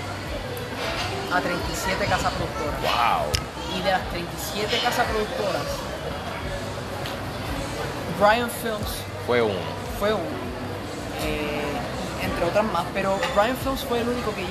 a 1.31 1.39
37 1.39 2.05
casas 2.05 2.33
productoras. 2.33 2.81
Wow. 2.81 3.54
Y 3.77 3.81
de 3.81 3.91
las 3.91 4.09
37 4.09 4.79
casas 4.83 5.05
productoras, 5.07 5.63
Brian 8.19 8.49
Films 8.49 9.03
Fue 9.27 9.41
uno. 9.41 9.53
fue 9.99 10.13
uno, 10.13 10.23
eh, 11.23 12.23
entre 12.23 12.45
otras 12.45 12.63
más, 12.65 12.85
pero 12.93 13.19
Brian 13.35 13.57
Films 13.57 13.83
fue 13.83 13.99
el 13.99 14.07
único 14.07 14.31
que, 14.33 14.45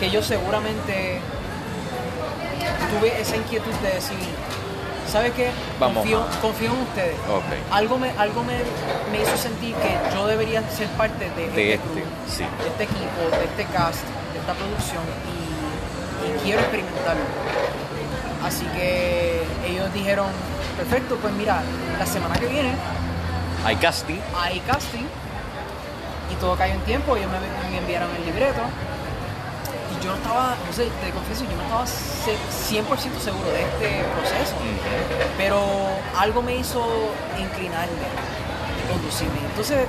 que 0.00 0.10
yo 0.10 0.22
seguramente 0.22 1.20
tuve 2.90 3.20
esa 3.20 3.36
inquietud 3.36 3.72
de 3.82 3.92
decir, 3.92 4.18
¿sabes 5.10 5.32
qué? 5.34 5.50
Vamos 5.78 6.04
Confío, 6.40 6.70
en 6.72 6.82
ustedes. 6.82 7.16
Algo, 7.70 7.98
me, 7.98 8.10
algo 8.18 8.42
me, 8.42 8.54
me 9.12 9.22
hizo 9.22 9.36
sentir 9.36 9.74
que 9.76 9.96
yo 10.14 10.26
debería 10.26 10.68
ser 10.70 10.88
parte 10.88 11.30
de, 11.30 11.48
De 11.50 11.74
este, 11.74 11.88
este, 12.00 12.04
sí. 12.28 12.44
de 12.62 12.68
este 12.68 12.84
equipo, 12.84 13.36
de 13.38 13.44
este 13.44 13.64
cast, 13.72 14.02
de 14.32 14.38
esta 14.40 14.52
producción 14.54 15.02
y, 15.30 16.28
y 16.28 16.42
quiero 16.44 16.60
experimentarlo. 16.60 17.22
Así 18.44 18.64
que 18.66 19.42
ellos 19.66 19.92
dijeron, 19.94 20.26
perfecto, 20.76 21.16
pues 21.16 21.32
mira, 21.34 21.62
la 21.98 22.06
semana 22.06 22.34
que 22.36 22.46
viene 22.46 22.72
Hay 23.64 23.76
casting. 23.76 24.18
hay 24.36 24.58
casting 24.60 25.04
y 26.30 26.34
todo 26.36 26.56
cayó 26.56 26.74
en 26.74 26.80
tiempo, 26.80 27.16
ellos 27.16 27.30
me, 27.30 27.70
me 27.70 27.78
enviaron 27.78 28.08
el 28.16 28.24
libreto 28.24 28.60
y 29.92 30.04
yo 30.04 30.10
no 30.10 30.16
estaba, 30.16 30.56
no 30.66 30.72
sé, 30.72 30.88
te 31.04 31.10
confieso, 31.10 31.44
yo 31.44 31.56
no 31.56 31.62
estaba 31.62 31.86
ce- 31.86 32.38
100% 32.70 33.20
seguro 33.20 33.48
de 33.52 33.62
este 33.62 34.04
proceso, 34.16 34.54
pero 35.36 35.60
algo 36.18 36.42
me 36.42 36.56
hizo 36.56 36.82
inclinarme 37.38 37.92
y 38.82 38.92
conducirme. 38.92 39.38
Entonces, 39.50 39.86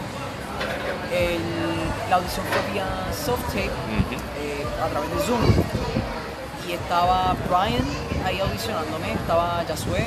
el- 1.12 2.10
la 2.10 2.18
audición 2.18 2.46
fue 2.46 2.74
vía 2.74 2.86
self-tape 3.12 3.66
Ujú. 3.70 4.16
eh, 4.42 4.66
a 4.84 4.88
través 4.90 5.10
de 5.10 5.20
Zoom 5.24 5.42
y 6.68 6.74
estaba 6.74 7.36
Brian 7.50 7.86
ahí 8.26 8.40
audicionándome, 8.40 9.14
estaba 9.14 9.64
Yasue, 9.68 10.06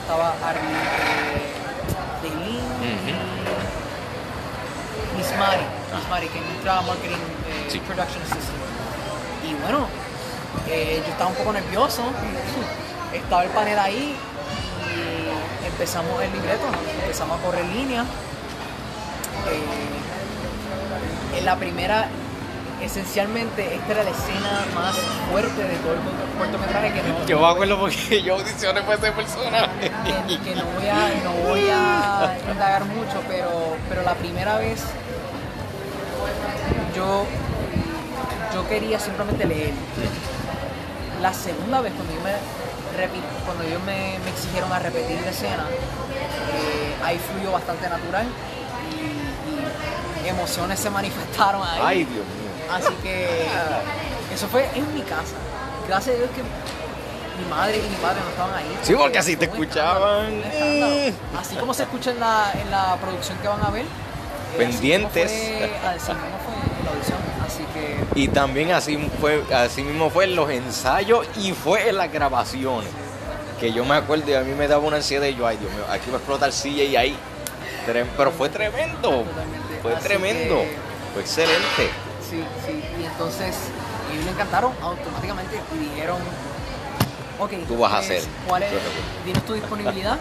estaba 0.00 0.34
Arlie 0.44 0.76
eh, 2.24 2.24
Ujú. 2.24 2.32
y 5.14 5.18
Miss 5.18 5.30
Mari, 5.38 5.62
Miss 5.94 6.08
Mari, 6.10 6.28
que 6.28 6.38
es 6.38 6.44
nuestra 6.46 6.80
marketing 6.82 7.16
eh, 7.16 7.68
Sí. 7.70 7.78
production 7.80 8.22
assistant. 8.22 8.62
Y 9.48 9.54
bueno, 9.62 9.86
eh, 10.68 11.02
yo 11.04 11.10
estaba 11.12 11.30
un 11.30 11.36
poco 11.36 11.52
nervioso, 11.52 12.02
estaba 13.12 13.44
el 13.44 13.50
panel 13.50 13.78
ahí 13.78 14.16
y 14.94 15.66
empezamos 15.66 16.20
el 16.22 16.32
libreto, 16.32 16.64
empezamos 17.02 17.38
a 17.38 17.42
correr 17.42 17.64
línea 17.66 18.02
eh, 18.02 18.06
en 21.38 21.44
la 21.44 21.56
primera, 21.56 22.08
esencialmente, 22.82 23.74
esta 23.74 23.92
era 23.92 24.02
la 24.04 24.10
escena 24.10 24.64
más 24.74 24.96
fuerte 25.30 25.62
de 25.62 25.76
todo 25.76 25.92
el 25.94 26.00
cortometraje 26.38 26.92
que 26.92 27.02
no, 27.02 27.26
Yo 27.26 27.40
me 27.40 27.46
acuerdo 27.46 27.78
porque 27.78 28.22
yo 28.22 28.34
audicioné 28.34 28.82
para 28.82 28.94
ese 28.94 29.12
personaje. 29.12 29.90
que, 30.28 30.38
que 30.38 30.54
no 30.54 30.64
voy 30.64 30.88
a, 30.88 31.08
no 31.24 31.32
voy 31.48 31.68
a 31.70 32.36
indagar 32.50 32.84
mucho, 32.84 33.22
pero, 33.28 33.76
pero 33.88 34.02
la 34.02 34.14
primera 34.14 34.58
vez 34.58 34.82
yo, 36.94 37.24
yo 38.54 38.68
quería 38.68 38.98
simplemente 38.98 39.46
leer. 39.46 39.72
La 41.20 41.32
segunda 41.32 41.80
vez 41.80 41.92
cuando 41.92 42.14
yo 42.14 42.20
me 42.20 42.32
cuando 43.46 43.64
ellos 43.64 43.80
me, 43.84 44.18
me 44.22 44.30
exigieron 44.30 44.70
a 44.70 44.78
repetir 44.78 45.18
la 45.22 45.30
escena, 45.30 45.64
eh, 45.64 46.94
ahí 47.02 47.18
fluyó 47.18 47.52
bastante 47.52 47.88
natural 47.88 48.26
y, 48.92 50.26
y 50.26 50.28
emociones 50.28 50.78
se 50.78 50.90
manifestaron 50.90 51.62
ahí. 51.66 51.80
Ay, 51.82 52.04
Dios 52.04 52.26
mío. 52.26 52.41
Así 52.70 52.92
que 53.02 53.28
eso 54.34 54.48
fue 54.48 54.68
en 54.74 54.94
mi 54.94 55.02
casa. 55.02 55.34
Gracias 55.88 56.14
a 56.16 56.18
Dios 56.18 56.30
que 56.30 56.42
mi 57.42 57.48
madre 57.50 57.78
y 57.78 57.88
mi 57.88 57.96
padre 57.96 58.20
no 58.24 58.30
estaban 58.30 58.54
ahí. 58.54 58.78
Sí, 58.82 58.94
porque 58.94 59.18
así 59.18 59.36
te 59.36 59.46
escuchaban. 59.46 60.42
escándalo. 60.44 61.16
Así 61.40 61.56
como 61.56 61.74
se 61.74 61.82
escucha 61.84 62.10
en 62.12 62.20
la, 62.20 62.52
en 62.60 62.70
la 62.70 62.96
producción 62.96 63.38
que 63.38 63.48
van 63.48 63.62
a 63.64 63.70
ver. 63.70 63.82
eh, 63.84 64.56
Pendientes. 64.58 65.30
Así 65.32 65.42
mismo 65.52 65.58
fue, 65.82 65.88
así 65.88 66.12
mismo 66.12 66.38
fue 66.44 66.54
en 66.78 66.84
la 66.84 66.90
audición. 66.92 67.18
Así 67.46 67.64
que 67.74 68.20
Y 68.20 68.28
también 68.28 68.72
así 68.72 69.10
fue, 69.20 69.42
así 69.54 69.82
mismo 69.82 70.10
fue 70.10 70.24
en 70.24 70.36
los 70.36 70.50
ensayos 70.50 71.26
y 71.36 71.52
fue 71.52 71.88
en 71.88 71.96
las 71.98 72.12
grabaciones. 72.12 72.88
Que 73.60 73.72
yo 73.72 73.84
me 73.84 73.94
acuerdo 73.96 74.30
y 74.30 74.34
a 74.34 74.40
mí 74.40 74.54
me 74.54 74.66
daba 74.68 74.82
una 74.84 74.96
ansiedad 74.96 75.26
y 75.26 75.36
yo, 75.36 75.46
ay 75.46 75.56
Dios 75.56 75.70
mío, 75.72 75.84
aquí 75.90 76.10
va 76.10 76.16
a 76.16 76.18
explotar 76.18 76.52
silla 76.52 76.82
y 76.84 76.96
ahí. 76.96 77.16
Pero 78.16 78.30
fue 78.30 78.48
tremendo. 78.48 79.10
Totalmente. 79.10 79.78
Fue 79.82 79.94
Así 79.94 80.04
tremendo. 80.04 80.60
que- 80.62 80.76
Fue 81.12 81.22
excelente. 81.22 81.90
Sí, 82.32 82.42
sí. 82.66 82.82
Y 83.00 83.04
entonces 83.04 83.54
ellos 84.10 84.24
le 84.24 84.30
encantaron 84.32 84.72
automáticamente 84.82 85.60
y 85.74 85.78
dijeron, 85.78 86.18
ok, 87.38 87.50
Tú 87.68 87.76
vas 87.78 87.92
a 87.92 87.98
hacer. 87.98 88.22
¿cuál 88.48 88.62
es? 88.62 88.70
Dinos 89.24 89.44
tu 89.44 89.54
disponibilidad 89.54 90.18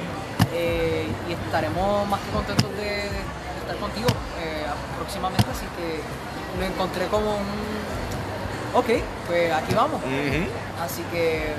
eh, 0.54 1.06
y 1.28 1.32
estaremos 1.32 2.06
más 2.08 2.20
que 2.20 2.30
contentos 2.30 2.70
de, 2.76 2.84
de 2.84 3.58
estar 3.62 3.76
contigo 3.80 4.08
eh, 4.40 4.64
próximamente. 4.98 5.44
Así 5.50 5.66
que 5.76 6.00
lo 6.60 6.66
encontré 6.66 7.06
como 7.08 7.36
un, 7.36 7.46
ok, 8.74 8.86
pues 9.26 9.52
aquí 9.52 9.74
vamos. 9.74 10.00
Así 10.84 11.02
que 11.10 11.52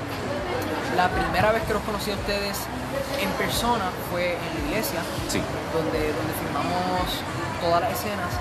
la 0.96 1.08
primera 1.08 1.52
vez 1.52 1.62
que 1.64 1.72
los 1.74 1.82
conocí 1.82 2.10
a 2.10 2.14
ustedes 2.14 2.56
en 3.20 3.28
persona 3.32 3.90
fue 4.10 4.34
en 4.36 4.54
la 4.62 4.68
iglesia, 4.70 5.00
Sí. 5.28 5.40
donde, 5.74 5.98
donde 5.98 6.32
filmamos 6.40 7.20
todas 7.60 7.80
las 7.82 7.92
escenas. 7.92 8.32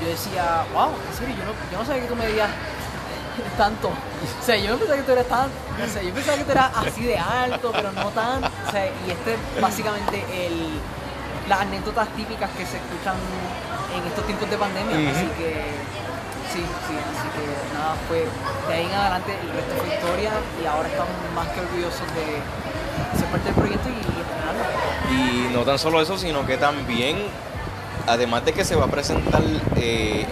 Yo 0.00 0.08
decía, 0.08 0.64
wow, 0.72 0.90
en 0.90 1.16
serio, 1.16 1.34
yo 1.38 1.44
no, 1.44 1.52
yo 1.72 1.78
no 1.78 1.84
sabía 1.84 2.02
que 2.02 2.08
tú 2.08 2.16
medías 2.16 2.50
tanto. 3.58 3.88
O 3.88 4.44
sea, 4.44 4.56
yo 4.56 4.70
no 4.72 4.76
pensaba 4.78 4.96
que 4.98 5.04
tú 5.04 5.12
eras 5.12 5.26
tan, 5.26 5.46
o 5.48 5.92
sea, 5.92 6.02
yo 6.02 6.14
pensaba 6.14 6.38
que 6.38 6.44
tú 6.44 6.52
eras 6.52 6.70
así 6.76 7.02
de 7.04 7.18
alto, 7.18 7.72
pero 7.74 7.92
no 7.92 8.08
tan. 8.10 8.44
O 8.44 8.70
sea, 8.70 8.86
y 8.86 9.10
este 9.10 9.34
es 9.34 9.60
básicamente 9.60 10.24
el, 10.46 10.78
las 11.48 11.60
anécdotas 11.60 12.08
típicas 12.10 12.50
que 12.50 12.66
se 12.66 12.76
escuchan 12.76 13.16
en 13.94 14.06
estos 14.06 14.24
tiempos 14.26 14.50
de 14.50 14.56
pandemia. 14.56 15.10
Así 15.10 15.26
que 15.38 15.64
sí, 16.52 16.60
sí, 16.60 16.94
así 16.96 17.28
que 17.36 17.74
nada, 17.74 17.94
fue 18.08 18.24
de 18.68 18.74
ahí 18.74 18.86
en 18.86 18.94
adelante 18.94 19.32
el 19.42 19.50
resto 19.50 19.74
fue 19.76 19.94
historia 19.94 20.30
y 20.62 20.66
ahora 20.66 20.88
estamos 20.88 21.12
más 21.34 21.48
que 21.48 21.60
orgullosos 21.60 22.06
de 22.14 23.18
ser 23.18 23.26
parte 23.30 23.46
del 23.46 23.54
proyecto 23.54 23.88
y, 23.88 23.92
y 23.92 24.20
estrenarlo. 24.20 24.64
Y 25.10 25.54
no 25.54 25.62
tan 25.62 25.78
solo 25.78 26.00
eso, 26.00 26.16
sino 26.18 26.46
que 26.46 26.56
también, 26.56 27.16
además 28.08 28.44
de 28.44 28.52
que 28.52 28.64
se 28.64 28.74
va 28.74 28.86
a 28.86 28.88
presentar 28.88 29.42
eh, 29.76 30.26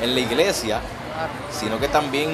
en, 0.00 0.08
en 0.08 0.14
la 0.14 0.20
iglesia, 0.20 0.80
sino 1.50 1.78
que 1.78 1.88
también 1.88 2.30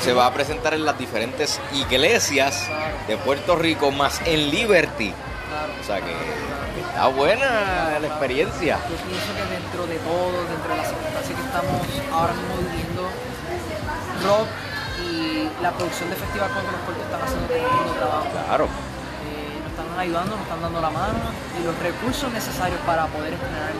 se 0.00 0.12
va 0.12 0.26
a 0.26 0.32
presentar 0.32 0.74
en 0.74 0.84
las 0.84 0.98
diferentes 0.98 1.60
iglesias 1.72 2.66
de 3.08 3.16
Puerto 3.16 3.56
Rico, 3.56 3.90
más 3.90 4.20
en 4.24 4.50
Liberty. 4.50 5.12
O 5.80 5.84
sea 5.84 6.00
que 6.00 6.12
está 6.80 7.06
buena 7.08 7.98
la 8.00 8.06
experiencia. 8.06 8.78
Yo 8.88 8.96
pienso 8.96 9.32
que 9.36 9.54
dentro 9.54 9.86
de 9.86 9.98
todo, 9.98 10.44
dentro 10.48 10.70
de 10.70 10.76
las 10.76 10.88
circunstancias 10.88 11.38
que 11.38 11.46
estamos 11.46 11.86
ahora 12.12 12.32
mismo 12.34 12.56
viviendo, 12.68 13.02
Rock 14.24 14.48
y 15.04 15.62
la 15.62 15.70
producción 15.72 16.10
de 16.10 16.16
Festival 16.16 16.50
Contra 16.50 16.72
los 16.72 16.80
Cortos 16.80 17.04
están 17.04 17.22
haciendo 17.22 17.54
un 17.88 17.96
trabajo. 17.96 18.26
Claro. 18.46 18.68
Están 19.96 20.08
ayudando, 20.10 20.36
nos 20.36 20.42
están 20.42 20.60
dando 20.60 20.80
la 20.82 20.90
mano 20.90 21.14
y 21.58 21.64
los 21.64 21.78
recursos 21.78 22.30
necesarios 22.30 22.78
para 22.84 23.06
poder 23.06 23.32
estrenar 23.32 23.72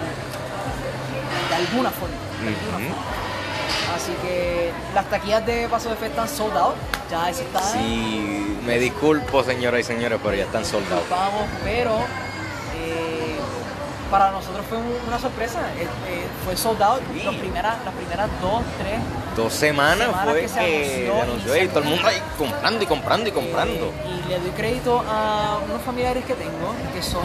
de 1.51 1.55
alguna 1.55 1.91
forma. 1.91 2.17
de 2.41 2.49
alguna 2.49 2.73
forma. 2.73 3.95
Así 3.95 4.13
que 4.23 4.73
las 4.95 5.05
taquillas 5.11 5.45
de 5.45 5.69
Paso 5.69 5.91
de 5.91 5.97
Fe 5.97 6.07
están 6.07 6.27
sold 6.27 6.57
out, 6.57 6.75
ya 7.11 7.29
eso 7.29 7.43
está. 7.43 7.61
Sí, 7.61 8.59
me 8.65 8.79
disculpo, 8.79 9.45
señoras 9.45 9.81
y 9.81 9.85
señores, 9.85 10.19
pero 10.23 10.35
ya 10.37 10.45
están 10.45 10.65
soldados. 10.65 11.05
Vamos, 11.11 11.45
pero 11.63 11.99
eh, 11.99 12.26
para 14.11 14.31
nosotros 14.31 14.65
fue 14.69 14.79
un- 14.79 14.97
una 15.09 15.19
sorpresa. 15.19 15.61
Eh, 15.77 15.87
eh, 16.09 16.27
fue 16.45 16.57
sold 16.57 16.83
out 16.83 17.01
Sí. 17.15 17.23
los 17.25 17.35
primeras, 17.37 17.77
las 17.85 17.95
primeras 17.95 18.29
dos, 18.41 18.63
tres. 18.79 18.99
Dos 19.37 19.53
semanas 19.53 20.07
Semanas 20.07 20.25
fue 20.31 20.41
que 20.41 20.49
se 20.49 20.61
anunció 21.11 21.23
anunció 21.23 21.63
y 21.63 21.69
todo 21.69 21.79
el 21.81 21.85
mundo 21.91 22.09
ahí 22.09 22.23
comprando 22.39 22.83
y 22.83 22.87
comprando 22.87 23.29
y 23.29 23.33
comprando. 23.33 23.87
eh, 23.87 23.93
y 24.25 24.29
le 24.29 24.39
doy 24.39 24.51
crédito 24.51 25.05
a 25.09 25.59
unos 25.65 25.83
familiares 25.83 26.25
que 26.25 26.35
tengo, 26.35 26.75
que 26.95 27.03
son 27.03 27.23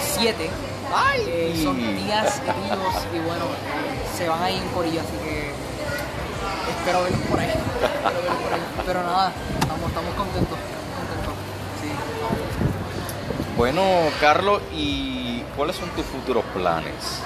siete. 0.00 0.48
Eh, 1.26 1.60
son 1.62 1.76
tías 1.76 2.40
tíos 2.40 2.94
y 3.12 3.18
bueno, 3.18 3.44
se 4.16 4.28
van 4.28 4.42
ahí 4.42 4.56
en 4.58 4.68
corillo, 4.68 5.00
así 5.00 5.16
que 5.24 5.50
espero 6.78 7.02
verlos 7.02 7.20
por 7.28 7.40
ahí. 7.40 7.48
Espero 7.48 8.14
verlos 8.14 8.42
por 8.42 8.52
ahí. 8.54 8.60
Pero 8.86 9.02
nada, 9.02 9.32
estamos, 9.60 9.88
estamos 9.88 10.14
contentos. 10.14 10.56
contentos. 10.58 11.34
Sí. 11.82 11.88
Bueno, 13.56 13.82
Carlos, 14.20 14.62
¿y 14.72 15.23
cuáles 15.56 15.76
son 15.76 15.88
tus 15.90 16.04
futuros 16.06 16.44
planes? 16.54 17.22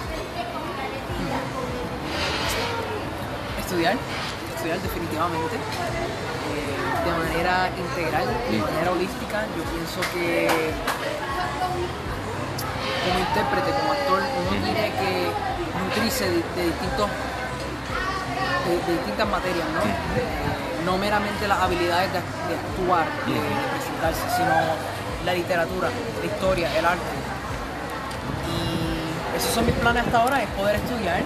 estudiar, 3.68 3.97
estudiar 4.57 4.81
definitivamente, 4.81 5.57
eh, 5.57 7.05
de 7.05 7.12
manera 7.12 7.68
integral, 7.76 8.24
de 8.51 8.59
manera 8.59 8.93
holística. 8.93 9.45
Yo 9.53 9.62
pienso 9.68 10.01
que 10.14 10.49
como 13.05 13.18
intérprete, 13.20 13.70
como 13.76 13.93
actor, 13.93 14.22
uno 14.24 14.64
tiene 14.64 14.89
que 14.89 15.29
nutrirse 15.85 16.24
de, 16.31 16.37
de 16.57 16.64
distintos 16.64 17.09
de, 18.64 18.72
de 18.72 18.93
distintas 18.97 19.29
materias, 19.29 19.68
¿no? 19.68 19.81
Eh, 19.85 20.85
no 20.87 20.97
meramente 20.97 21.47
las 21.47 21.61
habilidades 21.61 22.09
de, 22.12 22.20
de 22.24 22.55
actuar, 22.57 23.05
de 23.29 23.37
presentarse, 23.76 24.24
sino 24.35 24.55
la 25.26 25.35
literatura, 25.35 25.89
la 26.20 26.26
historia, 26.26 26.72
el 26.79 26.87
arte. 26.87 27.28
Esos 29.39 29.53
son 29.55 29.66
mis 29.66 29.74
planes 29.76 30.05
hasta 30.05 30.18
ahora, 30.20 30.43
es 30.43 30.49
poder 30.51 30.76
estudiar. 30.76 31.22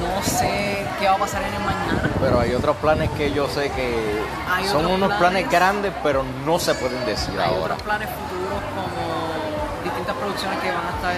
No 0.00 0.22
sé 0.22 0.84
qué 1.00 1.06
va 1.06 1.14
a 1.14 1.18
pasar 1.18 1.42
en 1.42 1.54
el 1.54 1.60
mañana. 1.60 2.10
Pero 2.20 2.40
hay 2.40 2.52
otros 2.54 2.76
planes 2.76 3.08
que 3.16 3.32
yo 3.32 3.48
sé 3.48 3.70
que 3.70 4.20
Hay 4.50 4.66
son 4.66 4.84
unos 4.86 5.08
planes 5.14 5.44
planes. 5.44 5.50
grandes, 5.50 5.92
pero 6.02 6.22
no 6.44 6.58
se 6.58 6.74
pueden 6.74 7.04
decir 7.06 7.32
Hay 7.40 7.48
ahora. 7.48 7.74
otros 7.74 7.82
planes 7.82 8.08
futuros 8.10 8.60
como 8.74 9.84
distintas 9.84 10.16
producciones 10.16 10.58
que 10.58 10.70
van 10.70 10.86
a 10.86 10.90
estar 10.96 11.14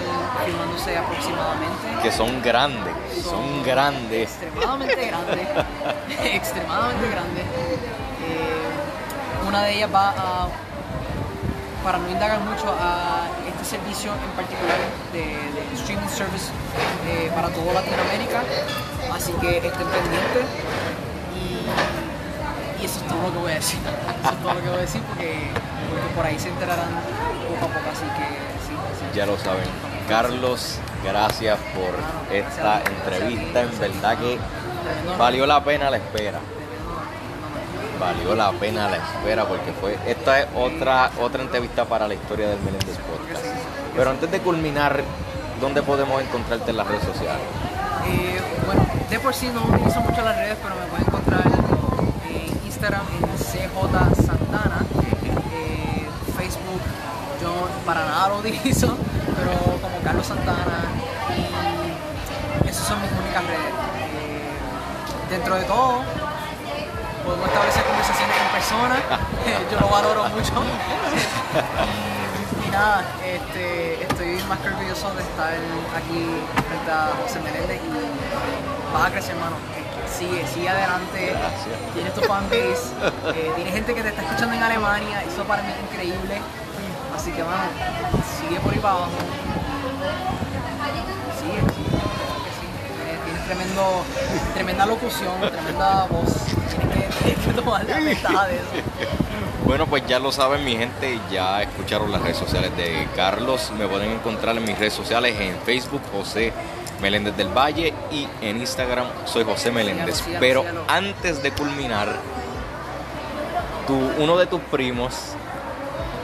filmándose 0.46 0.96
aproximadamente. 0.96 2.02
Que 2.02 2.12
son 2.12 2.40
grandes, 2.42 2.94
son 3.24 3.62
grandes. 3.64 4.30
Extremadamente 4.30 5.06
grandes. 5.06 5.48
extremadamente 6.34 7.08
grandes. 7.10 7.44
Eh, 7.44 9.48
una 9.48 9.62
de 9.62 9.74
ellas 9.74 9.90
va 9.92 10.10
a, 10.10 10.48
para 11.82 11.98
no 11.98 12.08
indagar 12.10 12.38
mucho, 12.40 12.66
a 12.78 13.26
este 13.48 13.64
servicio 13.76 14.12
en 14.12 14.30
particular 14.36 14.76
de, 15.12 15.20
de 15.20 15.57
streaming 15.98 16.08
service 16.08 16.50
eh, 17.06 17.30
para 17.34 17.48
toda 17.48 17.74
Latinoamérica. 17.74 18.42
Así 19.12 19.32
que 19.32 19.56
estén 19.56 19.72
pendientes. 19.72 20.44
Y, 21.34 22.82
y 22.82 22.84
eso 22.84 23.00
es 23.00 23.06
todo 23.06 23.22
lo 23.22 23.32
que 23.32 23.38
voy 23.38 23.52
a 23.52 23.54
decir. 23.56 23.80
Eso 24.22 24.32
es 24.32 24.42
todo 24.42 24.54
lo 24.54 24.60
que 24.60 24.68
voy 24.68 24.78
a 24.78 24.82
decir 24.82 25.02
porque, 25.02 25.50
porque 25.90 26.14
por 26.14 26.26
ahí 26.26 26.38
se 26.38 26.48
enterarán 26.48 26.88
poco 27.48 27.64
a 27.64 27.74
poco. 27.74 27.90
Así 27.90 28.04
que 28.04 28.26
sí. 28.66 28.74
sí. 28.98 29.16
Ya 29.16 29.26
lo 29.26 29.36
saben. 29.38 29.64
Carlos, 30.08 30.78
gracias 31.04 31.58
por 31.74 32.34
esta 32.34 32.82
entrevista. 32.82 33.62
En 33.62 33.78
verdad 33.78 34.18
que 34.18 34.38
valió 35.18 35.46
la 35.46 35.62
pena 35.64 35.90
la 35.90 35.96
espera. 35.96 36.38
Valió 37.98 38.34
la 38.36 38.52
pena 38.52 38.88
la 38.88 38.96
espera 38.96 39.44
porque 39.46 39.72
fue 39.80 39.98
esta 40.06 40.40
es 40.40 40.46
otra 40.54 41.10
otra 41.20 41.42
entrevista 41.42 41.84
para 41.84 42.06
la 42.06 42.14
historia 42.14 42.48
del 42.48 42.60
Meléndez 42.60 42.96
Podcast. 42.98 43.44
Pero 43.96 44.10
antes 44.10 44.30
de 44.30 44.38
culminar, 44.38 45.02
¿dónde 45.60 45.82
podemos 45.82 46.22
encontrarte 46.22 46.70
en 46.70 46.76
las 46.76 46.86
redes 46.86 47.02
sociales? 47.04 47.42
Eh, 48.06 48.40
bueno, 48.66 48.86
de 49.10 49.18
por 49.20 49.34
sí 49.34 49.50
no 49.52 49.62
utilizo 49.62 50.00
mucho 50.00 50.22
las 50.22 50.36
redes, 50.36 50.56
pero 50.62 50.76
me 50.76 50.86
pueden 50.86 51.06
encontrar 51.06 51.42
en 52.28 52.66
Instagram 52.66 53.02
en 53.16 53.24
CJ 53.36 53.74
Santana, 54.26 54.86
eh, 55.52 56.06
Facebook 56.36 56.80
yo 57.40 57.68
para 57.84 58.04
nada 58.04 58.28
lo 58.28 58.38
utilizo, 58.38 58.96
pero 59.36 59.78
Santana 60.24 60.88
y 62.64 62.68
esas 62.68 62.86
son 62.86 63.00
mis 63.00 63.10
únicas 63.12 63.44
redes. 63.44 63.60
Eh, 63.60 64.52
dentro 65.30 65.54
de 65.54 65.62
todo, 65.64 66.02
podemos 67.24 67.48
establecer 67.48 67.84
conversaciones 67.84 68.36
en 68.36 68.48
persona, 68.52 68.96
yo 69.70 69.80
lo 69.80 69.88
valoro 69.88 70.24
mucho. 70.24 70.52
y 72.66 72.70
nada, 72.70 73.04
este, 73.24 74.02
estoy 74.02 74.17
más 74.48 74.58
que 74.60 74.68
orgulloso 74.68 75.12
de 75.14 75.22
estar 75.22 75.52
aquí 75.94 76.24
frente 76.68 76.90
a 76.90 77.12
José 77.22 77.38
Meléndez 77.40 77.80
y 77.84 78.94
vas 78.94 79.06
a 79.06 79.10
crecer, 79.10 79.34
hermano. 79.34 79.56
Sigue, 80.08 80.46
sigue 80.46 80.68
adelante. 80.68 81.34
Tienes 81.92 82.14
tu 82.14 82.22
fanbase, 82.22 82.96
eh, 83.34 83.52
tienes 83.56 83.74
gente 83.74 83.94
que 83.94 84.02
te 84.02 84.08
está 84.08 84.22
escuchando 84.22 84.56
en 84.56 84.62
Alemania, 84.62 85.22
eso 85.22 85.44
para 85.44 85.62
mí 85.62 85.68
es 85.68 85.92
increíble. 85.92 86.40
Así 87.14 87.30
que, 87.32 87.42
bueno, 87.42 87.62
sigue 88.40 88.58
por 88.60 88.72
ahí 88.72 88.78
para 88.78 88.94
abajo. 88.94 89.10
Sigue, 91.38 91.60
sigue, 91.60 91.90
claro 92.24 92.40
que 92.44 92.52
sí. 92.56 92.66
Eh, 93.04 93.18
tienes 93.24 93.44
tremendo, 93.44 94.04
tremenda 94.54 94.86
locución, 94.86 95.40
tremenda 95.40 96.06
voz. 96.06 96.32
Tienes 96.70 96.88
que, 96.94 97.24
tienes 97.24 97.46
que 97.46 97.52
tomar 97.52 97.84
la 97.84 98.00
ventaja 98.00 98.46
de 98.46 98.56
eso. 98.56 99.27
Bueno, 99.64 99.86
pues 99.86 100.06
ya 100.06 100.18
lo 100.18 100.32
saben 100.32 100.64
mi 100.64 100.76
gente, 100.76 101.18
ya 101.30 101.62
escucharon 101.62 102.10
las 102.10 102.22
redes 102.22 102.36
sociales 102.38 102.74
de 102.76 103.06
Carlos. 103.14 103.70
Me 103.78 103.86
pueden 103.86 104.12
encontrar 104.12 104.56
en 104.56 104.64
mis 104.64 104.78
redes 104.78 104.94
sociales 104.94 105.36
en 105.40 105.56
Facebook, 105.60 106.00
José 106.12 106.52
Meléndez 107.02 107.36
del 107.36 107.48
Valle, 107.48 107.92
y 108.10 108.26
en 108.40 108.58
Instagram 108.58 109.06
soy 109.26 109.44
José 109.44 109.70
Meléndez. 109.70 110.22
Pero 110.40 110.64
antes 110.88 111.42
de 111.42 111.50
culminar, 111.52 112.08
tu, 113.86 113.94
uno 114.22 114.36
de 114.38 114.46
tus 114.46 114.60
primos 114.62 115.14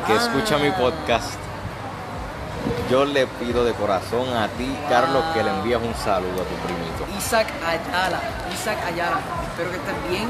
que 0.06 0.12
Ah. 0.12 0.16
escucha 0.16 0.56
mi 0.58 0.70
podcast, 0.70 1.34
yo 2.90 3.04
le 3.04 3.26
pido 3.26 3.64
de 3.64 3.72
corazón 3.72 4.28
a 4.36 4.48
ti, 4.48 4.74
Carlos, 4.88 5.22
que 5.34 5.42
le 5.42 5.50
envíes 5.50 5.78
un 5.82 5.94
saludo 5.94 6.42
a 6.42 6.44
tu 6.44 6.54
primito. 6.66 7.04
Isaac 7.18 7.46
Ayala, 7.66 8.20
Isaac 8.52 8.78
Ayala, 8.86 9.18
espero 9.50 9.70
que 9.70 9.76
estés 9.76 10.10
bien. 10.10 10.28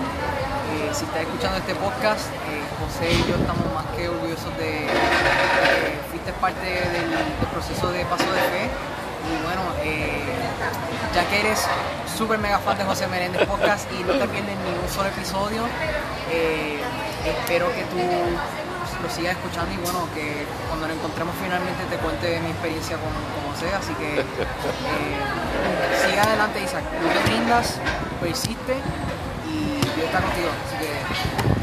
Eh, 0.74 0.90
si 0.92 1.04
estás 1.04 1.20
escuchando 1.22 1.58
este 1.58 1.74
podcast, 1.76 2.26
eh, 2.48 2.63
José 2.80 3.12
y 3.12 3.28
yo 3.28 3.36
estamos 3.36 3.66
más 3.74 3.86
que 3.96 4.08
orgullosos 4.08 4.50
de 4.58 4.86
que 4.86 6.10
fuiste 6.10 6.32
parte 6.34 6.66
del, 6.66 7.10
proceso 7.52 7.92
de 7.92 8.04
paso 8.06 8.24
de 8.24 8.40
fe. 8.50 8.70
Y 9.24 9.42
bueno, 9.42 9.62
eh, 9.82 10.22
ya 11.14 11.24
que 11.28 11.40
eres 11.40 11.64
súper 12.16 12.38
mega 12.38 12.58
fan 12.58 12.76
de 12.76 12.84
José 12.84 13.06
Meléndez 13.06 13.46
Podcast 13.46 13.90
y 13.92 14.02
no 14.04 14.12
te 14.14 14.26
pierdes 14.28 14.56
ni 14.58 14.70
un 14.82 14.88
solo 14.92 15.08
episodio, 15.08 15.62
eh, 16.30 16.80
espero 17.24 17.72
que 17.72 17.82
tú 17.84 17.96
lo 19.02 19.10
sigas 19.10 19.36
escuchando 19.36 19.72
y 19.72 19.78
bueno, 19.78 20.08
que 20.14 20.44
cuando 20.68 20.88
lo 20.88 20.94
encontremos 20.94 21.34
finalmente 21.42 21.84
te 21.88 21.96
cuente 21.96 22.40
mi 22.40 22.50
experiencia 22.50 22.96
con, 22.96 23.12
con 23.12 23.54
José. 23.54 23.72
Así 23.74 23.94
que 23.94 24.20
eh, 24.20 24.24
sigue 26.04 26.20
adelante, 26.20 26.62
Isaac. 26.62 26.84
No 27.00 27.08
te 27.08 27.30
rindas, 27.30 27.76
lo 28.20 28.26
hiciste 28.28 28.76
y 29.48 29.80
Dios 29.96 30.06
está 30.06 30.20
contigo. 30.20 30.50
Así 30.66 30.76
que. 30.84 31.53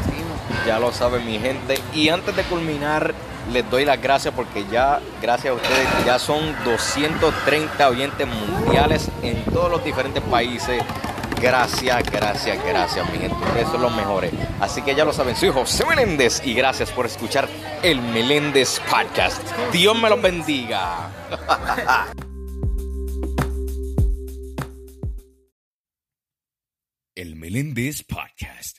Ya 0.66 0.78
lo 0.78 0.92
saben 0.92 1.26
mi 1.26 1.38
gente. 1.38 1.78
Y 1.94 2.08
antes 2.08 2.34
de 2.36 2.42
culminar, 2.44 3.14
les 3.52 3.68
doy 3.70 3.84
las 3.84 4.00
gracias 4.00 4.32
porque 4.34 4.64
ya, 4.70 5.00
gracias 5.20 5.52
a 5.52 5.54
ustedes, 5.54 5.88
ya 6.06 6.18
son 6.18 6.54
230 6.64 7.88
oyentes 7.88 8.26
mundiales 8.26 9.08
en 9.22 9.42
todos 9.44 9.70
los 9.70 9.84
diferentes 9.84 10.22
países. 10.22 10.82
Gracias, 11.40 12.08
gracias, 12.08 12.64
gracias, 12.64 13.10
mi 13.10 13.18
gente. 13.18 13.34
Ustedes 13.34 13.68
son 13.68 13.82
los 13.82 13.94
mejores. 13.96 14.32
Así 14.60 14.80
que 14.82 14.94
ya 14.94 15.04
lo 15.04 15.12
saben, 15.12 15.34
soy 15.34 15.50
José 15.50 15.84
Meléndez 15.84 16.40
y 16.44 16.54
gracias 16.54 16.90
por 16.92 17.06
escuchar 17.06 17.48
el 17.82 18.00
Meléndez 18.00 18.80
Podcast. 18.88 19.42
Dios 19.72 19.98
me 19.98 20.08
los 20.08 20.22
bendiga. 20.22 21.10
El 27.14 27.36
Meléndez 27.36 28.04
Podcast, 28.04 28.78